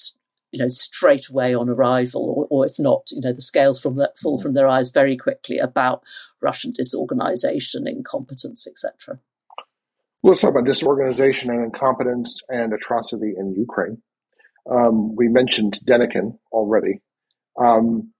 you 0.51 0.59
know 0.59 0.69
straight 0.69 1.29
away 1.29 1.53
on 1.53 1.69
arrival, 1.69 2.47
or, 2.49 2.61
or 2.61 2.65
if 2.65 2.79
not, 2.79 3.03
you 3.11 3.21
know, 3.21 3.33
the 3.33 3.41
scales 3.41 3.79
from 3.79 3.97
the, 3.97 4.11
fall 4.21 4.41
from 4.41 4.53
their 4.53 4.67
eyes 4.67 4.89
very 4.89 5.17
quickly 5.17 5.59
about 5.59 6.01
Russian 6.45 6.71
disorganization, 6.71 7.87
incompetence, 7.87 8.67
etc. 8.67 9.19
Let's 10.23 10.41
talk 10.41 10.51
about 10.51 10.65
disorganization 10.65 11.49
and 11.49 11.63
incompetence 11.65 12.39
and 12.49 12.71
atrocity 12.73 13.33
in 13.37 13.53
Ukraine. 13.53 14.01
Um, 14.69 15.15
we 15.15 15.27
mentioned 15.27 15.79
Denikin 15.87 16.37
already. 16.51 17.01
Um, 17.59 18.11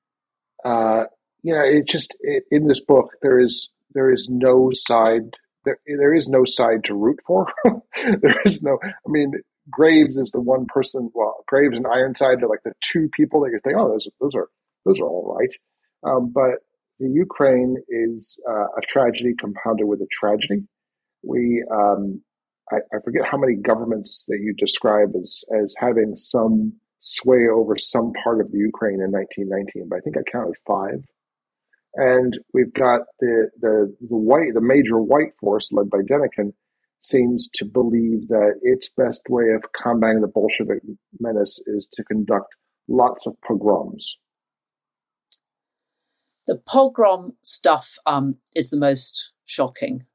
uh, 0.63 1.05
you 1.43 1.53
know, 1.53 1.63
it 1.63 1.87
just 1.87 2.15
it, 2.21 2.43
in 2.51 2.67
this 2.67 2.83
book 2.83 3.11
there 3.21 3.39
is 3.39 3.71
there 3.93 4.11
is 4.11 4.27
no 4.29 4.71
side 4.73 5.29
there, 5.65 5.79
there 5.85 6.13
is 6.13 6.27
no 6.27 6.43
side 6.45 6.83
to 6.85 6.95
root 6.95 7.19
for. 7.25 7.47
there 7.65 8.41
is 8.45 8.63
no. 8.63 8.79
I 8.83 9.09
mean, 9.09 9.31
Graves 9.69 10.17
is 10.17 10.31
the 10.31 10.41
one 10.41 10.65
person. 10.67 11.09
Well, 11.13 11.43
Graves 11.47 11.77
and 11.77 11.87
Ironside 11.87 12.43
are 12.43 12.47
like 12.47 12.63
the 12.63 12.73
two 12.81 13.09
people 13.15 13.41
that 13.41 13.51
you 13.51 13.59
think, 13.63 13.77
oh, 13.77 13.89
those 13.89 14.07
those 14.21 14.35
are 14.35 14.49
those 14.85 14.99
are 14.99 15.07
all 15.07 15.37
right. 15.37 15.53
Um, 16.03 16.31
but 16.33 16.59
the 16.99 17.09
Ukraine 17.09 17.75
is 17.89 18.39
uh, 18.49 18.67
a 18.77 18.81
tragedy 18.87 19.33
compounded 19.39 19.87
with 19.87 20.01
a 20.01 20.07
tragedy 20.11 20.63
we 21.25 21.63
um, 21.71 22.21
I, 22.71 22.77
I 22.93 22.99
forget 23.03 23.23
how 23.29 23.37
many 23.37 23.55
governments 23.55 24.25
that 24.27 24.39
you 24.41 24.53
describe 24.57 25.09
as 25.21 25.41
as 25.63 25.75
having 25.77 26.15
some 26.15 26.73
sway 26.99 27.47
over 27.51 27.77
some 27.77 28.13
part 28.23 28.41
of 28.41 28.51
the 28.51 28.57
Ukraine 28.57 29.01
in 29.01 29.11
1919, 29.11 29.87
but 29.89 29.97
I 29.97 29.99
think 29.99 30.17
I 30.17 30.31
counted 30.31 30.55
five. 30.65 31.03
And 31.95 32.37
we've 32.53 32.73
got 32.73 33.01
the 33.19 33.49
the 33.59 33.95
the 34.01 34.17
white 34.17 34.53
the 34.53 34.61
major 34.61 34.99
white 35.01 35.33
force 35.39 35.71
led 35.71 35.89
by 35.89 35.99
Denikin 35.99 36.53
seems 37.01 37.49
to 37.53 37.65
believe 37.65 38.27
that 38.29 38.59
its 38.63 38.89
best 38.97 39.23
way 39.29 39.45
of 39.55 39.63
combating 39.73 40.21
the 40.21 40.27
Bolshevik 40.27 40.81
menace 41.19 41.61
is 41.67 41.87
to 41.93 42.03
conduct 42.03 42.55
lots 42.87 43.27
of 43.27 43.35
pogroms. 43.47 44.17
The 46.47 46.57
pogrom 46.57 47.33
stuff 47.41 47.97
um, 48.05 48.37
is 48.55 48.69
the 48.69 48.77
most 48.77 49.31
shocking. 49.45 50.05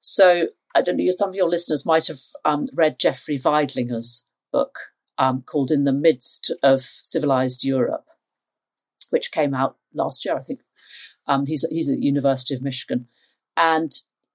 So 0.00 0.48
I 0.74 0.82
don't 0.82 0.96
know. 0.96 1.10
Some 1.16 1.30
of 1.30 1.34
your 1.34 1.48
listeners 1.48 1.86
might 1.86 2.06
have 2.06 2.20
um, 2.44 2.66
read 2.74 2.98
Jeffrey 2.98 3.38
Veidlinger's 3.38 4.24
book 4.52 4.78
um, 5.16 5.42
called 5.42 5.70
"In 5.70 5.84
the 5.84 5.92
Midst 5.92 6.54
of 6.62 6.82
Civilized 6.82 7.64
Europe," 7.64 8.06
which 9.10 9.32
came 9.32 9.54
out 9.54 9.76
last 9.94 10.24
year, 10.24 10.36
I 10.36 10.42
think. 10.42 10.60
Um, 11.26 11.46
he's 11.46 11.66
he's 11.70 11.88
at 11.88 11.96
the 11.96 12.04
University 12.04 12.54
of 12.54 12.62
Michigan, 12.62 13.08
and 13.56 13.92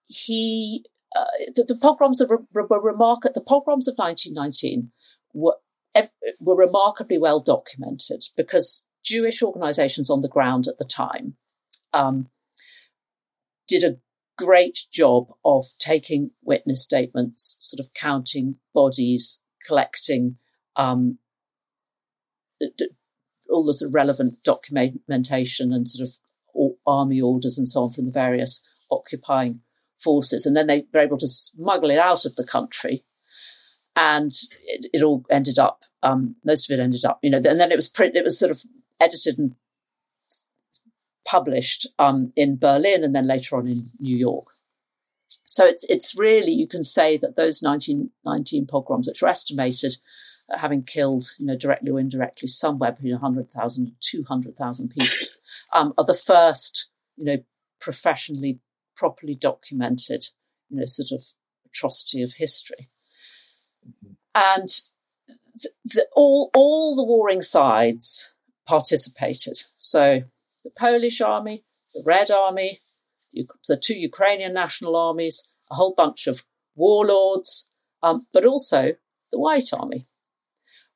he 0.08 0.86
uh, 1.16 1.26
the, 1.56 1.64
the, 1.64 1.76
pogroms 1.76 2.22
of 2.22 2.32
were 2.54 2.82
remarkable. 2.82 3.34
The 3.34 3.42
pogroms 3.42 3.88
of 3.88 3.96
1919 3.98 4.92
were 5.34 5.56
were 6.42 6.56
remarkably 6.56 7.18
well 7.18 7.40
documented 7.40 8.26
because 8.36 8.86
Jewish 9.04 9.44
organisations 9.44 10.10
on 10.10 10.22
the 10.22 10.30
ground 10.30 10.68
at 10.68 10.78
the 10.78 10.86
time 10.86 11.36
um, 11.94 12.28
did 13.68 13.84
a 13.84 13.98
great 14.38 14.80
job 14.92 15.28
of 15.46 15.66
taking 15.80 16.32
witness 16.42 16.84
statements, 16.84 17.58
sort 17.60 17.80
of 17.80 17.94
counting 17.94 18.56
bodies, 18.74 19.42
collecting 19.66 20.38
um, 20.76 21.18
all 23.50 23.66
the 23.66 23.74
sort 23.74 23.90
of 23.90 23.94
relevant 23.94 24.44
documentation 24.44 25.74
and 25.74 25.88
sort 25.88 26.10
of 26.10 26.18
army 26.86 27.22
orders 27.22 27.58
and 27.58 27.68
so 27.68 27.84
on 27.84 27.92
from 27.92 28.06
the 28.06 28.12
various 28.12 28.68
occupying 28.92 29.60
forces. 30.00 30.46
And 30.46 30.56
then 30.56 30.68
they 30.68 30.86
were 30.94 31.00
able 31.00 31.18
to 31.18 31.28
smuggle 31.28 31.90
it 31.90 32.00
out 32.00 32.26
of 32.26 32.36
the 32.36 32.46
country. 32.46 33.04
And 33.96 34.32
it, 34.66 34.88
it 34.92 35.04
all 35.04 35.24
ended 35.30 35.60
up, 35.60 35.84
um, 36.02 36.36
most 36.44 36.70
of 36.70 36.78
it 36.78 36.82
ended 36.82 37.06
up, 37.06 37.20
you 37.22 37.30
know, 37.30 37.38
and 37.38 37.60
then 37.60 37.72
it 37.72 37.76
was 37.76 37.90
print, 37.90 38.16
it 38.16 38.24
was 38.24 38.40
sort 38.40 38.52
of 38.52 38.64
edited 39.04 39.38
and 39.38 39.56
published 41.26 41.88
um, 42.00 42.32
in 42.36 42.58
Berlin 42.58 43.04
and 43.04 43.16
then 43.16 43.28
later 43.28 43.58
on 43.58 43.68
in 43.68 43.90
New 44.00 44.16
York. 44.16 44.46
So 45.46 45.66
it's 45.66 45.84
it's 45.86 46.18
really 46.18 46.52
you 46.52 46.68
can 46.68 46.84
say 46.84 47.18
that 47.18 47.36
those 47.36 47.62
1919 47.62 48.68
pogroms, 48.68 49.08
which 49.08 49.24
are 49.24 49.30
estimated 49.30 49.96
having 50.50 50.84
killed, 50.84 51.26
you 51.40 51.46
know, 51.46 51.58
directly 51.58 51.90
or 51.90 52.00
indirectly, 52.00 52.48
somewhere 52.48 52.92
between 52.92 53.14
100,000 53.14 53.86
and 53.86 53.96
200,000 54.02 54.90
people, 54.90 55.28
um, 55.74 55.94
are 55.98 56.06
the 56.06 56.14
first, 56.14 56.90
you 57.16 57.26
know, 57.26 57.38
professionally, 57.80 58.60
properly 58.96 59.36
documented, 59.36 60.26
you 60.70 60.78
know, 60.78 60.86
sort 60.86 61.12
of 61.12 61.26
atrocity 61.66 62.22
of 62.22 62.34
history. 62.34 62.90
Mm-hmm. 63.88 64.14
And 64.36 64.70
the, 65.56 65.70
the, 65.86 66.08
all 66.16 66.50
all 66.54 66.96
the 66.96 67.04
warring 67.04 67.42
sides 67.42 68.33
participated. 68.66 69.62
So 69.78 70.22
the 70.64 70.72
Polish 70.78 71.22
army, 71.22 71.64
the 71.94 72.04
Red 72.06 72.32
Army, 72.32 72.80
the, 73.34 73.78
two 73.78 73.96
Ukrainian 73.96 74.54
national 74.54 74.96
armies, 74.96 75.48
a 75.72 75.76
whole 75.76 75.94
bunch 75.96 76.28
of 76.28 76.44
warlords, 76.76 77.70
um, 78.02 78.26
but 78.34 78.46
also 78.46 78.94
the 79.32 79.40
White 79.40 79.74
Army 79.74 80.08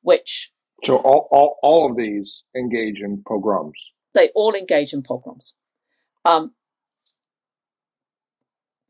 which 0.02 0.52
so 0.84 0.96
all, 0.96 1.28
all, 1.30 1.58
all 1.62 1.90
of 1.90 1.96
these 1.96 2.44
engage 2.56 3.00
in 3.00 3.22
pogroms. 3.26 3.78
They 4.14 4.30
all 4.34 4.54
engage 4.54 4.92
in 4.92 5.02
pogroms. 5.02 5.54
Um, 6.24 6.54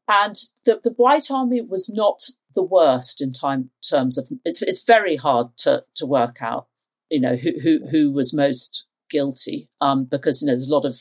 and 0.06 0.36
the, 0.64 0.80
the 0.82 0.92
White 0.92 1.30
Army 1.30 1.60
was 1.60 1.90
not 1.92 2.28
the 2.54 2.62
worst 2.62 3.20
in 3.20 3.32
time 3.32 3.70
terms 3.88 4.16
of 4.16 4.28
it's 4.44 4.62
it's 4.62 4.84
very 4.84 5.16
hard 5.16 5.48
to 5.58 5.84
to 5.96 6.06
work 6.06 6.38
out, 6.40 6.66
you 7.10 7.20
know, 7.20 7.36
who 7.36 7.52
who, 7.62 7.86
who 7.90 8.12
was 8.12 8.34
most 8.34 8.86
guilty, 9.10 9.68
um, 9.80 10.04
because 10.04 10.42
you 10.42 10.46
know 10.46 10.52
there's 10.52 10.68
a 10.68 10.74
lot 10.74 10.84
of 10.84 11.00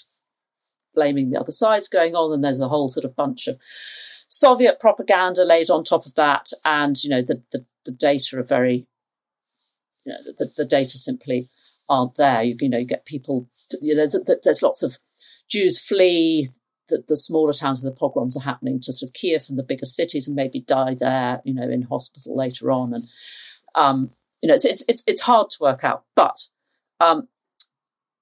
blaming 0.94 1.30
the 1.30 1.40
other 1.40 1.52
sides 1.52 1.88
going 1.88 2.16
on, 2.16 2.34
and 2.34 2.44
there's 2.44 2.60
a 2.60 2.70
whole 2.70 2.88
sort 2.88 3.06
of 3.06 3.16
bunch 3.16 3.48
of 3.48 3.58
Soviet 4.28 4.80
propaganda 4.80 5.44
laid 5.44 5.70
on 5.70 5.84
top 5.84 6.06
of 6.06 6.16
that, 6.16 6.50
and 6.66 7.02
you 7.04 7.10
know 7.10 7.22
the 7.22 7.42
the, 7.52 7.66
the 7.86 7.92
data 7.92 8.38
are 8.38 8.44
very 8.44 8.88
you 10.06 10.14
know, 10.14 10.20
the, 10.38 10.50
the 10.56 10.66
data 10.66 10.98
simply 10.98 11.46
aren't 11.90 12.16
there. 12.16 12.42
You, 12.42 12.56
you 12.62 12.70
know, 12.70 12.78
you 12.78 12.86
get 12.86 13.06
people. 13.06 13.50
You 13.82 13.96
know, 13.96 14.08
there's 14.08 14.40
there's 14.44 14.62
lots 14.62 14.84
of 14.84 14.98
Jews 15.50 15.80
flee 15.80 16.48
the, 16.90 17.04
the, 17.08 17.18
smaller 17.18 17.54
towns 17.54 17.84
and 17.84 17.92
the 17.92 17.98
pogroms 17.98 18.38
are 18.38 18.44
happening 18.44 18.80
to 18.82 18.94
sort 18.94 19.10
of 19.10 19.14
Kiev 19.14 19.46
and 19.50 19.58
the 19.58 19.64
bigger 19.64 19.86
cities 19.86 20.28
and 20.28 20.36
maybe 20.36 20.62
die 20.62 20.96
there, 20.98 21.42
you 21.44 21.54
know, 21.54 21.70
in 21.70 21.82
hospital 21.82 22.36
later 22.36 22.72
on. 22.72 22.94
And, 22.94 23.04
um, 23.76 24.12
you 24.42 24.48
know, 24.48 24.54
it's, 24.54 24.66
it's, 24.66 24.86
it's, 24.88 25.04
it's, 25.08 25.22
hard 25.22 25.50
to 25.50 25.58
work 25.62 25.84
out, 25.84 26.04
but, 26.16 26.40
um, 27.00 27.28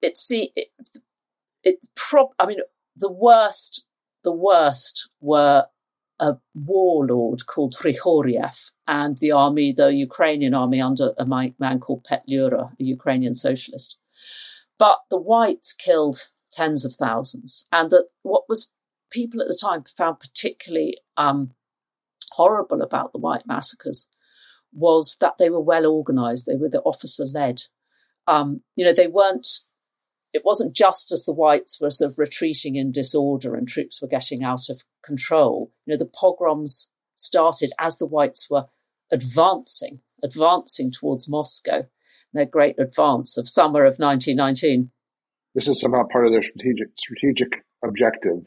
it's, 0.02 0.26
see, 0.26 0.52
it, 0.56 0.68
it 1.62 1.76
prob, 1.94 2.28
I 2.38 2.46
mean, 2.46 2.58
the 2.96 3.10
worst, 3.10 3.86
the 4.24 4.32
worst 4.32 5.10
were 5.20 5.66
a 6.18 6.36
warlord 6.54 7.46
called 7.46 7.74
Hrihoriev 7.74 8.70
and 8.86 9.18
the 9.18 9.32
army, 9.32 9.72
the 9.72 9.92
Ukrainian 9.92 10.54
army 10.54 10.80
under 10.80 11.12
a 11.18 11.26
man 11.26 11.80
called 11.80 12.04
Petlura, 12.04 12.70
a 12.72 12.84
Ukrainian 12.84 13.34
socialist. 13.34 13.98
But 14.78 14.98
the 15.10 15.18
whites 15.18 15.72
killed 15.72 16.28
tens 16.52 16.84
of 16.84 16.94
thousands. 16.94 17.66
And 17.70 17.90
that 17.90 18.06
what 18.22 18.44
was 18.48 18.72
people 19.10 19.40
at 19.40 19.48
the 19.48 19.58
time 19.60 19.84
found 19.96 20.20
particularly 20.20 20.98
um, 21.16 21.52
horrible 22.32 22.82
about 22.82 23.12
the 23.12 23.18
white 23.18 23.46
massacres 23.46 24.08
was 24.76 25.16
that 25.20 25.38
they 25.38 25.50
were 25.50 25.60
well 25.60 25.86
organized, 25.86 26.46
they 26.46 26.56
were 26.56 26.68
the 26.68 26.82
officer 26.82 27.24
led. 27.24 27.62
Um, 28.28 28.62
you 28.76 28.84
know, 28.84 28.92
they 28.92 29.06
weren't 29.06 29.46
it 30.32 30.44
wasn't 30.44 30.76
just 30.76 31.12
as 31.12 31.24
the 31.24 31.32
whites 31.32 31.80
were 31.80 31.90
sort 31.90 32.12
of 32.12 32.18
retreating 32.18 32.76
in 32.76 32.92
disorder 32.92 33.54
and 33.54 33.66
troops 33.66 34.02
were 34.02 34.08
getting 34.08 34.44
out 34.44 34.68
of 34.68 34.82
control. 35.02 35.72
You 35.86 35.94
know, 35.94 35.98
the 35.98 36.10
pogroms 36.14 36.90
started 37.14 37.72
as 37.78 37.96
the 37.96 38.06
whites 38.06 38.48
were 38.50 38.66
advancing, 39.10 40.00
advancing 40.22 40.92
towards 40.92 41.28
Moscow. 41.28 41.86
Their 42.34 42.44
great 42.44 42.78
advance 42.78 43.38
of 43.38 43.48
summer 43.48 43.84
of 43.84 43.98
1919. 43.98 44.90
This 45.54 45.68
is 45.68 45.80
somehow 45.80 46.02
part 46.12 46.26
of 46.26 46.32
their 46.32 46.42
strategic 46.42 46.88
strategic 46.98 47.64
objective. 47.82 48.44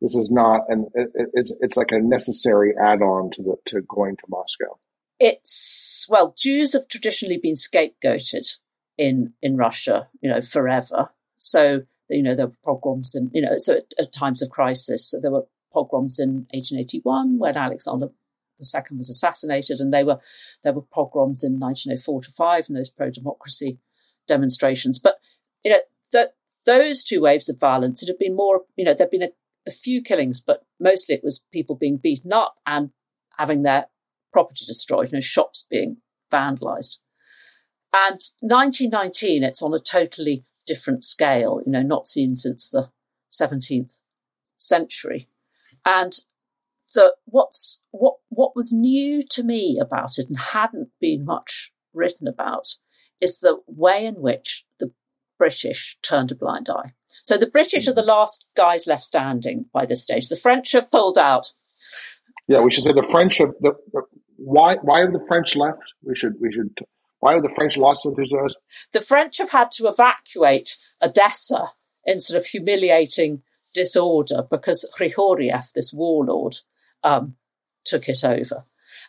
This 0.00 0.16
is 0.16 0.32
not, 0.32 0.62
and 0.68 0.86
it, 0.94 1.10
it's 1.34 1.54
it's 1.60 1.76
like 1.76 1.92
a 1.92 2.00
necessary 2.00 2.72
add-on 2.76 3.30
to 3.36 3.42
the 3.42 3.56
to 3.66 3.82
going 3.82 4.16
to 4.16 4.22
Moscow. 4.28 4.80
It's 5.20 6.06
well, 6.08 6.34
Jews 6.36 6.72
have 6.72 6.88
traditionally 6.88 7.36
been 7.36 7.54
scapegoated 7.54 8.56
in 8.96 9.34
in 9.42 9.56
Russia, 9.56 10.08
you 10.22 10.30
know, 10.30 10.40
forever. 10.40 11.10
So, 11.36 11.82
you 12.08 12.22
know, 12.22 12.34
there 12.34 12.46
were 12.46 12.56
pogroms 12.64 13.14
and, 13.14 13.30
you 13.32 13.42
know, 13.42 13.58
so 13.58 13.76
at, 13.76 13.92
at 13.98 14.12
times 14.12 14.42
of 14.42 14.50
crisis, 14.50 15.10
so 15.10 15.20
there 15.20 15.30
were 15.30 15.46
pogroms 15.72 16.18
in 16.18 16.46
1881 16.52 17.38
when 17.38 17.56
Alexander 17.56 18.06
II 18.06 18.96
was 18.96 19.08
assassinated, 19.08 19.78
and 19.78 19.92
they 19.92 20.04
were 20.04 20.18
there 20.64 20.72
were 20.72 20.82
pogroms 20.82 21.44
in 21.44 21.60
1904 21.60 22.22
to 22.22 22.32
5 22.32 22.64
and 22.68 22.76
those 22.76 22.90
pro-democracy 22.90 23.78
demonstrations. 24.26 24.98
But, 24.98 25.16
you 25.64 25.70
know, 25.70 25.80
that 26.12 26.34
those 26.64 27.04
two 27.04 27.20
waves 27.20 27.48
of 27.48 27.60
violence, 27.60 28.02
it 28.02 28.08
had 28.08 28.18
been 28.18 28.36
more, 28.36 28.62
you 28.76 28.84
know, 28.84 28.94
there'd 28.94 29.10
been 29.10 29.22
a, 29.22 29.32
a 29.66 29.70
few 29.70 30.02
killings, 30.02 30.40
but 30.40 30.64
mostly 30.78 31.14
it 31.14 31.24
was 31.24 31.44
people 31.52 31.76
being 31.76 31.98
beaten 31.98 32.32
up 32.32 32.56
and 32.66 32.90
having 33.36 33.62
their 33.62 33.86
property 34.32 34.64
destroyed, 34.66 35.10
you 35.10 35.18
know, 35.18 35.20
shops 35.20 35.66
being 35.68 35.98
vandalized. 36.32 36.98
And 37.92 38.20
1919, 38.40 39.42
it's 39.42 39.62
on 39.62 39.74
a 39.74 39.78
totally 39.78 40.44
different 40.66 41.04
scale, 41.04 41.60
you 41.64 41.72
know, 41.72 41.82
not 41.82 42.06
seen 42.06 42.36
since 42.36 42.70
the 42.70 42.90
17th 43.30 43.98
century. 44.56 45.28
And 45.84 46.12
the, 46.94 47.14
what's, 47.24 47.82
what, 47.90 48.16
what 48.28 48.54
was 48.54 48.72
new 48.72 49.22
to 49.30 49.42
me 49.42 49.78
about 49.80 50.18
it 50.18 50.28
and 50.28 50.38
hadn't 50.38 50.90
been 51.00 51.24
much 51.24 51.72
written 51.92 52.28
about 52.28 52.68
is 53.20 53.40
the 53.40 53.60
way 53.66 54.06
in 54.06 54.14
which 54.16 54.64
the 54.78 54.92
British 55.38 55.98
turned 56.02 56.30
a 56.30 56.34
blind 56.34 56.68
eye. 56.68 56.92
So 57.22 57.36
the 57.36 57.46
British 57.46 57.88
are 57.88 57.92
hmm. 57.92 57.96
the 57.96 58.02
last 58.02 58.46
guys 58.56 58.86
left 58.86 59.04
standing 59.04 59.64
by 59.72 59.86
this 59.86 60.02
stage. 60.02 60.28
The 60.28 60.36
French 60.36 60.72
have 60.72 60.90
pulled 60.90 61.18
out. 61.18 61.52
Yeah, 62.48 62.60
we 62.60 62.72
should 62.72 62.84
say 62.84 62.92
the 62.92 63.02
French 63.10 63.38
have 63.38 63.52
the, 63.60 63.72
the 63.92 64.02
why 64.36 64.76
why 64.82 65.00
have 65.00 65.12
the 65.12 65.24
French 65.28 65.56
left? 65.56 65.82
We 66.02 66.14
should 66.16 66.34
we 66.40 66.52
should 66.52 66.76
why 67.20 67.34
have 67.34 67.42
the 67.42 67.52
French 67.54 67.76
lost 67.76 68.06
enthusiasm? 68.06 68.60
The 68.92 69.00
French 69.00 69.38
have 69.38 69.50
had 69.50 69.70
to 69.72 69.88
evacuate 69.88 70.76
Odessa 71.02 71.72
in 72.04 72.20
sort 72.20 72.40
of 72.40 72.46
humiliating 72.46 73.42
disorder 73.74 74.42
because 74.50 74.88
Hrihoriev, 74.98 75.72
this 75.72 75.92
warlord, 75.92 76.56
um, 77.04 77.36
took 77.84 78.08
it 78.08 78.24
over. 78.24 78.64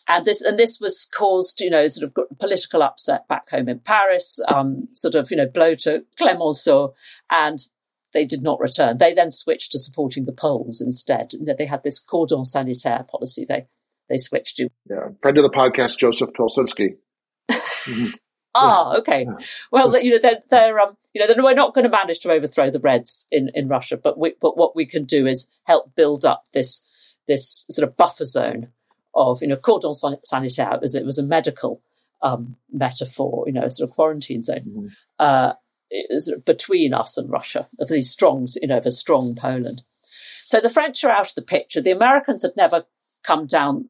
and 0.07 0.25
this 0.25 0.41
and 0.41 0.57
this 0.59 0.79
was 0.79 1.07
caused, 1.13 1.61
you 1.61 1.69
know, 1.69 1.87
sort 1.87 2.11
of 2.15 2.37
political 2.37 2.83
upset 2.83 3.27
back 3.27 3.49
home 3.49 3.69
in 3.69 3.79
Paris, 3.79 4.39
um, 4.47 4.87
sort 4.91 5.15
of, 5.15 5.31
you 5.31 5.37
know, 5.37 5.47
blow 5.47 5.75
to 5.75 6.03
Clemenceau, 6.17 6.93
and 7.29 7.59
they 8.13 8.25
did 8.25 8.41
not 8.41 8.59
return. 8.59 8.97
They 8.97 9.13
then 9.13 9.31
switched 9.31 9.71
to 9.71 9.79
supporting 9.79 10.25
the 10.25 10.33
Poles 10.33 10.81
instead. 10.81 11.31
They 11.57 11.65
had 11.65 11.83
this 11.83 11.99
cordon 11.99 12.45
sanitaire 12.45 13.05
policy. 13.09 13.45
They 13.47 13.67
they 14.09 14.17
switched 14.17 14.57
to. 14.57 14.69
Yeah, 14.89 15.09
friend 15.21 15.37
of 15.37 15.43
the 15.43 15.49
podcast, 15.49 15.97
Joseph 15.99 16.31
Pilsudski. 16.37 16.97
Mm-hmm. 17.49 18.07
Ah, 18.53 18.97
okay. 18.97 19.25
Well, 19.71 19.97
you 20.03 20.11
know, 20.11 20.19
they're, 20.21 20.41
they're 20.49 20.77
um, 20.77 20.97
you 21.13 21.25
know, 21.25 21.33
we're 21.41 21.53
not 21.53 21.73
going 21.73 21.89
to 21.89 21.89
manage 21.89 22.19
to 22.19 22.31
overthrow 22.31 22.69
the 22.69 22.81
Reds 22.81 23.25
in, 23.31 23.49
in 23.53 23.69
Russia, 23.69 23.95
but 23.95 24.17
we, 24.17 24.35
but 24.41 24.57
what 24.57 24.75
we 24.75 24.85
can 24.85 25.05
do 25.05 25.25
is 25.25 25.47
help 25.63 25.95
build 25.95 26.25
up 26.25 26.43
this 26.53 26.85
this 27.29 27.65
sort 27.69 27.87
of 27.87 27.95
buffer 27.95 28.25
zone 28.25 28.67
of, 29.15 29.41
you 29.41 29.47
know, 29.47 29.55
cordon 29.55 29.93
sanitaire. 29.93 30.73
It 30.73 30.81
was 30.81 30.95
it 30.95 31.05
was 31.05 31.17
a 31.17 31.23
medical 31.23 31.81
um, 32.21 32.57
metaphor, 32.71 33.45
you 33.47 33.53
know, 33.53 33.69
sort 33.69 33.89
of 33.89 33.95
quarantine 33.95 34.43
zone 34.43 34.65
mm-hmm. 34.67 34.87
uh, 35.17 35.53
between 36.45 36.93
us 36.93 37.17
and 37.17 37.29
Russia 37.29 37.67
of 37.79 37.89
these 37.89 38.09
strong, 38.09 38.47
you 38.61 38.67
know, 38.67 38.81
a 38.83 38.91
strong 38.91 39.35
Poland. 39.35 39.81
So 40.45 40.59
the 40.59 40.69
French 40.69 41.03
are 41.03 41.11
out 41.11 41.29
of 41.29 41.35
the 41.35 41.41
picture. 41.41 41.81
The 41.81 41.91
Americans 41.91 42.43
had 42.43 42.55
never 42.57 42.85
come 43.23 43.45
down 43.45 43.89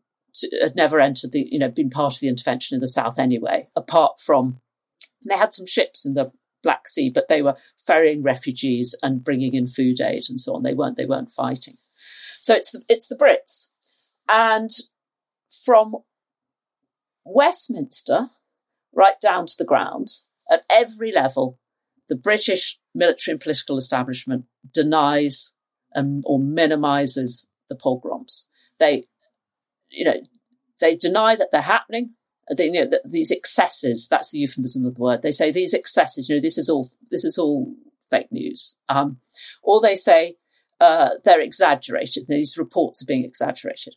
had 0.62 0.76
never 0.76 1.00
entered 1.00 1.34
the, 1.34 1.46
you 1.52 1.60
know, 1.60 1.70
been 1.70 1.90
part 1.90 2.14
of 2.14 2.20
the 2.22 2.30
intervention 2.30 2.76
in 2.76 2.82
the 2.82 2.88
south 2.88 3.20
anyway, 3.20 3.68
apart 3.76 4.22
from 4.22 4.62
they 5.28 5.36
had 5.36 5.54
some 5.54 5.66
ships 5.66 6.06
in 6.06 6.14
the 6.14 6.32
Black 6.64 6.88
Sea, 6.88 7.10
but 7.10 7.28
they 7.28 7.42
were 7.42 7.58
ferrying 7.86 8.24
refugees 8.24 8.96
and 9.04 9.24
bringing 9.24 9.54
in 9.56 9.68
food 9.68 10.00
aid 10.00 10.26
and 10.30 10.40
so 10.40 10.56
on. 10.56 10.64
They 10.64 10.74
weren't 10.74 10.98
they 10.98 11.06
weren't 11.06 11.32
fighting. 11.32 11.76
So 12.40 12.56
it's 12.56 12.72
the, 12.72 12.82
it's 12.88 13.08
the 13.08 13.16
Brits, 13.16 13.70
and 14.28 14.70
from 15.66 15.98
Westminster 17.26 18.30
right 18.94 19.20
down 19.22 19.46
to 19.46 19.56
the 19.58 19.66
ground 19.66 20.10
at 20.50 20.66
every 20.70 21.12
level, 21.12 21.60
the 22.12 22.18
British 22.18 22.78
military 22.94 23.32
and 23.32 23.40
political 23.40 23.78
establishment 23.78 24.44
denies 24.74 25.56
um, 25.96 26.22
or 26.26 26.40
minimises 26.40 27.48
the 27.70 27.76
pogroms. 27.76 28.50
They 28.80 29.06
you 29.92 30.06
know, 30.06 30.16
they 30.80 30.96
deny 30.96 31.36
that 31.36 31.50
they're 31.52 31.62
happening. 31.62 32.12
They, 32.56 32.66
you 32.66 32.72
know, 32.74 32.90
that 32.90 33.10
these 33.10 33.32
excesses, 33.32 34.08
that's 34.10 34.32
the 34.32 34.40
euphemism 34.40 34.86
of 34.86 34.96
the 34.96 35.02
word. 35.02 35.22
They 35.22 35.32
say 35.32 35.52
these 35.52 35.74
excesses, 35.74 36.28
you 36.28 36.36
know, 36.36 36.42
this 36.42 36.58
is 36.58 36.70
all, 36.70 36.90
this 37.12 37.24
is 37.24 37.38
all 37.38 37.74
fake 38.10 38.32
news. 38.32 38.78
Um, 38.90 39.20
or 39.62 39.80
they 39.80 39.96
say 39.96 40.36
uh, 40.80 41.12
they're 41.24 41.40
exaggerated. 41.40 42.26
These 42.28 42.58
reports 42.58 43.02
are 43.02 43.06
being 43.06 43.24
exaggerated. 43.24 43.96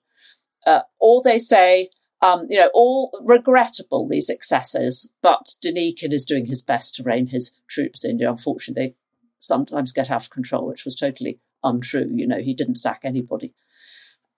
Uh, 0.67 0.83
or 1.01 1.23
they 1.23 1.39
say, 1.39 1.91
um, 2.25 2.47
you 2.49 2.59
know, 2.59 2.70
all 2.72 3.11
regrettable, 3.22 4.09
these 4.09 4.31
excesses, 4.31 5.12
but 5.20 5.57
Denikin 5.62 6.11
is 6.11 6.25
doing 6.25 6.47
his 6.47 6.62
best 6.62 6.95
to 6.95 7.03
rein 7.03 7.27
his 7.27 7.53
troops 7.68 8.03
in. 8.03 8.18
You 8.18 8.25
know, 8.25 8.31
unfortunately, 8.33 8.83
they 8.83 8.95
sometimes 9.41 9.93
get 9.93 10.11
out 10.11 10.22
of 10.22 10.31
control, 10.31 10.66
which 10.66 10.87
was 10.87 10.97
totally 10.97 11.39
untrue. 11.62 12.11
You 12.11 12.27
know, 12.27 12.41
he 12.41 12.55
didn't 12.55 12.77
sack 12.77 13.03
anybody. 13.05 13.53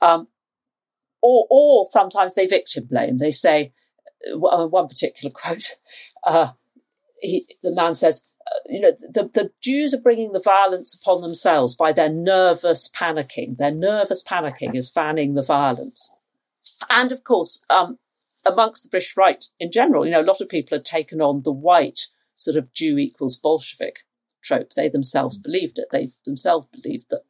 Um, 0.02 0.26
or, 1.22 1.46
or 1.48 1.86
sometimes 1.88 2.34
they 2.34 2.48
victim 2.48 2.86
blame. 2.90 3.18
They 3.18 3.30
say, 3.30 3.72
uh, 4.32 4.66
one 4.66 4.88
particular 4.88 5.32
quote, 5.34 5.76
uh, 6.24 6.52
he, 7.20 7.46
the 7.62 7.72
man 7.72 7.94
says, 7.94 8.24
uh, 8.48 8.58
you 8.66 8.80
know, 8.80 8.92
the, 9.00 9.30
the 9.32 9.50
Jews 9.62 9.94
are 9.94 10.02
bringing 10.02 10.32
the 10.32 10.40
violence 10.40 10.98
upon 11.00 11.22
themselves 11.22 11.76
by 11.76 11.92
their 11.92 12.10
nervous 12.10 12.88
panicking. 12.88 13.58
Their 13.58 13.70
nervous 13.70 14.24
panicking 14.24 14.74
is 14.74 14.90
fanning 14.90 15.34
the 15.34 15.42
violence. 15.42 16.10
And 16.90 17.12
of 17.12 17.24
course, 17.24 17.64
um, 17.70 17.98
amongst 18.44 18.84
the 18.84 18.88
British 18.88 19.16
right 19.16 19.44
in 19.58 19.72
general, 19.72 20.04
you 20.04 20.12
know, 20.12 20.20
a 20.20 20.22
lot 20.22 20.40
of 20.40 20.48
people 20.48 20.76
had 20.76 20.84
taken 20.84 21.20
on 21.20 21.42
the 21.42 21.52
white 21.52 22.06
sort 22.34 22.56
of 22.56 22.72
Jew 22.72 22.98
equals 22.98 23.36
Bolshevik 23.36 24.00
trope. 24.42 24.72
They 24.74 24.88
themselves 24.88 25.38
believed 25.38 25.78
it. 25.78 25.86
They 25.90 26.08
themselves 26.24 26.66
believed 26.66 27.06
that 27.10 27.22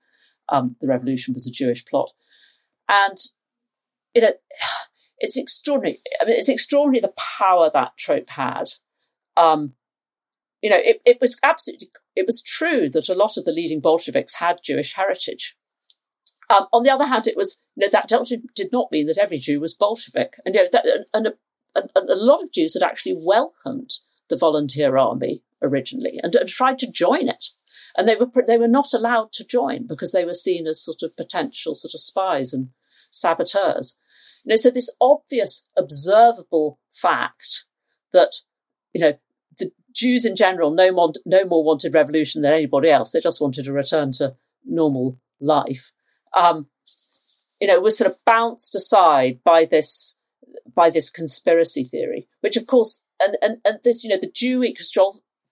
um, 0.48 0.76
the 0.80 0.88
revolution 0.88 1.34
was 1.34 1.46
a 1.46 1.52
Jewish 1.52 1.84
plot. 1.84 2.12
And 2.88 3.18
you 4.14 4.22
know, 4.22 4.32
it's 5.18 5.36
extraordinary. 5.36 5.98
I 6.20 6.24
mean, 6.24 6.38
it's 6.38 6.48
extraordinary 6.48 7.00
the 7.00 7.14
power 7.16 7.70
that 7.72 7.96
trope 7.96 8.30
had. 8.30 8.70
Um, 9.36 9.74
you 10.62 10.70
know, 10.70 10.78
it, 10.78 11.00
it 11.04 11.18
was 11.20 11.38
absolutely, 11.42 11.90
it 12.16 12.26
was 12.26 12.42
true 12.42 12.88
that 12.90 13.08
a 13.08 13.14
lot 13.14 13.36
of 13.36 13.44
the 13.44 13.52
leading 13.52 13.80
Bolsheviks 13.80 14.34
had 14.34 14.60
Jewish 14.64 14.94
heritage. 14.94 15.56
Um, 16.48 16.66
on 16.72 16.84
the 16.84 16.90
other 16.90 17.06
hand, 17.06 17.26
it 17.26 17.36
was, 17.36 17.60
you 17.74 17.86
know, 17.86 17.90
that 17.90 18.08
did 18.54 18.72
not 18.72 18.92
mean 18.92 19.06
that 19.06 19.18
every 19.18 19.38
Jew 19.38 19.60
was 19.60 19.74
Bolshevik. 19.74 20.34
And, 20.44 20.54
you 20.54 20.62
know, 20.62 20.68
that, 20.72 20.86
and 21.12 21.26
a, 21.26 21.32
a, 21.74 22.00
a, 22.00 22.14
lot 22.14 22.42
of 22.42 22.52
Jews 22.52 22.74
had 22.74 22.82
actually 22.82 23.16
welcomed 23.20 23.90
the 24.28 24.36
volunteer 24.36 24.96
army 24.96 25.42
originally 25.62 26.20
and, 26.22 26.34
and 26.34 26.48
tried 26.48 26.78
to 26.80 26.90
join 26.90 27.28
it. 27.28 27.46
And 27.96 28.06
they 28.06 28.16
were, 28.16 28.26
they 28.46 28.58
were 28.58 28.68
not 28.68 28.92
allowed 28.92 29.32
to 29.32 29.44
join 29.44 29.86
because 29.86 30.12
they 30.12 30.24
were 30.24 30.34
seen 30.34 30.66
as 30.66 30.84
sort 30.84 31.02
of 31.02 31.16
potential 31.16 31.74
sort 31.74 31.94
of 31.94 32.00
spies 32.00 32.52
and 32.52 32.68
saboteurs. 33.10 33.96
You 34.44 34.50
know, 34.50 34.56
so 34.56 34.70
this 34.70 34.94
obvious, 35.00 35.68
observable 35.76 36.78
fact 36.92 37.64
that, 38.12 38.32
you 38.92 39.00
know, 39.00 39.14
the 39.58 39.72
Jews 39.92 40.24
in 40.24 40.36
general 40.36 40.70
no 40.70 40.92
more, 40.92 41.12
no 41.24 41.44
more 41.44 41.64
wanted 41.64 41.94
revolution 41.94 42.42
than 42.42 42.52
anybody 42.52 42.90
else. 42.90 43.10
They 43.10 43.20
just 43.20 43.40
wanted 43.40 43.66
a 43.66 43.72
return 43.72 44.12
to 44.12 44.36
normal 44.64 45.18
life. 45.40 45.90
Um, 46.36 46.66
you 47.60 47.66
know, 47.66 47.80
was 47.80 47.96
sort 47.96 48.10
of 48.10 48.22
bounced 48.24 48.74
aside 48.74 49.40
by 49.44 49.64
this 49.64 50.18
by 50.74 50.90
this 50.90 51.10
conspiracy 51.10 51.82
theory, 51.82 52.28
which 52.40 52.56
of 52.56 52.66
course, 52.66 53.02
and 53.20 53.36
and, 53.42 53.58
and 53.64 53.78
this, 53.82 54.04
you 54.04 54.10
know, 54.10 54.20
the 54.20 54.30
Jew 54.30 54.62
equals 54.62 54.90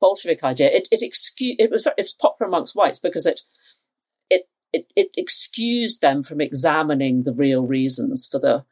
Bolshevik 0.05 0.45
idea, 0.45 0.69
it 0.71 0.87
it 0.91 1.01
excuse 1.03 1.57
it 1.59 1.71
was 1.71 1.87
it 1.87 1.95
was 1.97 2.13
popular 2.13 2.49
amongst 2.49 2.77
whites 2.77 2.99
because 2.99 3.25
it 3.25 3.41
it 4.29 4.43
it, 4.71 4.87
it 4.95 5.11
excused 5.17 6.03
them 6.03 6.23
from 6.23 6.43
examining 6.43 7.23
the 7.23 7.33
real 7.33 7.65
reasons 7.67 8.27
for 8.31 8.39
the 8.39 8.65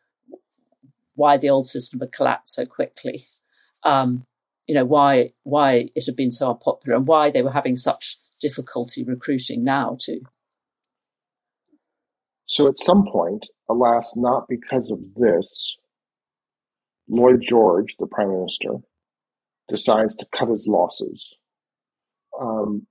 why 1.15 1.39
the 1.39 1.49
old 1.49 1.67
system 1.67 2.01
had 2.01 2.13
collapsed 2.13 2.55
so 2.55 2.67
quickly. 2.67 3.25
Um, 3.83 4.27
you 4.67 4.75
know 4.75 4.85
why 4.85 5.33
why 5.45 5.89
it 5.95 6.05
had 6.05 6.17
been 6.17 6.33
so 6.33 6.51
unpopular 6.51 6.99
and 6.99 7.07
why 7.07 7.31
they 7.31 7.41
were 7.41 7.51
having 7.51 7.77
such 7.77 8.19
difficulty 8.39 9.03
recruiting 9.03 9.65
now 9.65 9.97
too. 9.99 10.21
So 12.53 12.69
at 12.69 12.79
some 12.79 13.07
point, 13.07 13.47
alas, 13.71 14.13
not 14.15 14.45
because 14.47 14.91
of 14.91 14.99
this, 15.17 15.75
Lloyd 17.09 17.43
George, 17.43 17.95
the 17.99 18.07
prime 18.07 18.31
minister, 18.31 18.75
decides 19.69 20.15
to 20.17 20.27
cut 20.37 20.51
his 20.51 20.69
losses. 20.69 21.35
Um, 22.39 22.87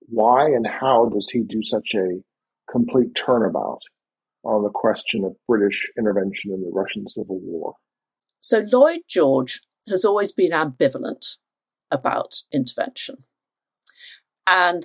why 0.00 0.46
and 0.46 0.66
how 0.66 1.08
does 1.12 1.30
he 1.30 1.44
do 1.44 1.62
such 1.62 1.94
a 1.94 2.20
complete 2.68 3.14
turnabout 3.14 3.82
on 4.44 4.64
the 4.64 4.70
question 4.70 5.24
of 5.24 5.36
British 5.46 5.88
intervention 5.96 6.52
in 6.52 6.62
the 6.62 6.70
Russian 6.72 7.08
Civil 7.08 7.38
War. 7.40 7.74
So 8.40 8.64
Lloyd 8.72 9.02
George 9.08 9.60
has 9.88 10.04
always 10.04 10.32
been 10.32 10.50
ambivalent 10.50 11.36
about 11.92 12.34
intervention. 12.52 13.18
And 14.48 14.82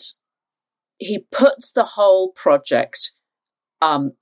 he 0.98 1.26
puts 1.32 1.72
the 1.72 1.84
whole 1.84 2.32
project, 2.32 3.14
um, 3.82 4.14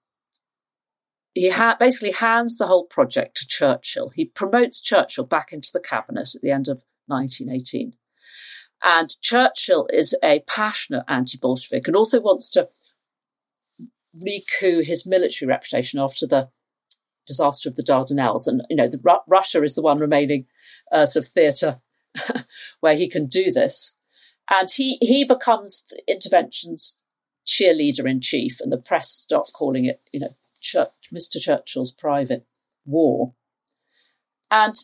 he 1.33 1.49
ha- 1.49 1.77
basically 1.79 2.11
hands 2.11 2.57
the 2.57 2.67
whole 2.67 2.85
project 2.85 3.37
to 3.37 3.47
Churchill. 3.47 4.09
He 4.09 4.25
promotes 4.25 4.81
Churchill 4.81 5.25
back 5.25 5.51
into 5.51 5.69
the 5.71 5.79
cabinet 5.79 6.35
at 6.35 6.41
the 6.41 6.51
end 6.51 6.67
of 6.67 6.81
1918. 7.07 7.93
And 8.83 9.09
Churchill 9.21 9.87
is 9.91 10.15
a 10.23 10.41
passionate 10.47 11.03
anti 11.07 11.37
Bolshevik 11.37 11.87
and 11.87 11.95
also 11.95 12.21
wants 12.21 12.49
to 12.51 12.69
recoup 14.13 14.85
his 14.85 15.05
military 15.05 15.47
reputation 15.47 15.99
after 15.99 16.25
the 16.25 16.49
disaster 17.27 17.69
of 17.69 17.75
the 17.75 17.83
Dardanelles. 17.83 18.47
And, 18.47 18.63
you 18.69 18.75
know, 18.75 18.87
the, 18.87 18.99
Ru- 19.03 19.19
Russia 19.27 19.63
is 19.63 19.75
the 19.75 19.81
one 19.81 19.99
remaining 19.99 20.45
uh, 20.91 21.05
sort 21.05 21.25
of 21.25 21.31
theatre 21.31 21.81
where 22.79 22.95
he 22.95 23.09
can 23.09 23.27
do 23.27 23.51
this. 23.51 23.95
And 24.49 24.69
he, 24.69 24.97
he 25.01 25.25
becomes 25.25 25.85
intervention's 26.07 27.01
cheerleader 27.49 28.09
in 28.09 28.21
chief, 28.21 28.61
and 28.61 28.71
the 28.71 28.77
press 28.77 29.09
start 29.09 29.49
calling 29.53 29.85
it, 29.85 30.01
you 30.13 30.19
know, 30.19 30.29
Church, 30.61 30.89
Mr. 31.13 31.39
Churchill's 31.39 31.91
private 31.91 32.45
war. 32.85 33.33
And 34.51 34.75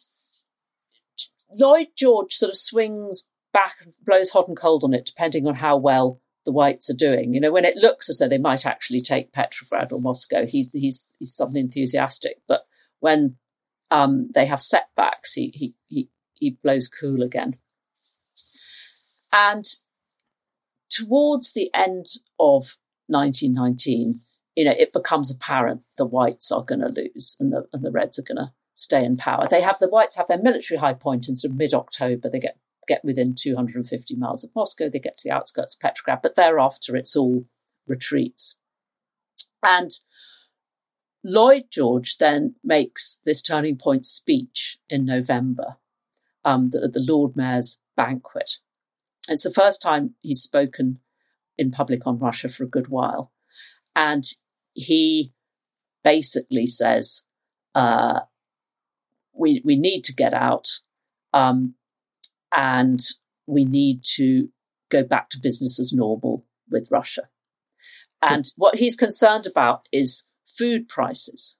Lloyd 1.54 1.88
George 1.96 2.34
sort 2.34 2.52
of 2.52 2.58
swings 2.58 3.28
back 3.54 3.76
blows 4.06 4.32
hot 4.32 4.48
and 4.48 4.58
cold 4.58 4.84
on 4.84 4.94
it, 4.94 5.06
depending 5.06 5.48
on 5.48 5.56
how 5.56 5.78
well 5.78 6.22
the 6.46 6.52
whites 6.52 6.90
are 6.90 6.96
doing. 6.96 7.34
You 7.34 7.42
know, 7.42 7.52
when 7.52 7.66
it 7.66 7.78
looks 7.78 8.10
as 8.10 8.18
though 8.18 8.28
they 8.28 8.38
might 8.38 8.66
actually 8.66 9.02
take 9.02 9.34
Petrograd 9.34 9.92
or 9.92 10.02
Moscow, 10.02 10.46
he's 10.46 10.72
he's 10.74 11.14
he's 11.20 11.36
suddenly 11.36 11.60
enthusiastic. 11.60 12.38
But 12.48 12.62
when 13.00 13.36
um, 13.92 14.30
they 14.34 14.46
have 14.46 14.62
setbacks, 14.62 15.34
he 15.34 15.52
he 15.54 15.74
he 15.86 16.10
he 16.34 16.58
blows 16.64 16.88
cool 16.88 17.22
again. 17.22 17.54
And 19.32 19.66
towards 20.96 21.54
the 21.54 21.70
end 21.74 22.06
of 22.40 22.78
1919, 23.08 24.20
you 24.56 24.66
know, 24.66 24.74
it 24.78 24.94
becomes 24.94 25.30
apparent 25.30 25.82
the 25.98 26.06
whites 26.06 26.52
are 26.52 26.64
going 26.64 26.80
to 26.80 26.88
lose 26.88 27.36
and 27.40 27.52
the 27.52 27.66
and 27.74 27.84
the 27.84 27.92
reds 27.92 28.18
are 28.18 28.24
going 28.24 28.38
to 28.38 28.52
stay 28.74 29.04
in 29.04 29.18
power. 29.18 29.48
They 29.48 29.62
have 29.62 29.80
the 29.80 29.90
whites 29.90 30.16
have 30.16 30.28
their 30.28 30.42
military 30.42 30.80
high 30.80 30.94
point 30.94 31.28
in 31.28 31.36
sort 31.36 31.52
of 31.52 31.58
mid 31.58 31.74
October. 31.74 32.30
They 32.30 32.40
get 32.40 32.58
get 32.88 33.04
within 33.04 33.36
250 33.36 34.16
miles 34.16 34.44
of 34.44 34.52
Moscow. 34.56 34.90
They 34.90 35.00
get 35.00 35.18
to 35.18 35.28
the 35.28 35.36
outskirts 35.36 35.76
of 35.76 35.82
Petrograd, 35.82 36.20
but 36.22 36.36
thereafter 36.36 36.96
it's 36.96 37.16
all 37.16 37.46
retreats. 37.88 38.58
And 39.64 39.92
Lloyd 41.24 41.64
George 41.72 42.18
then 42.18 42.56
makes 42.64 43.20
this 43.26 43.42
turning 43.42 43.78
point 43.78 44.06
speech 44.06 44.78
in 44.88 45.06
November 45.06 45.78
um, 46.46 46.70
at 46.82 46.94
the 46.94 47.04
Lord 47.06 47.36
Mayor's 47.36 47.80
banquet. 47.98 48.60
It's 49.28 49.44
the 49.44 49.54
first 49.54 49.82
time 49.82 50.16
he's 50.22 50.42
spoken 50.42 51.00
in 51.58 51.72
public 51.72 52.06
on 52.06 52.20
Russia 52.20 52.50
for 52.50 52.64
a 52.64 52.70
good 52.70 52.88
while. 52.88 53.32
And 53.96 54.24
he 54.74 55.34
basically 56.04 56.68
says, 56.68 57.24
uh, 57.74 58.22
we, 59.34 59.62
we 59.66 59.78
need 59.78 60.04
to 60.04 60.14
get 60.14 60.34
out 60.34 60.68
um, 61.34 61.76
and 62.56 63.00
we 63.48 63.66
need 63.66 64.04
to 64.16 64.50
go 64.90 65.04
back 65.04 65.30
to 65.30 65.40
business 65.40 65.80
as 65.80 65.94
normal 65.94 66.46
with 66.70 66.88
Russia. 66.92 67.24
And 68.22 68.46
what 68.58 68.80
he's 68.80 68.96
concerned 68.96 69.46
about 69.46 69.88
is 69.92 70.28
food 70.48 70.88
prices. 70.88 71.58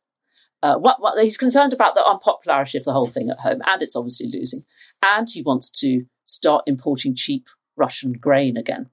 Uh, 0.64 0.78
what, 0.78 1.00
what, 1.00 1.22
he's 1.22 1.38
concerned 1.38 1.74
about 1.74 1.94
the 1.94 2.04
unpopularity 2.04 2.78
of 2.78 2.86
the 2.86 2.94
whole 2.94 3.06
thing 3.06 3.30
at 3.30 3.38
home, 3.38 3.62
and 3.66 3.84
it's 3.84 3.96
obviously 3.96 4.32
losing. 4.34 4.64
And 5.04 5.28
he 5.30 5.44
wants 5.44 5.70
to 5.82 6.06
start 6.26 6.64
importing 6.68 7.16
cheap 7.16 7.48
Russian 7.76 8.14
grain 8.14 8.58
again. 8.58 8.90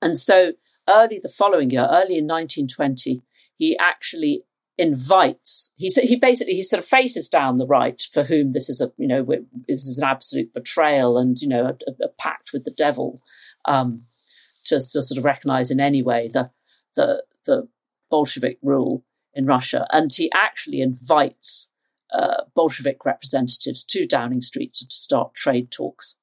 And 0.00 0.16
so, 0.16 0.52
early 0.88 1.20
the 1.22 1.28
following 1.28 1.70
year, 1.70 1.86
early 1.90 2.18
in 2.18 2.26
1920, 2.26 3.22
he 3.56 3.76
actually 3.78 4.44
invites. 4.78 5.70
He 5.76 5.88
he 5.88 6.16
basically 6.16 6.54
he 6.54 6.62
sort 6.62 6.82
of 6.82 6.88
faces 6.88 7.28
down 7.28 7.58
the 7.58 7.66
right, 7.66 8.02
for 8.12 8.24
whom 8.24 8.52
this 8.52 8.68
is 8.68 8.80
a 8.80 8.90
you 8.96 9.06
know 9.06 9.24
this 9.68 9.86
is 9.86 9.98
an 9.98 10.04
absolute 10.04 10.52
betrayal 10.52 11.18
and 11.18 11.40
you 11.40 11.48
know 11.48 11.66
a, 11.66 12.04
a 12.04 12.08
pact 12.18 12.52
with 12.52 12.64
the 12.64 12.72
devil. 12.72 13.20
Um, 13.64 14.02
to, 14.64 14.76
to 14.76 15.02
sort 15.02 15.18
of 15.18 15.24
recognize 15.24 15.70
in 15.70 15.80
any 15.80 16.02
way 16.02 16.28
the 16.32 16.50
the 16.94 17.24
the 17.46 17.68
Bolshevik 18.10 18.58
rule 18.62 19.04
in 19.34 19.46
Russia. 19.46 19.86
And 19.90 20.12
he 20.12 20.30
actually 20.34 20.80
invites 20.80 21.70
uh, 22.12 22.44
Bolshevik 22.54 23.04
representatives 23.04 23.84
to 23.84 24.06
Downing 24.06 24.42
Street 24.42 24.74
to, 24.74 24.86
start 24.88 25.34
trade 25.34 25.70
talks. 25.70 26.16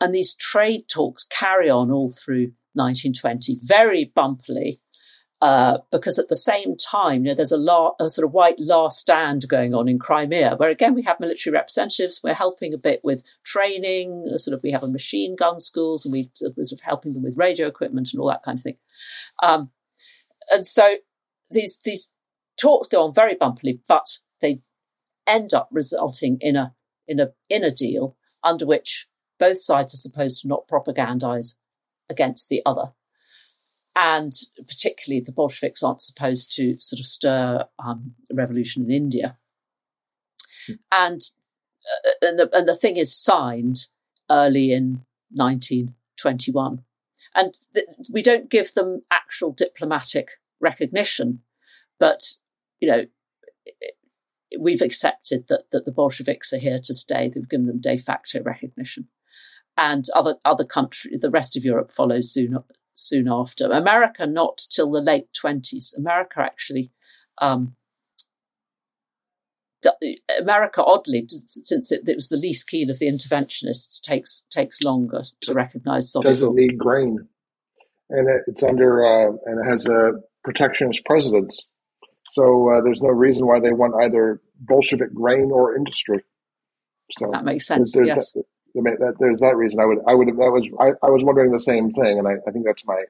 And 0.00 0.14
these 0.14 0.34
trade 0.34 0.84
talks 0.88 1.24
carry 1.24 1.70
on 1.70 1.90
all 1.90 2.10
through 2.10 2.52
1920, 2.74 3.58
very 3.62 4.12
bumpily, 4.14 4.80
uh, 5.40 5.78
because 5.92 6.18
at 6.18 6.28
the 6.28 6.36
same 6.36 6.76
time, 6.76 7.24
you 7.24 7.30
know, 7.30 7.34
there's 7.34 7.52
a, 7.52 7.56
la- 7.56 7.92
a, 8.00 8.08
sort 8.10 8.26
of 8.26 8.32
white 8.32 8.58
last 8.58 8.98
stand 8.98 9.48
going 9.48 9.74
on 9.74 9.88
in 9.88 9.98
Crimea, 9.98 10.56
where 10.56 10.70
again 10.70 10.94
we 10.94 11.02
have 11.02 11.20
military 11.20 11.54
representatives. 11.54 12.20
We're 12.22 12.34
helping 12.34 12.74
a 12.74 12.78
bit 12.78 13.00
with 13.04 13.22
training. 13.44 14.24
Sort 14.36 14.54
of, 14.54 14.60
we 14.62 14.72
have 14.72 14.82
a 14.82 14.88
machine 14.88 15.36
gun 15.36 15.60
schools, 15.60 16.04
and 16.04 16.12
we 16.12 16.30
are 16.44 16.64
sort 16.64 16.80
of 16.80 16.84
helping 16.84 17.14
them 17.14 17.22
with 17.22 17.38
radio 17.38 17.68
equipment 17.68 18.10
and 18.12 18.20
all 18.20 18.28
that 18.28 18.42
kind 18.42 18.58
of 18.58 18.62
thing. 18.62 18.78
Um, 19.42 19.70
and 20.50 20.66
so 20.66 20.96
these 21.50 21.78
these 21.84 22.12
talks 22.60 22.88
go 22.88 23.04
on 23.04 23.14
very 23.14 23.36
bumpily, 23.36 23.80
but 23.88 24.06
they 24.40 24.60
end 25.28 25.54
up 25.54 25.68
resulting 25.70 26.38
in 26.40 26.56
a 26.56 26.74
in 27.06 27.20
a 27.20 27.32
in 27.48 27.64
a 27.64 27.70
deal 27.70 28.16
under 28.42 28.66
which 28.66 29.06
both 29.38 29.60
sides 29.60 29.94
are 29.94 29.98
supposed 29.98 30.42
to 30.42 30.48
not 30.48 30.68
propagandize 30.68 31.56
against 32.08 32.48
the 32.48 32.62
other. 32.66 32.92
And 33.94 34.32
particularly, 34.66 35.22
the 35.24 35.32
Bolsheviks 35.32 35.82
aren't 35.82 36.00
supposed 36.00 36.54
to 36.54 36.76
sort 36.78 37.00
of 37.00 37.06
stir 37.06 37.64
um, 37.84 38.14
a 38.30 38.34
revolution 38.34 38.84
in 38.84 38.90
India. 38.90 39.36
Hmm. 40.66 40.74
And 40.92 41.20
uh, 42.06 42.26
and 42.26 42.38
the 42.38 42.50
and 42.52 42.68
the 42.68 42.76
thing 42.76 42.96
is 42.96 43.20
signed 43.20 43.88
early 44.30 44.72
in 44.72 45.04
1921, 45.32 46.82
and 47.34 47.54
th- 47.74 47.86
we 48.12 48.22
don't 48.22 48.50
give 48.50 48.72
them 48.74 49.02
actual 49.10 49.52
diplomatic 49.52 50.30
recognition. 50.60 51.40
But, 51.98 52.22
you 52.80 52.88
know, 52.88 53.06
we've 54.58 54.82
accepted 54.82 55.48
that, 55.48 55.70
that 55.72 55.84
the 55.84 55.92
Bolsheviks 55.92 56.52
are 56.52 56.58
here 56.58 56.78
to 56.84 56.94
stay. 56.94 57.28
They've 57.28 57.48
given 57.48 57.66
them 57.66 57.80
de 57.80 57.98
facto 57.98 58.42
recognition. 58.42 59.08
And 59.76 60.06
other, 60.14 60.36
other 60.44 60.64
countries, 60.64 61.20
the 61.20 61.30
rest 61.30 61.56
of 61.56 61.64
Europe 61.64 61.90
follows 61.90 62.32
soon, 62.32 62.58
soon 62.94 63.28
after. 63.28 63.70
America, 63.70 64.26
not 64.26 64.58
till 64.70 64.90
the 64.90 65.00
late 65.00 65.28
20s. 65.40 65.96
America 65.96 66.40
actually, 66.40 66.90
um, 67.40 67.76
America, 70.40 70.82
oddly, 70.82 71.24
since 71.28 71.92
it, 71.92 72.08
it, 72.08 72.16
was 72.16 72.28
the 72.28 72.36
least 72.36 72.68
keen 72.68 72.90
of 72.90 72.98
the 72.98 73.06
interventionists, 73.06 74.00
takes 74.00 74.44
takes 74.50 74.82
longer 74.82 75.22
to 75.42 75.54
recognise 75.54 76.12
Soviet. 76.12 76.30
Doesn't 76.30 76.56
need 76.56 76.76
grain, 76.78 77.16
and 78.10 78.28
it's 78.48 78.64
under 78.64 79.04
uh, 79.04 79.32
and 79.46 79.64
it 79.64 79.70
has 79.70 79.86
a 79.86 80.14
protectionist 80.42 81.04
presidents. 81.04 81.68
So 82.30 82.70
uh, 82.70 82.80
there's 82.82 83.02
no 83.02 83.08
reason 83.08 83.46
why 83.46 83.60
they 83.60 83.72
want 83.72 83.94
either 84.02 84.40
Bolshevik 84.60 85.14
grain 85.14 85.50
or 85.52 85.76
industry. 85.76 86.20
So 87.12 87.28
that 87.30 87.44
makes 87.44 87.66
sense. 87.66 87.92
There's, 87.92 88.08
yes. 88.08 88.32
that, 88.32 88.44
that, 88.74 89.14
there's 89.18 89.40
that 89.40 89.56
reason. 89.56 89.80
I 89.80 89.86
would, 89.86 89.98
I 90.06 90.14
would, 90.14 90.28
that 90.28 90.34
was, 90.34 90.68
I, 90.78 91.06
I 91.06 91.10
was 91.10 91.24
wondering 91.24 91.52
the 91.52 91.60
same 91.60 91.92
thing, 91.92 92.18
and 92.18 92.28
I, 92.28 92.32
I 92.46 92.50
think 92.52 92.66
that's 92.66 92.84
my, 92.84 93.02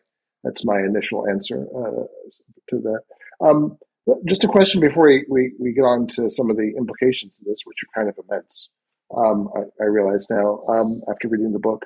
that's 0.45 0.65
my 0.65 0.79
initial 0.79 1.27
answer 1.29 1.67
uh, 1.77 2.05
to 2.71 2.81
that. 2.81 3.01
Um, 3.41 3.79
just 4.27 4.45
a 4.45 4.49
question 4.49 4.81
before 4.81 5.07
we, 5.07 5.25
we, 5.29 5.53
we, 5.59 5.73
get 5.73 5.83
on 5.83 6.07
to 6.07 6.31
some 6.31 6.51
of 6.51 6.57
the 6.57 6.75
implications 6.77 7.39
of 7.39 7.45
this, 7.45 7.63
which 7.65 7.79
are 7.83 8.01
kind 8.01 8.09
of 8.09 8.19
immense. 8.29 8.71
Um, 9.15 9.49
I, 9.55 9.83
I, 9.83 9.87
realize 9.87 10.29
now 10.31 10.63
um, 10.69 11.03
after 11.11 11.29
reading 11.29 11.53
the 11.53 11.59
book. 11.59 11.85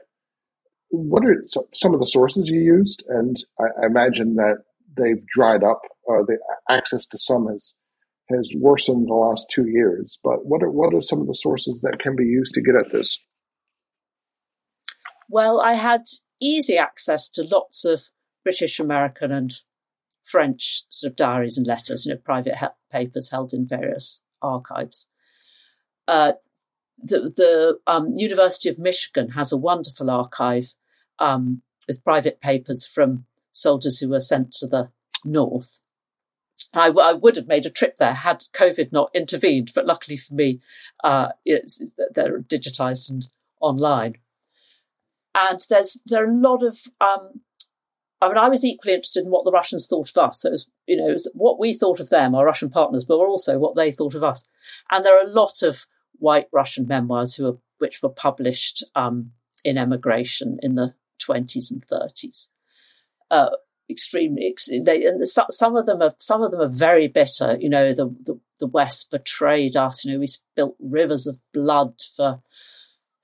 What 0.91 1.25
are 1.25 1.45
some 1.73 1.95
of 1.95 2.01
the 2.01 2.07
sources 2.07 2.49
you 2.49 2.61
used? 2.61 3.05
And 3.09 3.37
I, 3.59 3.83
I 3.83 3.87
imagine 3.87 4.37
that 4.37 4.59
they've 4.97 5.27
dried 5.27 5.63
up. 5.65 5.81
Uh, 6.09 6.23
the 6.27 6.39
access 6.69 7.07
to 7.07 7.19
some 7.19 7.47
has 7.47 7.75
has 8.31 8.55
worsened 8.59 9.09
the 9.09 9.15
last 9.15 9.51
two 9.51 9.69
years. 9.69 10.19
But 10.23 10.47
what 10.47 10.63
are 10.63 10.71
what 10.71 10.95
are 10.95 11.03
some 11.03 11.21
of 11.21 11.27
the 11.27 11.35
sources 11.35 11.81
that 11.83 12.01
can 12.01 12.17
be 12.17 12.25
used 12.25 12.55
to 12.55 12.63
get 12.63 12.77
at 12.77 12.93
this? 12.93 13.19
Well, 15.29 15.61
I 15.61 15.75
had 15.75 16.03
easy 16.41 16.77
access 16.77 17.29
to 17.31 17.45
lots 17.45 17.85
of 17.85 18.11
British, 18.45 18.79
American, 18.79 19.33
and 19.33 19.53
French 20.25 20.85
sort 20.89 21.13
of 21.13 21.17
diaries 21.17 21.57
and 21.57 21.67
letters, 21.67 22.07
you 22.07 22.13
know, 22.13 22.21
private 22.23 22.57
he- 22.59 22.67
papers 22.91 23.31
held 23.31 23.53
in 23.53 23.67
various 23.67 24.23
archives. 24.41 25.09
Uh, 26.07 26.33
the 27.03 27.33
the 27.37 27.79
um, 27.87 28.13
University 28.17 28.69
of 28.69 28.79
Michigan 28.79 29.31
has 29.31 29.53
a 29.53 29.57
wonderful 29.57 30.11
archive 30.11 30.75
um, 31.19 31.63
with 31.89 32.05
private 32.05 32.41
papers 32.41 32.87
from 32.87 33.25
soldiers 33.53 33.99
who 33.99 34.09
were 34.09 34.21
sent 34.21 34.53
to 34.53 34.67
the 34.67 34.91
north. 35.25 35.81
I, 36.75 36.89
w- 36.89 37.07
I 37.07 37.13
would 37.13 37.37
have 37.37 37.47
made 37.47 37.67
a 37.67 37.71
trip 37.71 37.97
there 37.99 38.15
had 38.15 38.45
COVID 38.55 38.93
not 38.93 39.11
intervened, 39.15 39.73
but 39.75 39.87
luckily 39.87 40.17
for 40.17 40.35
me, 40.35 40.61
uh, 41.05 41.29
they're 41.45 42.41
digitized 42.41 43.11
and 43.11 43.29
online. 43.61 44.17
And 45.35 45.61
there's 45.69 45.99
there 46.07 46.25
are 46.25 46.31
a 46.31 46.35
lot 46.35 46.63
of. 46.63 46.79
Um, 47.01 47.41
I 48.21 48.29
mean, 48.29 48.39
I 48.39 48.49
was 48.49 48.65
equally 48.65 48.95
interested 48.95 49.25
in 49.25 49.31
what 49.31 49.45
the 49.45 49.51
Russians 49.51 49.87
thought 49.87 50.11
of 50.11 50.17
us. 50.17 50.43
So 50.43 50.51
it 50.51 50.53
was, 50.53 50.71
you 50.87 50.97
know, 50.97 51.13
was 51.13 51.29
what 51.35 51.59
we 51.59 51.75
thought 51.75 51.99
of 51.99 52.11
them, 52.11 52.37
our 52.37 52.45
Russian 52.45 52.71
partners, 52.71 53.05
but 53.05 53.15
also 53.17 53.59
what 53.59 53.75
they 53.75 53.91
thought 53.91 54.15
of 54.15 54.23
us. 54.23 54.47
And 54.93 55.05
there 55.05 55.19
are 55.19 55.27
a 55.27 55.33
lot 55.33 55.63
of 55.63 55.87
white 56.19 56.47
Russian 56.53 56.87
memoirs 56.87 57.35
who 57.35 57.49
are, 57.49 57.59
which 57.79 58.01
were 58.01 58.11
published 58.11 58.85
um, 58.95 59.33
in 59.65 59.77
emigration 59.77 60.59
in 60.63 60.77
the 60.77 60.95
20s 61.27 61.73
and 61.73 61.85
30s 61.89 62.49
uh, 63.33 63.51
extremely. 63.91 64.55
They, 64.85 65.05
and 65.07 65.27
some 65.27 65.77
of 65.77 65.87
them 65.87 66.03
are 66.03 66.15
some 66.19 66.43
of 66.43 66.53
them 66.53 66.61
are 66.61 66.69
very 66.69 67.09
bitter. 67.09 67.57
You 67.59 67.69
know, 67.69 67.93
the, 67.93 68.15
the 68.25 68.39
the 68.61 68.67
West 68.69 69.11
betrayed 69.11 69.77
us. 69.77 70.05
You 70.05 70.13
know, 70.13 70.21
we 70.21 70.29
spilt 70.29 70.77
rivers 70.79 71.27
of 71.27 71.41
blood 71.53 71.95
for 72.17 72.41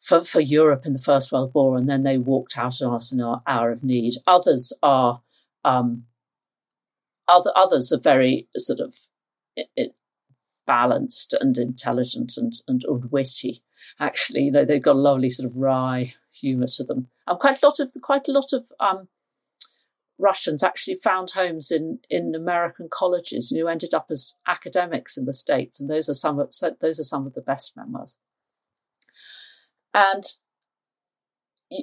for 0.01 0.25
for 0.25 0.41
Europe 0.41 0.87
in 0.87 0.95
the 0.95 0.99
First 0.99 1.31
World 1.31 1.53
War, 1.55 1.77
and 1.77 1.89
then 1.89 2.03
they 2.03 2.19
walked 2.19 2.59
out 2.59 2.83
on 2.83 2.95
us 2.95 3.13
in 3.13 3.21
our 3.21 3.43
hour 3.47 3.71
of 3.71 3.85
need. 3.85 4.15
Others 4.27 4.73
are. 4.83 5.21
Um, 5.65 6.05
other 7.27 7.53
others 7.55 7.93
are 7.93 8.01
very 8.01 8.49
sort 8.57 8.81
of 8.81 8.95
it, 9.55 9.69
it, 9.77 9.95
balanced 10.67 11.35
and 11.39 11.59
intelligent 11.59 12.39
and, 12.39 12.55
and, 12.67 12.85
and 12.85 13.11
witty. 13.11 13.63
Actually, 14.01 14.45
you 14.45 14.51
know, 14.51 14.65
they've 14.65 14.83
got 14.83 14.97
a 14.97 14.99
lovely 14.99 15.29
sort 15.29 15.51
of 15.51 15.57
wry 15.57 16.15
humour 16.33 16.69
to 16.69 16.85
them. 16.85 17.09
And 17.27 17.39
quite 17.39 17.63
a 17.63 17.67
lot 17.67 17.81
of 17.81 17.93
quite 18.03 18.29
a 18.29 18.33
lot 18.33 18.53
of 18.55 18.65
um, 18.81 19.09
Russians 20.19 20.63
actually 20.63 20.97
found 21.03 21.31
homes 21.31 21.71
in, 21.71 22.01
in 22.11 22.35
American 22.35 22.89
colleges, 22.93 23.51
you 23.51 23.63
know, 23.63 23.71
ended 23.71 23.95
up 23.95 24.07
as 24.11 24.35
academics 24.47 25.17
in 25.17 25.27
the 25.27 25.33
States. 25.33 25.81
And 25.81 25.89
those 25.89 26.09
are 26.09 26.15
some 26.15 26.41
of, 26.41 26.53
those 26.81 26.99
are 26.99 27.05
some 27.05 27.27
of 27.27 27.35
the 27.35 27.41
best 27.41 27.77
memoirs. 27.77 28.17
And 29.95 30.25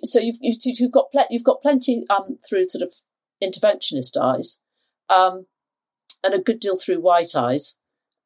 so 0.03 0.19
you've, 0.19 0.37
you've 0.41 0.91
got, 0.91 1.11
pl- 1.11 1.27
you've 1.29 1.43
got 1.43 1.61
plenty 1.61 2.05
um, 2.09 2.37
through 2.47 2.67
sort 2.69 2.83
of 2.83 2.93
interventionist 3.41 4.17
eyes. 4.21 4.59
um, 5.09 5.45
and 6.23 6.33
a 6.33 6.39
good 6.39 6.59
deal 6.59 6.75
through 6.75 7.01
White 7.01 7.35
Eyes. 7.35 7.77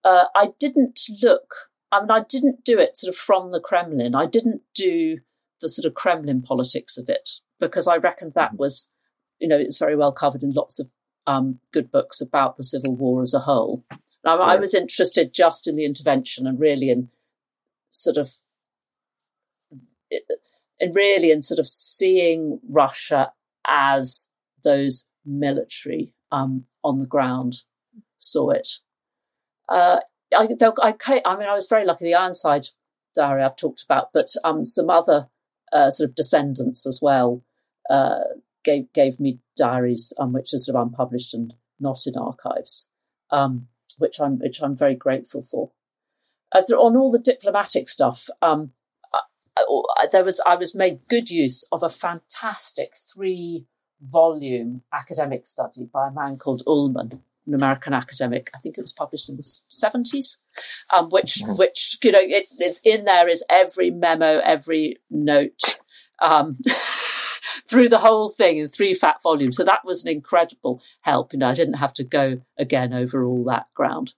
Uh, 0.03 0.25
I 0.35 0.49
didn't 0.59 1.01
look. 1.21 1.69
I 1.91 2.01
mean, 2.01 2.11
I 2.11 2.21
didn't 2.27 2.63
do 2.63 2.79
it 2.79 2.97
sort 2.97 3.13
of 3.13 3.19
from 3.19 3.51
the 3.51 3.59
Kremlin. 3.59 4.15
I 4.15 4.25
didn't 4.25 4.61
do 4.75 5.17
the 5.61 5.69
sort 5.69 5.85
of 5.85 5.95
Kremlin 5.95 6.41
politics 6.41 6.97
of 6.97 7.09
it 7.09 7.29
because 7.59 7.87
I 7.87 7.97
reckoned 7.97 8.33
that 8.35 8.49
mm-hmm. 8.49 8.57
was, 8.57 8.89
you 9.39 9.47
know, 9.47 9.57
it's 9.57 9.79
very 9.79 9.95
well 9.95 10.11
covered 10.11 10.43
in 10.43 10.53
lots 10.53 10.79
of 10.79 10.87
um, 11.27 11.59
good 11.71 11.91
books 11.91 12.21
about 12.21 12.57
the 12.57 12.63
Civil 12.63 12.95
War 12.95 13.21
as 13.21 13.33
a 13.33 13.39
whole. 13.39 13.83
Now, 14.25 14.41
I 14.41 14.57
was 14.57 14.73
interested 14.73 15.33
just 15.33 15.67
in 15.67 15.75
the 15.75 15.85
intervention 15.85 16.45
and 16.45 16.59
really 16.59 16.89
in 16.89 17.09
sort 17.89 18.17
of, 18.17 18.31
and 20.79 20.95
really 20.95 21.31
in 21.31 21.41
sort 21.41 21.59
of 21.59 21.67
seeing 21.67 22.59
Russia 22.67 23.31
as 23.67 24.29
those 24.63 25.07
military 25.25 26.13
um, 26.31 26.65
on 26.83 26.99
the 26.99 27.05
ground 27.05 27.63
saw 28.17 28.49
it. 28.49 28.69
Uh, 29.69 29.99
I, 30.35 30.47
I, 30.61 31.21
I, 31.25 31.35
mean, 31.37 31.47
I 31.47 31.53
was 31.53 31.67
very 31.67 31.85
lucky. 31.85 32.05
The 32.05 32.15
Ironside 32.15 32.67
diary 33.15 33.43
I've 33.43 33.55
talked 33.55 33.83
about, 33.83 34.09
but 34.13 34.27
um, 34.43 34.65
some 34.65 34.89
other 34.89 35.27
uh, 35.71 35.91
sort 35.91 36.09
of 36.09 36.15
descendants 36.15 36.85
as 36.85 36.99
well 37.01 37.43
uh, 37.89 38.19
gave 38.63 38.91
gave 38.93 39.19
me 39.19 39.39
diaries 39.57 40.13
um, 40.19 40.33
which 40.33 40.53
are 40.53 40.59
sort 40.59 40.75
of 40.75 40.87
unpublished 40.87 41.33
and 41.33 41.53
not 41.79 42.05
in 42.05 42.15
archives, 42.17 42.89
um, 43.31 43.67
which 43.97 44.19
I'm 44.19 44.39
which 44.39 44.61
I'm 44.61 44.75
very 44.75 44.95
grateful 44.95 45.41
for. 45.41 45.71
As 46.53 46.69
on 46.71 46.95
all 46.97 47.11
the 47.11 47.19
diplomatic 47.19 47.89
stuff, 47.89 48.27
um, 48.41 48.71
I, 49.13 49.19
I, 49.97 50.07
there 50.11 50.23
was 50.23 50.41
I 50.45 50.55
was 50.55 50.75
made 50.75 51.07
good 51.09 51.29
use 51.29 51.67
of 51.71 51.83
a 51.83 51.89
fantastic 51.89 52.93
three 53.13 53.65
volume 54.01 54.81
academic 54.93 55.45
study 55.45 55.87
by 55.91 56.07
a 56.07 56.11
man 56.11 56.37
called 56.37 56.63
Ullman, 56.65 57.21
an 57.45 57.53
American 57.53 57.93
academic. 57.93 58.49
I 58.55 58.59
think 58.59 58.77
it 58.77 58.81
was 58.81 58.93
published 58.93 59.29
in 59.29 59.37
the 59.37 59.43
seventies, 59.43 60.41
um, 60.93 61.09
which 61.09 61.41
mm-hmm. 61.41 61.57
which 61.57 61.97
you 62.03 62.11
know 62.11 62.19
it, 62.21 62.47
it's 62.57 62.81
in 62.83 63.05
there 63.05 63.27
is 63.27 63.43
every 63.49 63.91
memo, 63.91 64.39
every 64.39 64.97
note. 65.09 65.77
Um, 66.21 66.57
through 67.69 67.89
the 67.89 67.99
whole 67.99 68.29
thing 68.29 68.57
in 68.57 68.67
three 68.67 68.93
fat 68.93 69.17
volumes. 69.21 69.57
So 69.57 69.63
that 69.63 69.85
was 69.85 70.03
an 70.03 70.11
incredible 70.11 70.81
help. 71.01 71.33
You 71.33 71.39
know, 71.39 71.49
I 71.49 71.53
didn't 71.53 71.75
have 71.75 71.93
to 71.95 72.03
go 72.03 72.41
again 72.57 72.93
over 72.93 73.23
all 73.23 73.43
that 73.45 73.67
ground. 73.75 74.13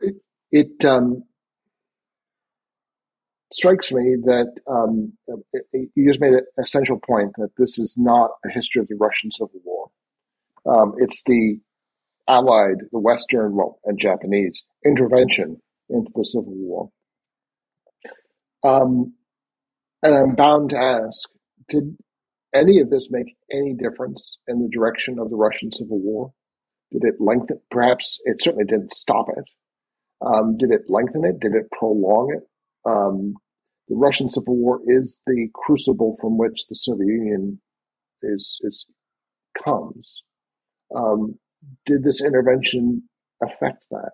It, 0.00 0.16
it 0.50 0.84
um, 0.84 1.22
strikes 3.52 3.92
me 3.92 4.16
that 4.24 4.52
um, 4.68 5.12
it, 5.52 5.62
it, 5.72 5.88
you 5.94 6.08
just 6.08 6.20
made 6.20 6.32
an 6.32 6.46
essential 6.58 6.98
point 6.98 7.32
that 7.36 7.50
this 7.56 7.78
is 7.78 7.96
not 7.96 8.30
a 8.44 8.50
history 8.50 8.80
of 8.80 8.88
the 8.88 8.96
Russian 8.96 9.30
Civil 9.30 9.60
War. 9.64 9.90
Um, 10.66 10.94
it's 10.98 11.22
the 11.24 11.60
Allied, 12.28 12.78
the 12.90 13.00
Western, 13.00 13.54
well, 13.56 13.78
and 13.84 13.98
Japanese 14.00 14.64
intervention 14.84 15.60
into 15.88 16.10
the 16.14 16.24
Civil 16.24 16.54
War. 16.54 16.90
Um, 18.64 19.14
and 20.02 20.14
I'm 20.14 20.34
bound 20.34 20.70
to 20.70 20.78
ask 20.78 21.28
did 21.68 21.96
any 22.54 22.80
of 22.80 22.90
this 22.90 23.10
make 23.10 23.36
any 23.50 23.74
difference 23.74 24.38
in 24.46 24.60
the 24.60 24.68
direction 24.68 25.18
of 25.18 25.30
the 25.30 25.36
Russian 25.36 25.72
Civil 25.72 26.00
War? 26.00 26.32
Did 26.90 27.04
it 27.04 27.14
lengthen? 27.20 27.60
Perhaps 27.70 28.20
it 28.24 28.42
certainly 28.42 28.66
didn't 28.66 28.92
stop 28.92 29.26
it. 29.36 29.44
Um, 30.24 30.56
did 30.56 30.70
it 30.70 30.82
lengthen 30.88 31.24
it? 31.24 31.40
Did 31.40 31.54
it 31.54 31.70
prolong 31.72 32.36
it? 32.36 32.48
Um, 32.88 33.34
the 33.88 33.96
Russian 33.96 34.28
Civil 34.28 34.56
War 34.56 34.80
is 34.86 35.20
the 35.26 35.48
crucible 35.54 36.16
from 36.20 36.38
which 36.38 36.66
the 36.68 36.76
Soviet 36.76 37.06
Union 37.06 37.60
is 38.22 38.58
is 38.62 38.86
comes. 39.62 40.22
Um, 40.94 41.38
did 41.86 42.02
this 42.02 42.22
intervention 42.22 43.08
affect 43.42 43.84
that? 43.90 44.12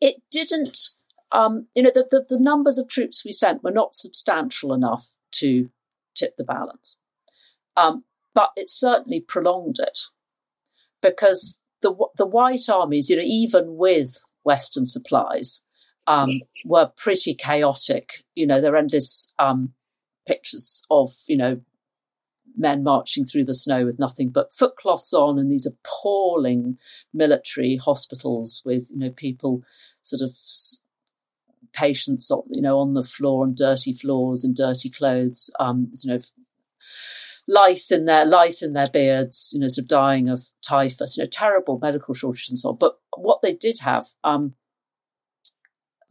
It 0.00 0.16
didn't 0.30 0.78
um, 1.32 1.66
you 1.74 1.82
know, 1.82 1.90
the, 1.92 2.06
the, 2.10 2.24
the 2.28 2.40
numbers 2.40 2.78
of 2.78 2.88
troops 2.88 3.24
we 3.24 3.32
sent 3.32 3.64
were 3.64 3.70
not 3.70 3.94
substantial 3.94 4.72
enough 4.72 5.16
to 5.32 5.68
tip 6.14 6.36
the 6.36 6.44
balance. 6.44 6.96
Um, 7.76 8.04
but 8.34 8.50
it 8.56 8.68
certainly 8.68 9.20
prolonged 9.20 9.76
it 9.78 9.98
because 11.02 11.62
the 11.82 11.94
the 12.16 12.26
white 12.26 12.68
armies, 12.68 13.10
you 13.10 13.16
know, 13.16 13.22
even 13.24 13.76
with 13.76 14.22
Western 14.44 14.86
supplies, 14.86 15.62
um, 16.06 16.40
were 16.64 16.90
pretty 16.96 17.34
chaotic. 17.34 18.24
You 18.34 18.46
know, 18.46 18.60
there 18.60 18.74
are 18.74 18.78
endless 18.78 19.32
um, 19.38 19.72
pictures 20.26 20.84
of 20.90 21.12
you 21.26 21.36
know 21.36 21.60
men 22.56 22.82
marching 22.82 23.24
through 23.24 23.44
the 23.44 23.54
snow 23.54 23.84
with 23.84 23.98
nothing 23.98 24.30
but 24.30 24.54
footcloths 24.54 25.12
on, 25.12 25.38
and 25.38 25.50
these 25.50 25.66
appalling 25.66 26.78
military 27.12 27.76
hospitals 27.76 28.62
with 28.64 28.90
you 28.90 28.98
know 28.98 29.10
people 29.10 29.62
sort 30.02 30.22
of 30.22 30.30
patients, 31.76 32.30
you 32.50 32.62
know, 32.62 32.78
on 32.78 32.94
the 32.94 33.02
floor 33.02 33.42
on 33.42 33.54
dirty 33.54 33.92
floors 33.92 34.44
and 34.44 34.56
dirty 34.56 34.90
clothes, 34.90 35.50
um, 35.60 35.90
you 36.02 36.12
know, 36.12 36.20
lice 37.48 37.92
in 37.92 38.06
their 38.06 38.24
lice 38.24 38.62
in 38.62 38.72
their 38.72 38.90
beards, 38.90 39.50
you 39.54 39.60
know, 39.60 39.68
sort 39.68 39.84
of 39.84 39.88
dying 39.88 40.28
of 40.28 40.44
typhus, 40.66 41.16
you 41.16 41.22
know, 41.22 41.28
terrible 41.30 41.78
medical 41.80 42.14
shortages 42.14 42.48
and 42.50 42.58
so 42.58 42.70
on. 42.70 42.76
But 42.78 42.98
what 43.16 43.42
they 43.42 43.54
did 43.54 43.78
have, 43.80 44.08
um, 44.24 44.54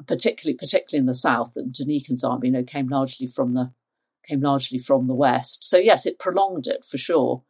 particularly 0.07 0.57
particularly 0.57 1.01
in 1.01 1.07
the 1.07 1.13
south, 1.13 1.53
and 1.55 1.74
Denikin's 1.74 2.24
army, 2.24 2.47
you 2.47 2.53
know, 2.53 2.63
came 2.63 2.88
largely 2.88 3.28
from 3.28 3.53
the 3.53 3.72
came 4.28 4.41
largely 4.41 4.80
from 4.80 5.07
the 5.07 5.16
west. 5.16 5.63
So 5.63 5.78
yes, 5.78 6.05
it 6.05 6.20
prolonged 6.20 6.68
it 6.68 6.86
for 6.86 6.97
sure, 6.97 7.43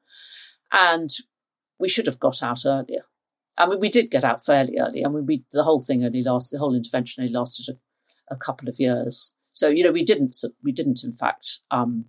and 0.72 1.10
we 1.80 1.90
should 1.90 2.08
have 2.08 2.20
got 2.20 2.42
out 2.42 2.66
earlier. 2.66 3.06
I 3.58 3.68
mean, 3.68 3.80
we 3.80 3.90
did 3.90 4.12
get 4.12 4.24
out 4.26 4.44
fairly 4.44 4.78
early. 4.80 5.06
I 5.06 5.10
mean, 5.10 5.26
we 5.26 5.46
the 5.52 5.64
whole 5.64 5.82
thing 5.82 6.04
only 6.04 6.24
lasted, 6.24 6.56
the 6.56 6.60
whole 6.60 6.76
intervention 6.76 7.24
only 7.24 7.34
lasted 7.34 7.78
a 8.30 8.36
couple 8.36 8.70
of 8.70 8.80
years. 8.80 9.34
So 9.52 9.70
you 9.70 9.84
know 9.84 9.92
we 9.92 10.04
didn't 10.04 10.36
we 10.64 10.72
didn't 10.72 11.04
in 11.04 11.14
fact 11.14 11.60
um, 11.72 12.06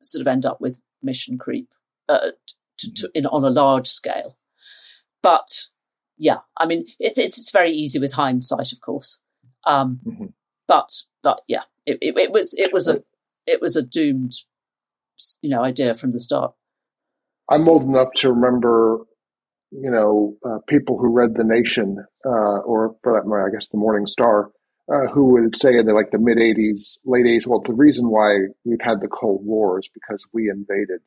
sort 0.00 0.20
of 0.20 0.28
end 0.28 0.44
up 0.44 0.60
with 0.60 0.78
mission 1.02 1.38
creep 1.38 1.68
uh, 2.08 2.30
to, 2.78 2.92
to, 2.94 3.10
in, 3.14 3.26
on 3.26 3.44
a 3.44 3.50
large 3.50 3.88
scale, 3.88 4.36
but 5.22 5.64
yeah, 6.16 6.38
I 6.56 6.66
mean 6.66 6.86
it's 6.98 7.18
it's, 7.18 7.38
it's 7.38 7.50
very 7.50 7.72
easy 7.72 7.98
with 7.98 8.12
hindsight, 8.12 8.72
of 8.72 8.80
course. 8.80 9.20
Um, 9.64 10.00
mm-hmm. 10.06 10.26
But 10.66 10.92
but 11.22 11.42
yeah, 11.48 11.62
it, 11.86 11.98
it, 12.00 12.16
it 12.16 12.32
was 12.32 12.54
it 12.54 12.72
was 12.72 12.88
a 12.88 13.02
it 13.46 13.60
was 13.60 13.76
a 13.76 13.82
doomed 13.82 14.34
you 15.42 15.50
know 15.50 15.62
idea 15.62 15.94
from 15.94 16.12
the 16.12 16.20
start. 16.20 16.54
I'm 17.48 17.68
old 17.68 17.82
enough 17.82 18.12
to 18.16 18.32
remember 18.32 19.06
you 19.80 19.90
know, 19.90 20.36
uh, 20.46 20.58
people 20.68 20.98
who 20.98 21.08
read 21.08 21.34
The 21.34 21.44
Nation, 21.44 21.98
uh, 22.24 22.58
or 22.58 22.94
for 23.02 23.12
that 23.12 23.28
matter, 23.28 23.48
I 23.48 23.52
guess 23.52 23.68
The 23.68 23.78
Morning 23.78 24.06
Star, 24.06 24.50
uh, 24.92 25.08
who 25.12 25.32
would 25.32 25.56
say 25.56 25.76
in 25.76 25.86
the, 25.86 25.94
like 25.94 26.10
the 26.10 26.18
mid 26.18 26.38
80s, 26.38 26.98
late 27.04 27.26
80s, 27.26 27.46
well, 27.46 27.60
the 27.60 27.72
reason 27.72 28.08
why 28.08 28.36
we've 28.64 28.80
had 28.80 29.00
the 29.00 29.08
Cold 29.08 29.40
War 29.44 29.80
is 29.80 29.90
because 29.92 30.24
we 30.32 30.48
invaded 30.48 31.00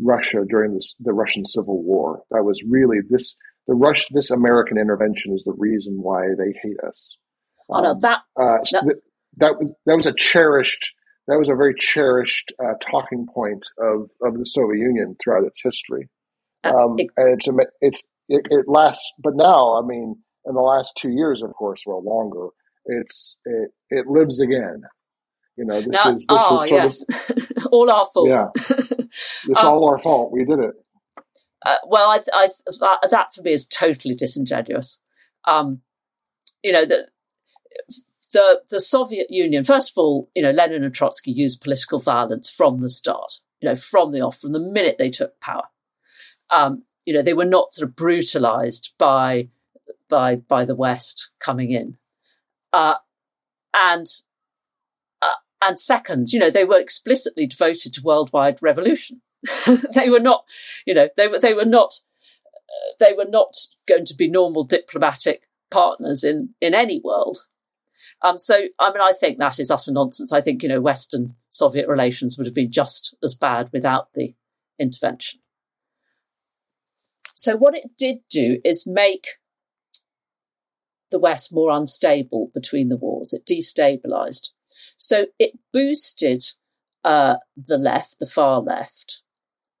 Russia 0.00 0.44
during 0.48 0.74
this, 0.74 0.94
the 1.00 1.12
Russian 1.12 1.44
Civil 1.44 1.82
War. 1.82 2.22
That 2.30 2.44
was 2.44 2.62
really 2.66 2.98
this, 3.08 3.36
the 3.66 3.74
Rush, 3.74 4.06
this 4.12 4.30
American 4.30 4.78
intervention 4.78 5.34
is 5.34 5.44
the 5.44 5.54
reason 5.58 5.98
why 6.00 6.22
they 6.38 6.58
hate 6.62 6.80
us. 6.86 7.16
Um, 7.70 7.80
oh, 7.80 7.82
no, 7.82 7.90
um, 7.90 8.00
that, 8.00 8.18
uh, 8.36 8.58
that, 8.72 8.96
that, 9.36 9.74
that 9.86 9.96
was 9.96 10.06
a 10.06 10.14
cherished, 10.14 10.92
that 11.28 11.38
was 11.38 11.48
a 11.48 11.54
very 11.54 11.74
cherished 11.78 12.52
uh, 12.64 12.74
talking 12.80 13.26
point 13.32 13.66
of, 13.78 14.10
of 14.22 14.38
the 14.38 14.46
Soviet 14.46 14.80
Union 14.80 15.16
throughout 15.22 15.44
its 15.44 15.62
history. 15.62 16.08
Uh, 16.64 16.74
um, 16.74 16.96
and 17.16 17.34
it's 17.34 17.48
it's 17.80 18.02
it, 18.28 18.46
it, 18.50 18.64
lasts, 18.68 19.12
but 19.18 19.34
now 19.34 19.78
I 19.78 19.86
mean, 19.86 20.16
in 20.44 20.54
the 20.54 20.60
last 20.60 20.92
two 20.96 21.10
years, 21.10 21.42
of 21.42 21.52
course, 21.54 21.84
well, 21.86 22.02
longer. 22.02 22.48
It's 22.86 23.36
it, 23.44 23.70
it 23.90 24.06
lives 24.06 24.40
again. 24.40 24.82
You 25.56 25.66
know, 25.66 25.80
this 25.80 26.04
now, 26.04 26.12
is 26.12 26.26
this 26.26 26.26
oh, 26.28 26.56
is 26.56 26.68
sort 26.68 26.82
yes. 26.82 27.04
of 27.56 27.66
all 27.72 27.90
our 27.90 28.06
fault. 28.12 28.28
Yeah, 28.28 28.46
it's 28.68 29.64
um, 29.64 29.72
all 29.72 29.90
our 29.90 29.98
fault. 29.98 30.32
We 30.32 30.44
did 30.44 30.58
it. 30.58 30.74
Uh, 31.64 31.76
well, 31.86 32.08
I, 32.08 32.20
I, 32.32 32.48
that, 32.80 33.10
that 33.10 33.34
for 33.34 33.42
me 33.42 33.52
is 33.52 33.66
totally 33.66 34.14
disingenuous. 34.14 34.98
Um, 35.46 35.82
you 36.62 36.72
know, 36.72 36.86
the, 36.86 37.08
the 38.32 38.62
the 38.70 38.80
Soviet 38.80 39.26
Union. 39.30 39.64
First 39.64 39.90
of 39.90 39.98
all, 39.98 40.30
you 40.34 40.42
know, 40.42 40.50
Lenin 40.50 40.84
and 40.84 40.94
Trotsky 40.94 41.32
used 41.32 41.60
political 41.60 41.98
violence 41.98 42.48
from 42.48 42.80
the 42.80 42.88
start. 42.88 43.40
You 43.60 43.68
know, 43.68 43.74
from 43.74 44.12
the 44.12 44.22
off, 44.22 44.38
from 44.38 44.52
the 44.52 44.58
minute 44.58 44.96
they 44.98 45.10
took 45.10 45.38
power 45.40 45.64
um, 46.50 46.82
you 47.04 47.14
know, 47.14 47.22
they 47.22 47.34
were 47.34 47.44
not 47.44 47.74
sort 47.74 47.88
of 47.88 47.96
brutalized 47.96 48.94
by 48.98 49.48
by 50.08 50.36
by 50.36 50.64
the 50.64 50.74
West 50.74 51.30
coming 51.38 51.70
in, 51.70 51.96
uh, 52.72 52.96
and 53.74 54.06
uh, 55.22 55.34
and 55.62 55.78
second, 55.78 56.32
you 56.32 56.38
know, 56.38 56.50
they 56.50 56.64
were 56.64 56.78
explicitly 56.78 57.46
devoted 57.46 57.94
to 57.94 58.02
worldwide 58.02 58.58
revolution. 58.62 59.22
they 59.94 60.10
were 60.10 60.20
not, 60.20 60.44
you 60.86 60.94
know, 60.94 61.08
they 61.16 61.28
were 61.28 61.38
they 61.38 61.54
were 61.54 61.64
not 61.64 62.00
uh, 62.56 62.94
they 62.98 63.14
were 63.14 63.28
not 63.28 63.56
going 63.86 64.04
to 64.06 64.14
be 64.14 64.28
normal 64.28 64.64
diplomatic 64.64 65.48
partners 65.70 66.24
in 66.24 66.50
in 66.60 66.74
any 66.74 67.00
world. 67.02 67.46
Um, 68.22 68.38
so, 68.38 68.54
I 68.78 68.92
mean, 68.92 69.00
I 69.00 69.14
think 69.18 69.38
that 69.38 69.58
is 69.58 69.70
utter 69.70 69.92
nonsense. 69.92 70.32
I 70.32 70.42
think 70.42 70.62
you 70.62 70.68
know, 70.68 70.80
Western 70.80 71.34
Soviet 71.48 71.88
relations 71.88 72.36
would 72.36 72.46
have 72.46 72.54
been 72.54 72.70
just 72.70 73.14
as 73.22 73.34
bad 73.34 73.70
without 73.72 74.12
the 74.14 74.34
intervention. 74.78 75.39
So, 77.34 77.56
what 77.56 77.74
it 77.74 77.96
did 77.96 78.18
do 78.28 78.60
is 78.64 78.86
make 78.86 79.26
the 81.10 81.18
West 81.18 81.52
more 81.52 81.70
unstable 81.70 82.50
between 82.54 82.88
the 82.88 82.96
wars. 82.96 83.32
It 83.32 83.46
destabilized. 83.46 84.50
So, 84.96 85.26
it 85.38 85.58
boosted 85.72 86.44
uh, 87.04 87.36
the 87.56 87.78
left, 87.78 88.18
the 88.18 88.26
far 88.26 88.60
left 88.60 89.22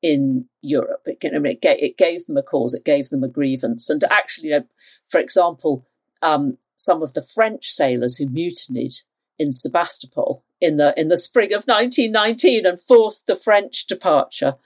in 0.02 0.46
Europe. 0.62 1.02
It, 1.06 1.18
I 1.24 1.38
mean, 1.38 1.52
it, 1.52 1.62
gave, 1.62 1.82
it, 1.82 1.98
gave, 1.98 2.26
them 2.26 2.36
a 2.36 2.42
cause, 2.42 2.74
it 2.74 2.84
gave 2.84 3.10
them 3.10 3.22
a 3.22 3.28
grievance. 3.28 3.90
And 3.90 4.02
actually, 4.04 4.48
you 4.48 4.58
know, 4.58 4.64
for 5.08 5.20
example, 5.20 5.86
um, 6.22 6.56
some 6.76 7.02
of 7.02 7.12
the 7.12 7.22
French 7.22 7.70
sailors 7.70 8.16
who 8.16 8.26
mutinied 8.26 8.94
in 9.38 9.52
Sebastopol 9.52 10.44
in 10.60 10.76
the 10.76 10.98
in 11.00 11.08
the 11.08 11.16
spring 11.16 11.52
of 11.52 11.64
1919 11.64 12.66
and 12.66 12.80
forced 12.80 13.26
the 13.26 13.36
French 13.36 13.86
departure, 13.86 14.56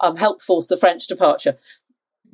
um, 0.00 0.16
helped 0.16 0.42
force 0.42 0.66
the 0.66 0.76
French 0.76 1.06
departure. 1.06 1.56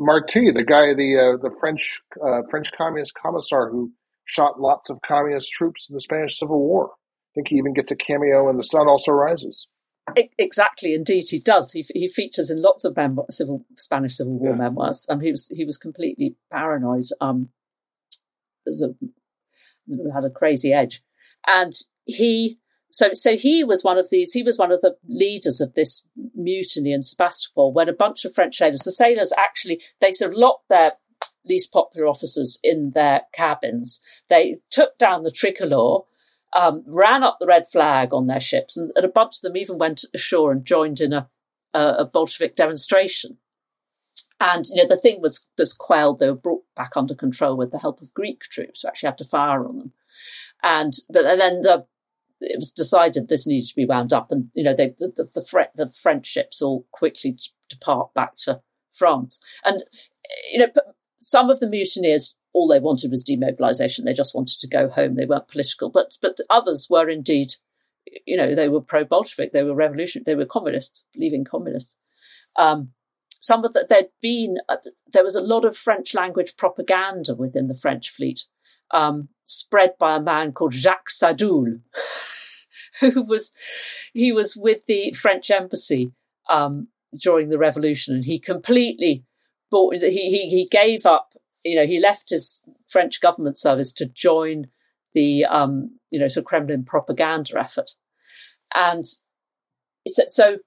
Marty, 0.04 0.50
the 0.50 0.64
guy, 0.64 0.94
the 0.94 1.16
uh, 1.16 1.36
the 1.42 1.54
French 1.58 2.00
uh, 2.24 2.42
French 2.50 2.72
communist 2.72 3.14
commissar 3.14 3.70
who 3.70 3.92
shot 4.24 4.60
lots 4.60 4.90
of 4.90 4.98
communist 5.06 5.52
troops 5.52 5.88
in 5.88 5.94
the 5.94 6.00
Spanish 6.00 6.38
Civil 6.38 6.58
War. 6.58 6.90
I 6.90 7.30
think 7.34 7.48
he 7.48 7.56
even 7.56 7.72
gets 7.72 7.92
a 7.92 7.96
cameo 7.96 8.50
in 8.50 8.56
The 8.56 8.64
Sun 8.64 8.88
Also 8.88 9.12
Rises. 9.12 9.66
Exactly, 10.36 10.94
indeed, 10.94 11.24
he 11.28 11.38
does. 11.38 11.72
He 11.72 11.86
he 11.94 12.08
features 12.08 12.50
in 12.50 12.60
lots 12.60 12.84
of 12.84 12.96
memoir, 12.96 13.26
civil 13.30 13.64
Spanish 13.78 14.16
Civil 14.16 14.38
War 14.38 14.50
yeah. 14.50 14.56
memoirs. 14.56 15.06
Um, 15.08 15.20
he 15.20 15.30
was 15.30 15.48
he 15.48 15.64
was 15.64 15.78
completely 15.78 16.36
paranoid. 16.50 17.06
Um, 17.20 17.50
as 18.66 18.82
a 18.82 18.94
had 20.12 20.24
a 20.24 20.30
crazy 20.30 20.72
edge, 20.72 21.02
and 21.46 21.72
he 22.04 22.58
so 22.92 23.14
so 23.14 23.36
he 23.36 23.64
was 23.64 23.82
one 23.82 23.98
of 23.98 24.10
these. 24.10 24.32
He 24.32 24.42
was 24.42 24.58
one 24.58 24.70
of 24.70 24.82
the 24.82 24.94
leaders 25.08 25.60
of 25.62 25.72
this 25.74 26.06
mutiny 26.34 26.92
in 26.92 27.02
Sebastopol 27.02 27.72
when 27.72 27.88
a 27.88 27.94
bunch 27.94 28.24
of 28.24 28.34
French 28.34 28.58
sailors, 28.58 28.80
the 28.80 28.90
sailors 28.90 29.32
actually 29.36 29.80
they 30.00 30.12
sort 30.12 30.32
of 30.32 30.38
locked 30.38 30.68
their 30.68 30.92
least 31.46 31.72
popular 31.72 32.06
officers 32.06 32.60
in 32.62 32.92
their 32.94 33.22
cabins. 33.32 34.00
They 34.28 34.58
took 34.70 34.96
down 34.98 35.22
the 35.22 35.32
tricolor. 35.32 36.04
Um, 36.54 36.84
ran 36.86 37.22
up 37.22 37.38
the 37.40 37.46
red 37.46 37.66
flag 37.72 38.12
on 38.12 38.26
their 38.26 38.38
ships, 38.38 38.76
and, 38.76 38.92
and, 38.94 39.06
a 39.06 39.08
bunch 39.08 39.36
of 39.36 39.40
them 39.40 39.56
even 39.56 39.78
went 39.78 40.04
ashore 40.12 40.52
and 40.52 40.66
joined 40.66 41.00
in 41.00 41.14
a, 41.14 41.26
a, 41.72 41.94
a 42.00 42.04
Bolshevik 42.04 42.56
demonstration. 42.56 43.38
And 44.38 44.66
you 44.66 44.82
know 44.82 44.86
the 44.86 45.00
thing 45.00 45.22
was 45.22 45.46
was 45.56 45.72
quelled. 45.72 46.18
They 46.18 46.28
were 46.28 46.36
brought 46.36 46.64
back 46.76 46.90
under 46.94 47.14
control 47.14 47.56
with 47.56 47.70
the 47.70 47.78
help 47.78 48.02
of 48.02 48.12
Greek 48.12 48.40
troops 48.40 48.82
who 48.82 48.88
actually 48.88 49.06
had 49.06 49.16
to 49.18 49.24
fire 49.24 49.66
on 49.66 49.78
them. 49.78 49.92
And 50.62 50.92
but 51.08 51.24
and 51.24 51.40
then 51.40 51.62
the, 51.62 51.86
it 52.42 52.56
was 52.58 52.72
decided 52.72 53.28
this 53.28 53.46
needed 53.46 53.68
to 53.68 53.76
be 53.76 53.86
wound 53.86 54.12
up, 54.12 54.30
and 54.30 54.48
you 54.54 54.64
know 54.64 54.74
they, 54.74 54.94
the 54.98 55.12
the, 55.16 55.24
the, 55.24 55.68
the 55.74 55.90
French 55.90 56.26
ships 56.26 56.62
all 56.62 56.86
quickly 56.92 57.38
depart 57.68 58.12
back 58.14 58.36
to 58.38 58.60
France. 58.92 59.40
And 59.64 59.82
you 60.52 60.58
know 60.58 60.68
some 61.20 61.50
of 61.50 61.60
the 61.60 61.68
mutineers 61.68 62.36
all 62.52 62.68
they 62.68 62.80
wanted 62.80 63.10
was 63.10 63.24
demobilization. 63.24 64.04
They 64.04 64.12
just 64.12 64.34
wanted 64.34 64.60
to 64.60 64.68
go 64.68 64.88
home. 64.88 65.14
They 65.14 65.26
weren't 65.26 65.48
political, 65.48 65.90
but 65.90 66.16
but 66.20 66.36
others 66.50 66.88
were 66.90 67.08
indeed, 67.08 67.54
you 68.26 68.36
know, 68.36 68.54
they 68.54 68.68
were 68.68 68.80
pro 68.80 69.04
Bolshevik. 69.04 69.52
They 69.52 69.62
were 69.62 69.74
revolutionary. 69.74 70.24
They 70.24 70.34
were 70.34 70.44
communists, 70.44 71.04
believing 71.14 71.44
communists. 71.44 71.96
Um, 72.56 72.90
some 73.40 73.64
of 73.64 73.72
that 73.72 73.88
there'd 73.88 74.10
been 74.20 74.58
uh, 74.68 74.76
there 75.12 75.24
was 75.24 75.34
a 75.34 75.40
lot 75.40 75.64
of 75.64 75.76
French 75.76 76.14
language 76.14 76.56
propaganda 76.56 77.34
within 77.34 77.68
the 77.68 77.74
French 77.74 78.10
fleet, 78.10 78.44
um, 78.92 79.28
spread 79.44 79.92
by 79.98 80.16
a 80.16 80.20
man 80.20 80.52
called 80.52 80.74
Jacques 80.74 81.10
Sadoul, 81.10 81.78
who 83.12 83.22
was 83.22 83.52
he 84.12 84.32
was 84.32 84.56
with 84.56 84.86
the 84.86 85.12
French 85.12 85.50
embassy 85.50 86.12
um, 86.48 86.88
during 87.20 87.48
the 87.48 87.58
revolution, 87.58 88.14
and 88.14 88.24
he 88.24 88.38
completely 88.38 89.24
bought 89.70 89.94
he 89.94 90.00
he 90.00 90.48
he 90.48 90.68
gave 90.70 91.06
up. 91.06 91.34
You 91.64 91.76
know, 91.76 91.86
he 91.86 92.00
left 92.00 92.30
his 92.30 92.62
French 92.88 93.20
government 93.20 93.58
service 93.58 93.92
to 93.94 94.06
join 94.06 94.66
the 95.14 95.44
um, 95.44 95.98
you 96.10 96.18
know 96.18 96.28
sort 96.28 96.42
of 96.42 96.48
Kremlin 96.48 96.84
propaganda 96.84 97.58
effort, 97.58 97.90
and 98.74 99.04
so, 100.08 100.24
so 100.26 100.58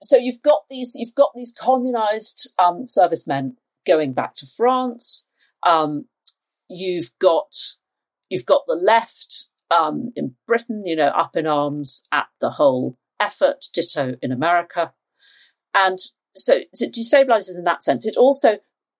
so 0.00 0.16
you've 0.16 0.42
got 0.42 0.62
these 0.68 0.94
you've 0.96 1.14
got 1.14 1.30
these 1.34 1.52
communized 1.58 2.52
um, 2.58 2.86
servicemen 2.86 3.56
going 3.86 4.12
back 4.12 4.36
to 4.36 4.46
France. 4.46 5.24
Um, 5.64 6.06
you've 6.68 7.10
got 7.18 7.54
you've 8.28 8.46
got 8.46 8.62
the 8.66 8.74
left 8.74 9.48
um, 9.70 10.12
in 10.16 10.34
Britain, 10.46 10.84
you 10.86 10.96
know, 10.96 11.08
up 11.08 11.36
in 11.36 11.46
arms 11.46 12.06
at 12.12 12.26
the 12.40 12.50
whole 12.50 12.98
effort. 13.20 13.66
Ditto 13.72 14.16
in 14.22 14.32
America, 14.32 14.92
and 15.74 15.98
so, 16.34 16.54
it 16.54 16.94
destabilizes 16.94 17.56
in 17.56 17.64
that 17.64 17.82
sense. 17.82 18.06
It 18.06 18.16
also 18.16 18.58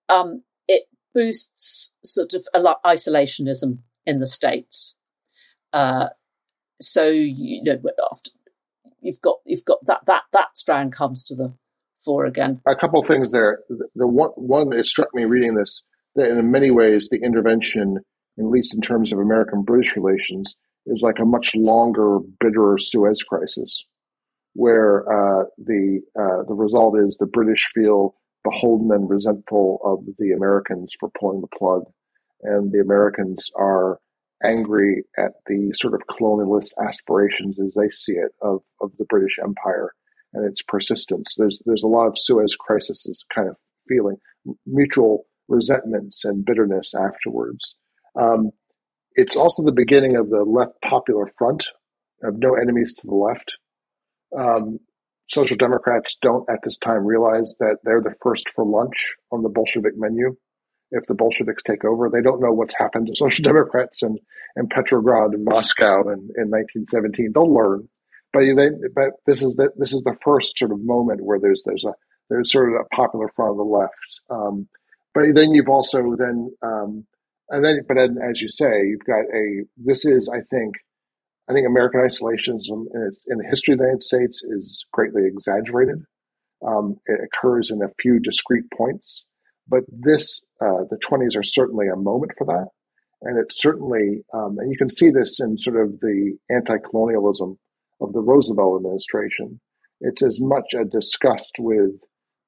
um, 0.09 0.43
it 0.67 0.83
boosts 1.13 1.95
sort 2.03 2.33
of 2.33 2.47
isolationism 2.85 3.79
in 4.05 4.19
the 4.19 4.27
states. 4.27 4.97
Uh, 5.73 6.07
so 6.81 7.07
you 7.07 7.63
know, 7.63 7.79
after 8.11 8.31
you've 9.01 9.21
got 9.21 9.37
you've 9.45 9.65
got 9.65 9.85
that 9.85 10.01
that 10.07 10.23
that 10.33 10.57
strand 10.57 10.93
comes 10.93 11.23
to 11.25 11.35
the 11.35 11.53
fore 12.03 12.25
again. 12.25 12.61
A 12.65 12.75
couple 12.75 13.01
of 13.01 13.07
things 13.07 13.31
there. 13.31 13.59
The 13.95 14.07
one 14.07 14.31
one 14.35 14.69
that 14.69 14.85
struck 14.85 15.09
me 15.13 15.25
reading 15.25 15.55
this 15.55 15.83
that 16.15 16.29
in 16.29 16.51
many 16.51 16.71
ways 16.71 17.09
the 17.09 17.21
intervention, 17.23 17.99
at 18.39 18.45
least 18.45 18.75
in 18.75 18.81
terms 18.81 19.11
of 19.11 19.19
American 19.19 19.63
British 19.63 19.95
relations, 19.95 20.55
is 20.85 21.01
like 21.01 21.19
a 21.19 21.25
much 21.25 21.53
longer, 21.55 22.19
bitterer 22.39 22.77
Suez 22.77 23.23
crisis, 23.23 23.83
where 24.53 25.01
uh, 25.11 25.43
the 25.57 26.01
uh, 26.19 26.43
the 26.47 26.55
result 26.55 26.97
is 26.99 27.17
the 27.17 27.25
British 27.25 27.69
feel 27.73 28.15
beholden 28.43 28.91
and 28.91 29.09
resentful 29.09 29.79
of 29.83 30.05
the 30.17 30.31
Americans 30.31 30.93
for 30.99 31.09
pulling 31.19 31.41
the 31.41 31.57
plug, 31.57 31.83
and 32.43 32.71
the 32.71 32.79
Americans 32.79 33.49
are 33.57 33.99
angry 34.43 35.03
at 35.17 35.33
the 35.47 35.71
sort 35.75 35.93
of 35.93 36.01
colonialist 36.07 36.71
aspirations 36.87 37.59
as 37.59 37.73
they 37.73 37.89
see 37.89 38.13
it 38.13 38.31
of, 38.41 38.61
of 38.81 38.91
the 38.99 39.05
British 39.05 39.37
Empire 39.43 39.93
and 40.33 40.45
its 40.45 40.61
persistence. 40.61 41.35
There's 41.37 41.61
there's 41.65 41.83
a 41.83 41.87
lot 41.87 42.07
of 42.07 42.17
Suez 42.17 42.55
crisis 42.55 43.05
kind 43.33 43.49
of 43.49 43.55
feeling, 43.87 44.17
mutual 44.65 45.25
resentments 45.47 46.25
and 46.25 46.45
bitterness 46.45 46.93
afterwards. 46.93 47.75
Um, 48.19 48.51
it's 49.13 49.35
also 49.35 49.63
the 49.63 49.71
beginning 49.71 50.15
of 50.15 50.29
the 50.29 50.43
left 50.43 50.81
popular 50.81 51.27
front 51.37 51.67
of 52.23 52.37
no 52.37 52.55
enemies 52.55 52.93
to 52.95 53.07
the 53.07 53.15
left. 53.15 53.57
Um, 54.37 54.79
Social 55.29 55.57
Democrats 55.57 56.17
don't 56.21 56.49
at 56.49 56.59
this 56.63 56.77
time 56.77 57.05
realize 57.05 57.55
that 57.59 57.77
they're 57.83 58.01
the 58.01 58.15
first 58.21 58.49
for 58.49 58.65
lunch 58.65 59.15
on 59.31 59.43
the 59.43 59.49
Bolshevik 59.49 59.93
menu 59.97 60.35
if 60.91 61.05
the 61.05 61.13
Bolsheviks 61.13 61.63
take 61.63 61.83
over. 61.83 62.09
They 62.09 62.21
don't 62.21 62.41
know 62.41 62.53
what's 62.53 62.77
happened 62.77 63.07
to 63.07 63.15
Social 63.15 63.43
Democrats 63.43 64.03
in, 64.03 64.17
Petrograd 64.71 65.33
and 65.33 65.45
Moscow 65.45 66.01
in, 66.09 66.29
in 66.35 66.49
1917. 66.49 67.31
They'll 67.33 67.53
learn, 67.53 67.87
but 68.33 68.41
they, 68.41 68.69
but 68.95 69.11
this 69.25 69.43
is 69.43 69.55
the 69.55 69.69
this 69.77 69.93
is 69.93 70.01
the 70.01 70.17
first 70.23 70.57
sort 70.57 70.71
of 70.71 70.79
moment 70.81 71.23
where 71.23 71.39
there's 71.39 71.61
there's 71.63 71.85
a 71.85 71.93
there's 72.29 72.51
sort 72.51 72.73
of 72.73 72.81
a 72.81 72.95
popular 72.95 73.29
front 73.35 73.51
on 73.51 73.57
the 73.57 73.63
left. 73.63 74.21
Um, 74.29 74.67
but 75.13 75.25
then 75.35 75.53
you've 75.53 75.69
also 75.69 76.15
then 76.17 76.51
um, 76.63 77.05
and 77.49 77.63
then 77.63 77.81
but 77.87 77.95
then 77.95 78.17
as 78.17 78.41
you 78.41 78.49
say 78.49 78.83
you've 78.85 79.05
got 79.05 79.25
a 79.33 79.63
this 79.77 80.05
is 80.05 80.29
I 80.29 80.41
think 80.49 80.75
I 81.49 81.53
think 81.53 81.65
American 81.65 82.01
isolationism 82.01 82.85
in, 82.93 83.11
in 83.27 83.37
the 83.37 83.47
history 83.49 83.73
of 83.73 83.79
the 83.79 83.85
United 83.85 84.03
States 84.03 84.43
is 84.43 84.85
greatly 84.91 85.25
exaggerated. 85.25 86.03
Um, 86.65 86.97
it 87.05 87.19
occurs 87.23 87.71
in 87.71 87.81
a 87.81 87.93
few 88.01 88.19
discrete 88.19 88.69
points. 88.75 89.25
But 89.67 89.83
this, 89.89 90.45
uh, 90.61 90.83
the 90.89 90.99
20s 91.05 91.37
are 91.37 91.43
certainly 91.43 91.87
a 91.87 91.95
moment 91.95 92.33
for 92.37 92.45
that. 92.45 92.67
And 93.21 93.39
it's 93.39 93.61
certainly, 93.61 94.23
um, 94.33 94.57
and 94.59 94.71
you 94.71 94.77
can 94.77 94.89
see 94.89 95.09
this 95.09 95.39
in 95.39 95.57
sort 95.57 95.81
of 95.81 95.99
the 96.01 96.37
anti 96.49 96.77
colonialism 96.77 97.57
of 98.01 98.13
the 98.13 98.21
Roosevelt 98.21 98.81
administration. 98.81 99.59
It's 100.01 100.23
as 100.23 100.39
much 100.39 100.73
a 100.73 100.85
disgust 100.85 101.55
with 101.59 101.91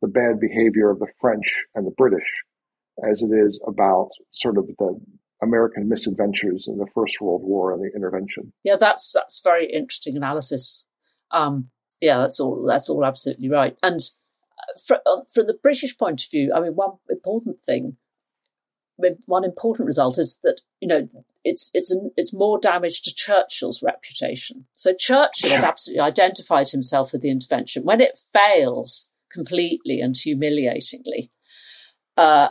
the 0.01 0.07
bad 0.07 0.39
behavior 0.39 0.89
of 0.91 0.99
the 0.99 1.11
French 1.19 1.65
and 1.73 1.87
the 1.87 1.95
British 1.97 2.43
as 3.09 3.21
it 3.21 3.31
is 3.33 3.61
about 3.67 4.09
sort 4.31 4.57
of 4.57 4.67
the 4.67 4.99
American 5.41 5.87
misadventures 5.87 6.67
in 6.67 6.77
the 6.77 6.87
First 6.93 7.21
World 7.21 7.43
War 7.43 7.71
and 7.71 7.81
the 7.81 7.95
intervention. 7.95 8.51
Yeah, 8.63 8.75
that's 8.79 9.13
that's 9.13 9.41
very 9.43 9.71
interesting 9.71 10.17
analysis. 10.17 10.85
Um, 11.31 11.69
yeah, 12.01 12.19
that's 12.19 12.39
all. 12.39 12.65
That's 12.65 12.89
all 12.89 13.05
absolutely 13.05 13.49
right. 13.49 13.77
And 13.81 13.99
from, 14.85 14.99
uh, 15.05 15.21
from 15.33 15.47
the 15.47 15.57
British 15.61 15.97
point 15.97 16.23
of 16.23 16.31
view, 16.31 16.51
I 16.53 16.59
mean, 16.59 16.73
one 16.73 16.97
important 17.09 17.61
thing, 17.61 17.97
one 19.25 19.45
important 19.45 19.85
result 19.87 20.17
is 20.17 20.39
that 20.43 20.61
you 20.81 20.87
know 20.87 21.07
it's 21.43 21.71
it's 21.73 21.91
an, 21.91 22.11
it's 22.17 22.33
more 22.33 22.59
damage 22.59 23.01
to 23.03 23.15
Churchill's 23.15 23.81
reputation. 23.81 24.65
So 24.73 24.93
Churchill 24.93 25.51
yeah. 25.51 25.55
had 25.57 25.63
absolutely 25.63 26.01
identified 26.01 26.69
himself 26.69 27.13
with 27.13 27.21
the 27.21 27.31
intervention. 27.31 27.83
When 27.83 28.01
it 28.01 28.19
fails 28.33 29.09
completely 29.31 30.01
and 30.01 30.17
humiliatingly, 30.17 31.31
uh, 32.17 32.49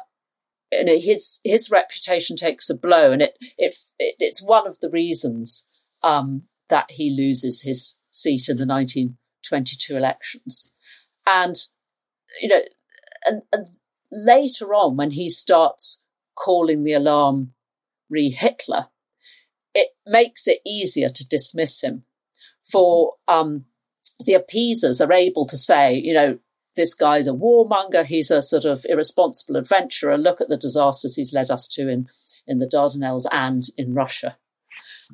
you 0.73 0.85
know, 0.85 0.99
his 0.99 1.41
his 1.45 1.71
reputation 1.71 2.37
takes 2.37 2.71
a 2.71 2.75
blow, 2.75 3.13
and 3.13 3.23
it, 3.23 3.37
it, 3.57 3.75
it 3.99 4.17
it's 4.19 4.43
one 4.43 4.67
of 4.67 4.79
the 4.81 4.91
reasons 4.91 5.65
um, 6.03 6.43
that 6.69 6.91
he 6.91 7.11
loses 7.11 7.63
his 7.63 7.97
seat 8.11 8.49
in 8.49 8.57
the 8.57 8.67
1922 8.67 9.97
elections. 9.97 10.73
And 11.27 11.57
you 12.41 12.49
know, 12.49 12.61
and, 13.25 13.43
and 13.53 13.69
later 14.11 14.75
on 14.75 14.97
when 14.97 15.11
he 15.11 15.29
starts 15.31 16.03
calling 16.35 16.85
the 16.85 16.93
alarm 16.93 17.53
re 18.11 18.31
Hitler, 18.31 18.87
it 19.75 19.89
makes 20.07 20.47
it 20.47 20.61
easier 20.67 21.09
to 21.09 21.29
dismiss 21.29 21.83
him. 21.83 22.05
For 22.71 23.15
um, 23.27 23.65
the 24.21 24.35
appeasers 24.35 25.01
are 25.01 25.13
able 25.13 25.47
to 25.47 25.57
say, 25.57 25.95
you 25.95 26.13
know, 26.13 26.39
this 26.79 26.95
guy's 26.95 27.27
a 27.27 27.33
warmonger, 27.33 28.07
he's 28.07 28.31
a 28.31 28.41
sort 28.41 28.65
of 28.65 28.87
irresponsible 28.89 29.57
adventurer. 29.57 30.17
Look 30.17 30.41
at 30.41 30.49
the 30.49 30.57
disasters 30.57 31.17
he's 31.17 31.35
led 31.35 31.51
us 31.51 31.67
to 31.73 31.89
in, 31.89 32.09
in 32.47 32.61
the 32.61 32.71
Dardanelles 32.73 33.27
and 33.31 33.65
in 33.77 33.93
Russia. 33.93 34.39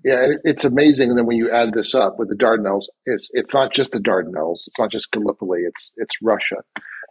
Yeah, 0.04 0.26
it's 0.44 0.64
amazing. 0.64 1.08
And 1.08 1.18
then 1.18 1.26
when 1.26 1.38
you 1.38 1.50
add 1.50 1.72
this 1.72 1.94
up 1.94 2.16
with 2.18 2.28
the 2.28 2.36
Dardanelles, 2.36 2.86
it's 3.06 3.30
it's 3.32 3.54
not 3.54 3.72
just 3.72 3.92
the 3.92 3.98
Dardanelles, 3.98 4.66
it's 4.66 4.78
not 4.78 4.90
just 4.90 5.10
Gallipoli, 5.10 5.60
it's 5.62 5.92
it's 5.96 6.20
Russia, 6.20 6.56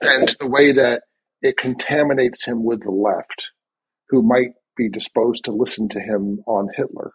and 0.01 0.36
the 0.39 0.47
way 0.47 0.74
that 0.74 1.04
it 1.41 1.58
contaminates 1.58 2.45
him 2.45 2.64
with 2.64 2.84
the 2.84 2.91
left, 2.91 3.49
who 4.10 4.22
might 4.22 4.51
be 4.76 4.89
disposed 4.89 5.45
to 5.45 5.51
listen 5.51 5.89
to 5.89 5.99
him 5.99 6.43
on 6.45 6.68
Hitler. 6.76 7.12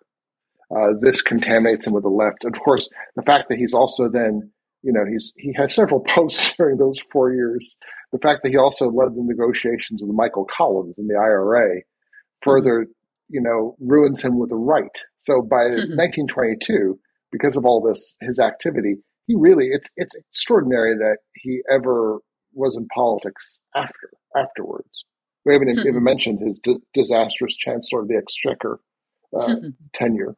Uh, 0.74 0.94
this 1.00 1.22
contaminates 1.22 1.86
him 1.86 1.92
with 1.92 2.02
the 2.02 2.10
left. 2.10 2.44
Of 2.44 2.52
course, 2.62 2.88
the 3.14 3.22
fact 3.22 3.48
that 3.48 3.58
he's 3.58 3.74
also 3.74 4.08
then, 4.08 4.52
you 4.82 4.92
know, 4.92 5.04
he's 5.10 5.32
he 5.36 5.52
had 5.54 5.70
several 5.70 6.00
posts 6.08 6.56
during 6.56 6.78
those 6.78 7.00
four 7.12 7.32
years. 7.32 7.76
The 8.12 8.18
fact 8.18 8.42
that 8.42 8.50
he 8.50 8.56
also 8.56 8.90
led 8.90 9.14
the 9.14 9.22
negotiations 9.22 10.02
with 10.02 10.14
Michael 10.14 10.46
Collins 10.50 10.94
in 10.98 11.08
the 11.08 11.14
IRA 11.14 11.82
further, 12.42 12.86
you 13.28 13.40
know, 13.40 13.76
ruins 13.80 14.22
him 14.24 14.38
with 14.38 14.50
the 14.50 14.56
right. 14.56 14.96
So 15.18 15.42
by 15.42 15.56
1922, 15.64 16.98
because 17.30 17.56
of 17.56 17.66
all 17.66 17.82
this, 17.82 18.14
his 18.20 18.38
activity, 18.38 18.96
he 19.26 19.34
really 19.36 19.66
it's 19.70 19.90
it's 19.96 20.16
extraordinary 20.16 20.94
that 20.96 21.18
he 21.34 21.60
ever 21.70 22.18
was 22.54 22.76
in 22.76 22.86
politics 22.94 23.60
after 23.74 24.10
afterwards. 24.36 25.04
We 25.44 25.52
haven't 25.52 25.70
even 25.70 26.02
mentioned 26.02 26.40
his 26.40 26.58
d- 26.58 26.78
disastrous 26.94 27.56
Chancellor 27.56 28.02
of 28.02 28.08
the 28.08 28.16
Exchequer 28.16 28.80
uh, 29.38 29.56
tenure. 29.94 30.34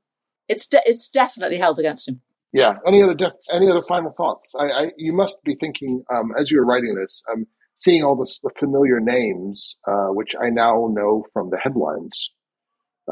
It's 0.49 0.67
de- 0.67 0.83
it's 0.85 1.09
definitely 1.09 1.59
held 1.59 1.79
against 1.79 2.09
him. 2.09 2.21
Yeah. 2.53 2.75
Any 2.87 3.03
other 3.03 3.15
def- 3.15 3.33
any 3.53 3.69
other 3.71 3.83
final 3.83 4.13
thoughts? 4.13 4.55
I, 4.59 4.65
I, 4.65 4.91
you 4.97 5.13
must 5.13 5.43
be 5.45 5.57
thinking 5.61 6.03
um, 6.15 6.33
as 6.39 6.51
you 6.51 6.59
were 6.59 6.67
writing 6.67 6.95
this, 6.95 7.23
um, 7.33 7.47
seeing 7.77 8.03
all 8.03 8.17
this, 8.17 8.41
the 8.41 8.51
familiar 8.59 9.01
names, 9.01 9.79
uh, 9.87 10.09
which 10.09 10.35
I 10.41 10.51
now 10.51 10.89
know 10.93 11.25
from 11.33 11.51
the 11.51 11.59
headlines 11.59 12.31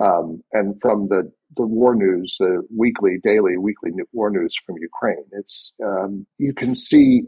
um, 0.01 0.43
and 0.53 0.81
from 0.81 1.09
the 1.09 1.31
the 1.57 1.67
war 1.67 1.95
news, 1.95 2.37
the 2.39 2.63
weekly, 2.77 3.19
daily, 3.23 3.57
weekly 3.57 3.91
war 4.13 4.31
news 4.31 4.55
from 4.67 4.77
Ukraine. 4.81 5.25
It's 5.33 5.75
um, 5.85 6.27
you 6.39 6.53
can 6.53 6.75
see 6.75 7.23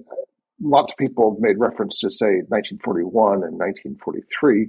lots 0.61 0.93
of 0.93 0.99
people 0.99 1.35
have 1.35 1.41
made 1.41 1.59
reference 1.59 1.99
to 1.99 2.11
say 2.11 2.43
1941 2.49 3.45
and 3.45 3.59
1943, 3.59 4.69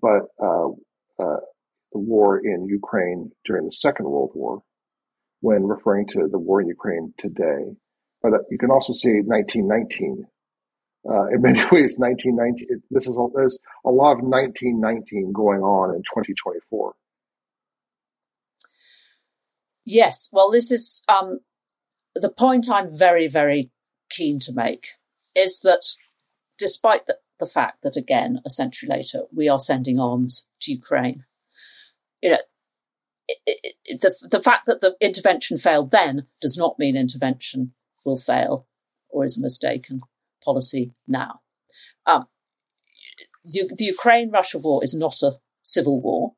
but 0.00 0.22
uh, 0.42 0.68
uh, 1.22 1.40
the 1.92 1.98
war 1.98 2.38
in 2.38 2.66
Ukraine 2.66 3.30
during 3.44 3.64
the 3.66 3.72
Second 3.72 4.06
World 4.06 4.32
War, 4.34 4.62
when 5.40 5.64
referring 5.64 6.06
to 6.08 6.28
the 6.30 6.38
war 6.38 6.60
in 6.60 6.68
Ukraine 6.68 7.14
today. 7.18 7.76
But 8.22 8.34
uh, 8.34 8.38
you 8.50 8.58
can 8.58 8.70
also 8.70 8.92
see 8.92 9.20
1919. 9.20 10.26
Uh, 11.08 11.26
in 11.28 11.40
many 11.40 11.58
ways, 11.72 11.98
1919. 11.98 12.82
This 12.90 13.06
is 13.06 13.16
a, 13.16 13.26
there's 13.34 13.58
a 13.84 13.90
lot 13.90 14.12
of 14.12 14.24
1919 14.24 15.32
going 15.32 15.60
on 15.60 15.94
in 15.94 16.02
2024. 16.02 16.94
Yes, 19.84 20.28
well, 20.32 20.50
this 20.50 20.70
is 20.70 21.02
um, 21.08 21.40
the 22.14 22.28
point 22.28 22.68
I'm 22.70 22.94
very, 22.94 23.26
very 23.26 23.70
keen 24.10 24.38
to 24.40 24.52
make 24.52 24.88
is 25.34 25.60
that 25.60 25.82
despite 26.58 27.06
the, 27.06 27.16
the 27.38 27.46
fact 27.46 27.82
that, 27.82 27.96
again, 27.96 28.40
a 28.44 28.50
century 28.50 28.88
later, 28.88 29.22
we 29.32 29.48
are 29.48 29.60
sending 29.60 29.98
arms 29.98 30.46
to 30.60 30.72
Ukraine, 30.72 31.24
you 32.20 32.30
know, 32.30 32.38
it, 33.28 34.00
the, 34.00 34.14
the 34.30 34.40
fact 34.40 34.66
that 34.66 34.80
the 34.80 34.96
intervention 35.00 35.58
failed 35.58 35.90
then 35.90 36.26
does 36.40 36.56
not 36.56 36.78
mean 36.78 36.96
intervention 36.96 37.72
will 38.04 38.16
fail 38.16 38.66
or 39.10 39.24
is 39.24 39.38
a 39.38 39.42
mistaken 39.42 40.00
policy 40.42 40.92
now. 41.06 41.40
Um, 42.06 42.26
the, 43.44 43.70
the 43.76 43.84
Ukraine 43.84 44.30
Russia 44.30 44.58
war 44.58 44.82
is 44.82 44.94
not 44.94 45.22
a 45.22 45.32
civil 45.62 46.00
war, 46.00 46.32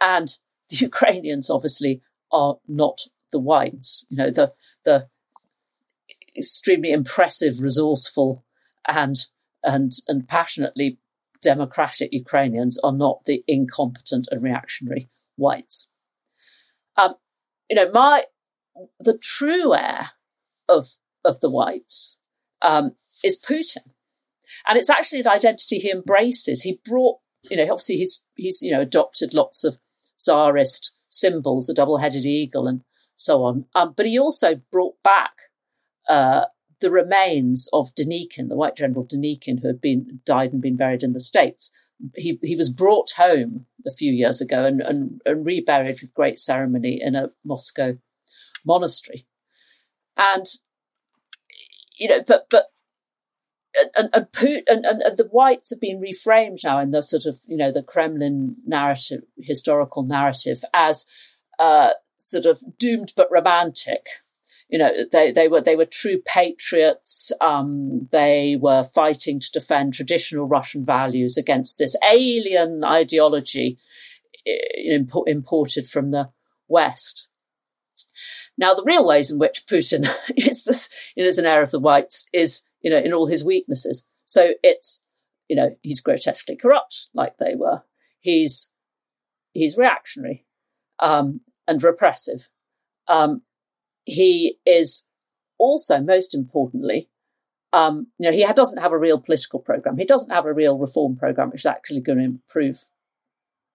and 0.00 0.28
the 0.70 0.76
Ukrainians 0.76 1.50
obviously 1.50 2.02
are 2.32 2.56
not 2.66 3.00
the 3.32 3.38
whites. 3.38 4.06
You 4.10 4.16
know, 4.16 4.30
the, 4.30 4.52
the 4.84 5.08
extremely 6.36 6.92
impressive, 6.92 7.60
resourceful, 7.60 8.44
and 8.88 9.16
and 9.62 9.92
and 10.08 10.28
passionately 10.28 10.98
democratic 11.42 12.12
Ukrainians 12.12 12.78
are 12.82 12.92
not 12.92 13.24
the 13.24 13.44
incompetent 13.46 14.28
and 14.30 14.42
reactionary 14.42 15.08
whites. 15.36 15.88
Um, 16.96 17.14
you 17.68 17.76
know, 17.76 17.90
my 17.92 18.24
the 19.00 19.18
true 19.18 19.74
heir 19.74 20.10
of 20.68 20.88
of 21.24 21.40
the 21.40 21.50
whites 21.50 22.20
um, 22.62 22.92
is 23.24 23.38
Putin, 23.38 23.84
and 24.66 24.78
it's 24.78 24.90
actually 24.90 25.20
an 25.20 25.28
identity 25.28 25.78
he 25.78 25.90
embraces. 25.90 26.62
He 26.62 26.80
brought, 26.84 27.18
you 27.50 27.56
know, 27.56 27.64
obviously 27.64 27.96
he's 27.96 28.24
he's 28.34 28.62
you 28.62 28.72
know 28.72 28.80
adopted 28.80 29.34
lots 29.34 29.64
of 29.64 29.78
czarist 30.18 30.92
symbols, 31.08 31.66
the 31.66 31.74
double-headed 31.74 32.24
eagle, 32.24 32.66
and 32.66 32.82
so 33.14 33.42
on. 33.42 33.66
Um, 33.74 33.94
but 33.96 34.06
he 34.06 34.18
also 34.18 34.60
brought 34.70 34.94
back 35.02 35.32
uh, 36.08 36.46
the 36.80 36.90
remains 36.90 37.68
of 37.72 37.94
Denikin, 37.94 38.48
the 38.48 38.56
White 38.56 38.76
General 38.76 39.06
Denikin, 39.06 39.60
who 39.60 39.68
had 39.68 39.80
been 39.80 40.20
died 40.24 40.52
and 40.52 40.62
been 40.62 40.76
buried 40.76 41.02
in 41.02 41.12
the 41.12 41.20
States. 41.20 41.70
He, 42.14 42.38
he 42.42 42.56
was 42.56 42.68
brought 42.68 43.12
home 43.16 43.66
a 43.86 43.90
few 43.90 44.12
years 44.12 44.40
ago 44.40 44.64
and, 44.64 44.80
and, 44.80 45.20
and 45.24 45.46
reburied 45.46 46.00
with 46.00 46.14
great 46.14 46.38
ceremony 46.38 47.00
in 47.02 47.14
a 47.14 47.30
Moscow 47.44 47.96
monastery. 48.64 49.26
And, 50.16 50.46
you 51.98 52.08
know, 52.08 52.22
but, 52.26 52.46
but, 52.50 52.66
and, 53.94 54.10
and, 54.12 54.26
and, 54.66 54.84
and, 54.84 55.16
the 55.16 55.28
whites 55.30 55.70
have 55.70 55.80
been 55.80 56.00
reframed 56.00 56.64
now 56.64 56.80
in 56.80 56.90
the 56.90 57.02
sort 57.02 57.26
of, 57.26 57.38
you 57.46 57.56
know, 57.56 57.70
the 57.70 57.82
Kremlin 57.82 58.56
narrative, 58.66 59.22
historical 59.38 60.02
narrative 60.02 60.62
as 60.72 61.04
uh, 61.58 61.90
sort 62.16 62.46
of 62.46 62.62
doomed 62.78 63.12
but 63.16 63.28
romantic 63.30 64.06
you 64.68 64.78
know 64.78 64.90
they, 65.12 65.32
they 65.32 65.48
were 65.48 65.60
they 65.60 65.76
were 65.76 65.86
true 65.86 66.18
patriots. 66.24 67.32
Um, 67.40 68.08
they 68.10 68.56
were 68.60 68.84
fighting 68.94 69.40
to 69.40 69.50
defend 69.52 69.94
traditional 69.94 70.46
russian 70.46 70.84
values 70.84 71.36
against 71.36 71.78
this 71.78 71.96
alien 72.10 72.82
ideology 72.84 73.78
eh, 74.46 74.98
imported 75.26 75.88
from 75.88 76.10
the 76.10 76.30
west. 76.68 77.28
Now 78.58 78.74
the 78.74 78.84
real 78.84 79.06
ways 79.06 79.30
in 79.30 79.38
which 79.38 79.64
putin 79.70 80.08
is 80.36 80.64
this 80.64 80.88
you 81.14 81.22
know, 81.22 81.28
is 81.28 81.38
an 81.38 81.46
heir 81.46 81.62
of 81.62 81.70
the 81.70 81.80
whites 81.80 82.26
is 82.32 82.62
you 82.80 82.90
know 82.90 82.98
in 82.98 83.12
all 83.12 83.26
his 83.26 83.44
weaknesses. 83.44 84.06
So 84.24 84.50
it's 84.62 85.00
you 85.48 85.56
know 85.56 85.76
he's 85.82 86.00
grotesquely 86.00 86.56
corrupt 86.56 87.08
like 87.14 87.36
they 87.38 87.54
were. 87.54 87.82
He's 88.20 88.72
he's 89.52 89.76
reactionary 89.76 90.44
um, 90.98 91.40
and 91.66 91.82
repressive. 91.82 92.48
Um, 93.08 93.42
he 94.06 94.58
is 94.64 95.04
also, 95.58 96.00
most 96.00 96.34
importantly, 96.34 97.10
um, 97.72 98.06
you 98.18 98.30
know, 98.30 98.34
he 98.34 98.46
doesn't 98.54 98.80
have 98.80 98.92
a 98.92 98.98
real 98.98 99.20
political 99.20 99.58
program. 99.58 99.98
He 99.98 100.04
doesn't 100.06 100.30
have 100.30 100.46
a 100.46 100.54
real 100.54 100.78
reform 100.78 101.16
program, 101.16 101.50
which 101.50 101.62
is 101.62 101.66
actually 101.66 102.00
going 102.00 102.18
to 102.18 102.24
improve 102.24 102.84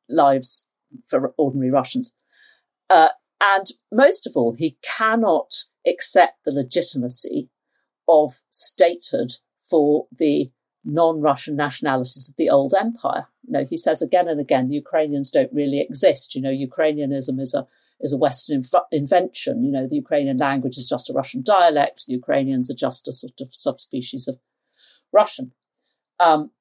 lives 0.10 0.68
for 1.08 1.34
ordinary 1.38 1.70
Russians. 1.70 2.16
Uh, 2.90 3.10
and 3.42 3.68
most 3.92 4.26
of 4.26 4.34
all, 4.36 4.54
he 4.54 4.78
cannot 4.82 5.52
accept 5.86 6.46
the 6.46 6.52
legitimacy 6.52 7.50
of 8.08 8.42
statehood 8.50 9.34
for 9.62 10.08
the 10.18 10.50
non-Russian 10.84 11.56
nationalities 11.56 12.30
of 12.30 12.36
the 12.38 12.50
old 12.50 12.74
empire. 12.74 13.28
You 13.44 13.52
know, 13.52 13.66
he 13.70 13.78
says 13.78 14.02
again 14.02 14.28
and 14.28 14.40
again, 14.40 14.68
the 14.68 14.76
Ukrainians 14.76 15.30
don't 15.30 15.54
really 15.54 15.80
exist. 15.80 16.36
You 16.36 16.42
know, 16.42 16.50
Ukrainianism 16.50 17.40
is 17.40 17.54
a 17.54 17.68
is 18.02 18.14
a 18.14 18.18
Western 18.18 18.62
inv- 18.62 18.86
invention. 18.92 19.64
You 19.64 19.72
know, 19.72 19.88
the 19.88 19.96
Ukrainian 19.96 20.38
language 20.38 20.78
is 20.78 20.90
just 20.90 21.10
a 21.10 21.14
Russian 21.14 21.42
dialect. 21.44 22.06
The 22.08 22.14
Ukrainians 22.14 22.70
are 22.70 22.76
just 22.76 23.08
a 23.08 23.14
sort 23.14 23.40
of 23.40 23.50
subspecies 23.54 24.28
of 24.28 24.38
Russian. 25.14 25.52
Um, 26.20 26.52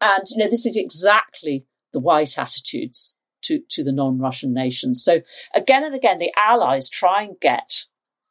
and, 0.00 0.24
you 0.30 0.38
know, 0.38 0.50
this 0.50 0.66
is 0.66 0.76
exactly 0.76 1.66
the 1.92 2.00
white 2.00 2.38
attitudes 2.38 3.16
to, 3.42 3.60
to 3.70 3.84
the 3.84 3.92
non-Russian 3.92 4.52
nations. 4.52 5.02
So 5.02 5.20
again 5.54 5.84
and 5.84 5.94
again, 5.94 6.18
the 6.18 6.32
Allies 6.36 6.90
try 6.90 7.22
and 7.22 7.36
get 7.40 7.84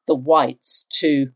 the 0.07 0.15
whites 0.15 0.85
to, 0.99 1.27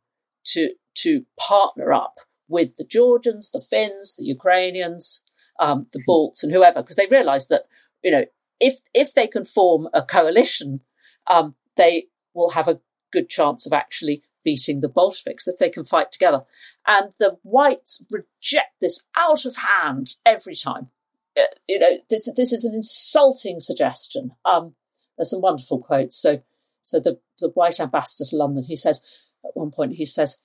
to, 0.46 0.70
to 0.96 1.26
partner 1.38 1.94
up 1.94 2.20
with 2.48 2.76
the 2.78 2.84
Georgians, 2.84 3.52
the 3.52 3.62
Finns, 3.62 4.16
the 4.16 4.26
Ukrainians, 4.26 5.24
um, 5.60 5.88
the 5.94 6.02
Balts, 6.06 6.44
and 6.44 6.52
whoever, 6.52 6.82
because 6.82 6.96
they 6.96 7.08
realize 7.10 7.48
that, 7.48 7.64
you 8.04 8.12
know, 8.12 8.26
if 8.60 8.80
if 8.94 9.14
they 9.14 9.28
can 9.28 9.46
form 9.46 9.88
a 9.94 10.04
coalition, 10.04 10.82
um, 11.28 11.56
they 11.76 12.08
will 12.34 12.52
have 12.52 12.68
a 12.68 12.80
good 13.12 13.30
chance 13.30 13.66
of 13.66 13.74
actually 13.74 14.24
beating 14.44 14.82
the 14.82 14.88
Bolsheviks 14.88 15.48
if 15.48 15.58
they 15.58 15.70
can 15.70 15.84
fight 15.84 16.12
together. 16.12 16.42
And 16.88 17.12
the 17.20 17.38
whites 17.44 18.04
reject 18.12 18.80
this 18.80 19.06
out 19.16 19.46
of 19.46 19.56
hand 19.56 20.16
every 20.26 20.56
time. 20.56 20.90
Uh, 21.38 21.42
you 21.68 21.80
know, 21.80 21.98
this 22.10 22.32
this 22.36 22.54
is 22.54 22.64
an 22.66 22.74
insulting 22.74 23.60
suggestion. 23.60 24.32
Um, 24.46 24.76
there's 25.18 25.32
some 25.32 25.42
wonderful 25.42 25.80
quotes. 25.80 26.18
So, 26.18 26.42
so 26.82 27.00
the 27.00 27.20
the 27.40 27.50
white 27.50 27.80
ambassador 27.80 28.30
to 28.30 28.36
London, 28.36 28.64
he 28.64 28.76
says 28.76 29.02
at 29.46 29.52
one 29.56 29.72
point, 29.72 29.94
he 29.94 30.06
says, 30.06 30.38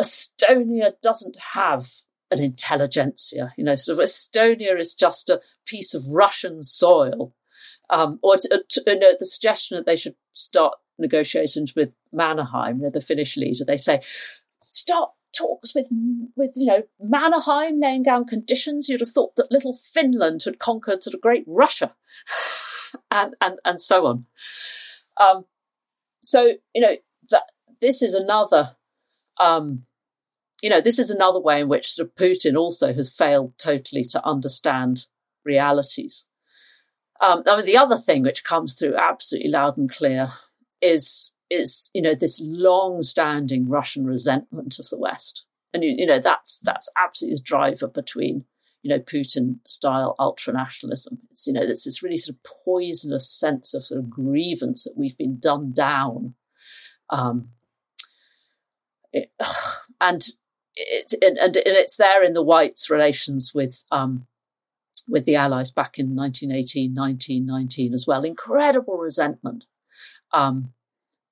Estonia 0.00 0.92
doesn't 1.02 1.36
have 1.54 1.88
an 2.34 2.44
intelligentsia. 2.44 3.52
You 3.56 3.64
know, 3.64 3.76
sort 3.76 3.98
of 3.98 4.04
Estonia 4.04 4.78
is 4.78 4.94
just 4.94 5.30
a 5.30 5.40
piece 5.66 5.94
of 5.94 6.06
Russian 6.06 6.62
soil. 6.62 7.34
Um, 7.90 8.18
or 8.22 8.36
to, 8.36 8.64
to, 8.68 8.82
you 8.86 8.98
know, 8.98 9.12
the 9.18 9.26
suggestion 9.26 9.76
that 9.76 9.86
they 9.86 9.96
should 9.96 10.14
start 10.32 10.74
negotiations 10.98 11.74
with 11.74 11.90
Mannerheim, 12.12 12.78
you 12.78 12.84
know, 12.84 12.90
the 12.90 13.00
Finnish 13.00 13.36
leader, 13.36 13.64
they 13.64 13.76
say, 13.76 14.00
start 14.62 15.10
talks 15.36 15.74
with, 15.74 15.88
with, 16.36 16.52
you 16.54 16.66
know, 16.66 16.82
Mannerheim 17.00 17.80
laying 17.80 18.02
down 18.02 18.24
conditions. 18.24 18.88
You'd 18.88 19.00
have 19.00 19.10
thought 19.10 19.36
that 19.36 19.50
little 19.50 19.74
Finland 19.74 20.42
had 20.44 20.58
conquered 20.58 21.02
sort 21.02 21.14
of 21.14 21.20
great 21.20 21.44
Russia 21.46 21.94
and, 23.10 23.34
and, 23.40 23.58
and 23.64 23.80
so 23.80 24.06
on. 24.06 24.26
Um, 25.20 25.44
so, 26.20 26.52
you 26.74 26.80
know, 26.80 26.96
that 27.30 27.42
this 27.80 28.02
is 28.02 28.14
another, 28.14 28.76
um, 29.38 29.84
you 30.64 30.70
know, 30.70 30.80
this 30.80 30.98
is 30.98 31.10
another 31.10 31.38
way 31.38 31.60
in 31.60 31.68
which 31.68 31.90
sort 31.90 32.08
of 32.08 32.14
Putin 32.14 32.56
also 32.56 32.94
has 32.94 33.14
failed 33.14 33.52
totally 33.58 34.02
to 34.06 34.26
understand 34.26 35.06
realities. 35.44 36.26
Um, 37.20 37.42
I 37.46 37.58
mean, 37.58 37.66
the 37.66 37.76
other 37.76 37.98
thing 37.98 38.22
which 38.22 38.44
comes 38.44 38.74
through 38.74 38.96
absolutely 38.96 39.50
loud 39.50 39.76
and 39.76 39.90
clear 39.90 40.32
is 40.80 41.36
is 41.50 41.90
you 41.92 42.00
know 42.00 42.14
this 42.14 42.40
long-standing 42.42 43.68
Russian 43.68 44.06
resentment 44.06 44.78
of 44.78 44.88
the 44.88 44.96
West, 44.96 45.44
and 45.74 45.84
you, 45.84 45.94
you 45.98 46.06
know 46.06 46.18
that's 46.18 46.60
that's 46.60 46.90
absolutely 46.96 47.36
the 47.36 47.42
driver 47.42 47.86
between 47.86 48.46
you 48.82 48.88
know 48.88 49.00
Putin-style 49.00 50.14
ultranationalism. 50.18 51.18
It's 51.30 51.46
you 51.46 51.52
know 51.52 51.66
there's 51.66 51.84
this 51.84 52.02
really 52.02 52.16
sort 52.16 52.36
of 52.36 52.42
poisonous 52.64 53.28
sense 53.30 53.74
of 53.74 53.84
sort 53.84 54.00
of 54.00 54.08
grievance 54.08 54.84
that 54.84 54.96
we've 54.96 55.18
been 55.18 55.38
done 55.38 55.72
down, 55.72 56.36
um, 57.10 57.50
it, 59.12 59.30
and 60.00 60.26
it 60.76 61.14
and, 61.22 61.38
and 61.38 61.56
it's 61.56 61.96
there 61.96 62.22
in 62.24 62.34
the 62.34 62.42
whites' 62.42 62.90
relations 62.90 63.52
with 63.54 63.84
um, 63.90 64.26
with 65.08 65.24
the 65.24 65.36
Allies 65.36 65.70
back 65.70 65.98
in 65.98 66.14
1918, 66.16 66.94
1919 66.94 67.94
as 67.94 68.06
well. 68.06 68.24
Incredible 68.24 68.96
resentment 68.96 69.66
um, 70.32 70.72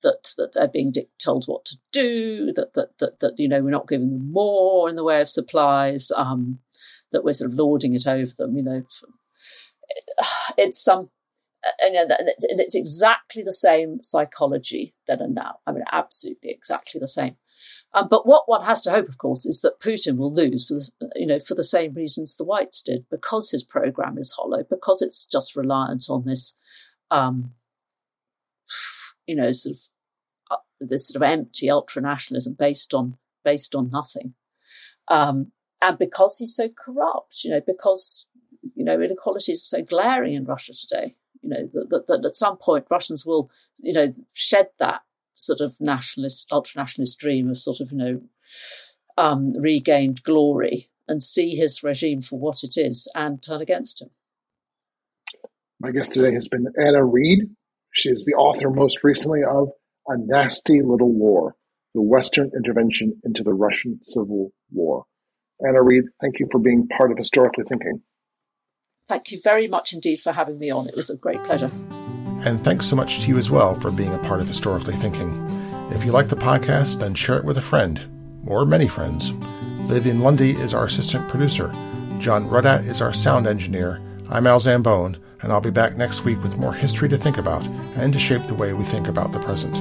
that 0.02 0.32
that 0.36 0.52
they're 0.55 0.69
being 0.69 0.93
told 1.19 1.47
what 1.47 1.64
to 1.66 1.77
do, 1.93 2.52
that 2.55 2.74
that 2.74 2.98
that, 2.98 3.20
that 3.20 3.39
you 3.39 3.48
know 3.48 3.62
we're 3.62 3.70
not 3.70 3.89
giving 3.89 4.10
them 4.10 4.32
more 4.32 4.89
in 4.89 4.97
the 4.97 5.05
way 5.05 5.20
of 5.20 5.28
supplies, 5.28 6.10
um, 6.16 6.59
that 7.12 7.24
we're 7.24 7.35
sort 7.35 7.51
of 7.51 7.59
lording 7.59 7.94
it 7.94 8.06
over 8.06 8.32
them. 8.36 8.56
You 8.56 8.62
know, 8.62 8.82
it's 10.59 10.82
some. 10.82 10.98
Um, 11.01 11.09
and 11.78 12.60
it's 12.60 12.74
exactly 12.74 13.44
the 13.44 13.52
same 13.52 14.02
psychology 14.02 14.94
then 15.06 15.20
and 15.20 15.36
now. 15.36 15.60
I 15.64 15.70
mean, 15.70 15.85
absolutely 15.93 16.51
exactly 16.51 16.98
the 16.98 17.06
same. 17.06 17.36
Um, 17.94 18.09
but 18.10 18.27
what 18.27 18.48
one 18.48 18.64
has 18.64 18.81
to 18.82 18.90
hope, 18.90 19.09
of 19.09 19.19
course, 19.19 19.44
is 19.44 19.60
that 19.60 19.81
Putin 19.81 20.16
will 20.16 20.32
lose 20.32 20.66
for 20.66 20.74
the, 20.74 21.12
you 21.14 21.27
know 21.27 21.39
for 21.39 21.55
the 21.55 21.64
same 21.64 21.93
reasons 21.94 22.36
the 22.36 22.44
whites 22.44 22.82
did, 22.82 23.05
because 23.10 23.51
his 23.51 23.64
program 23.64 24.16
is 24.19 24.32
hollow, 24.32 24.64
because 24.69 25.02
it's 25.02 25.27
just 25.27 25.56
reliant 25.56 26.06
on 26.09 26.24
this 26.24 26.56
um, 27.10 27.52
you 29.27 29.36
know, 29.36 29.52
sort 29.52 29.77
of 29.77 29.82
uh, 30.51 30.56
this 30.81 31.09
sort 31.09 31.23
of 31.23 31.31
empty 31.31 31.66
ultranationalism 31.66 32.56
based 32.56 32.94
on 32.94 33.16
based 33.44 33.74
on 33.74 33.90
nothing, 33.90 34.35
um, 35.09 35.52
and 35.81 35.98
because 35.98 36.39
he's 36.39 36.55
so 36.55 36.69
corrupt, 36.69 37.44
you 37.44 37.51
know, 37.51 37.60
because 37.66 38.27
you 38.74 38.85
know 38.85 39.01
inequalities 39.01 39.59
are 39.59 39.78
so 39.78 39.82
glaring 39.82 40.35
in 40.35 40.44
Russia 40.44 40.73
today, 40.74 41.14
you 41.43 41.51
know, 41.51 41.69
that, 41.73 41.89
that, 41.90 42.06
that 42.06 42.24
at 42.24 42.36
some 42.36 42.56
point 42.56 42.86
Russians 42.90 43.27
will, 43.27 43.51
you 43.78 43.93
know, 43.93 44.12
shed 44.32 44.69
that 44.78 45.02
sort 45.34 45.60
of 45.60 45.80
nationalist, 45.80 46.48
ultranationalist 46.50 47.16
dream 47.16 47.50
of 47.50 47.59
sort 47.59 47.80
of, 47.80 47.90
you 47.92 47.98
know, 47.98 48.20
um, 49.16 49.52
regained 49.54 50.22
glory 50.22 50.88
and 51.09 51.22
see 51.22 51.54
his 51.54 51.82
regime 51.82 52.22
for 52.22 52.38
what 52.38 52.62
it 52.62 52.76
is 52.76 53.10
and 53.14 53.42
turn 53.42 53.60
against 53.60 54.00
him. 54.00 54.10
My 55.80 55.90
guest 55.90 56.14
today 56.14 56.32
has 56.32 56.48
been 56.48 56.66
Anna 56.78 57.04
Reid, 57.04 57.50
she 57.92 58.09
is 58.09 58.24
the 58.24 58.34
author 58.34 58.70
most 58.70 59.04
recently 59.04 59.42
of 59.44 59.68
A 60.09 60.14
Nasty 60.16 60.80
Little 60.82 61.12
War 61.12 61.54
The 61.94 62.02
Western 62.02 62.50
Intervention 62.56 63.20
into 63.24 63.42
the 63.42 63.52
Russian 63.52 64.00
Civil 64.04 64.52
War. 64.72 65.04
Anna 65.60 65.82
Reid, 65.82 66.04
thank 66.20 66.40
you 66.40 66.48
for 66.50 66.59
being 66.59 66.88
part 66.88 67.12
of 67.12 67.18
Historically 67.18 67.64
Thinking. 67.68 68.02
Thank 69.09 69.30
you 69.30 69.40
very 69.44 69.68
much 69.68 69.92
indeed 69.92 70.20
for 70.20 70.32
having 70.32 70.59
me 70.59 70.70
on. 70.70 70.88
It 70.88 70.96
was 70.96 71.10
a 71.10 71.16
great 71.16 71.42
pleasure. 71.44 71.70
And 72.44 72.62
thanks 72.64 72.86
so 72.86 72.97
much 72.97 73.20
to 73.20 73.28
you 73.28 73.39
as 73.39 73.51
well 73.51 73.74
for 73.74 73.90
being 73.90 74.12
a 74.14 74.19
part 74.19 74.40
of 74.40 74.48
Historically 74.48 74.97
Thinking. 74.97 75.47
If 75.90 76.05
you 76.05 76.12
like 76.12 76.28
the 76.28 76.36
podcast, 76.36 76.98
then 76.98 77.14
share 77.14 77.36
it 77.36 77.44
with 77.44 77.59
a 77.59 77.62
friend, 77.62 78.01
or 78.47 78.64
many 78.64 78.89
friends. 78.89 79.28
Vivian 79.89 80.20
Lundy 80.20 80.51
is 80.51 80.74
our 80.74 80.86
assistant 80.86 81.28
producer. 81.28 81.70
John 82.19 82.48
Ruddat 82.48 82.86
is 82.86 83.01
our 83.01 83.12
sound 83.12 83.47
engineer. 83.47 84.01
I'm 84.31 84.47
Al 84.47 84.60
Zambone 84.60 85.19
and 85.43 85.52
I'll 85.52 85.60
be 85.60 85.70
back 85.70 85.97
next 85.97 86.24
week 86.24 86.43
with 86.43 86.56
more 86.56 86.73
history 86.73 87.09
to 87.09 87.19
think 87.19 87.36
about 87.36 87.66
and 87.97 88.12
to 88.12 88.19
shape 88.19 88.47
the 88.47 88.55
way 88.55 88.73
we 88.73 88.85
think 88.85 89.09
about 89.09 89.32
the 89.32 89.40
present. 89.40 89.77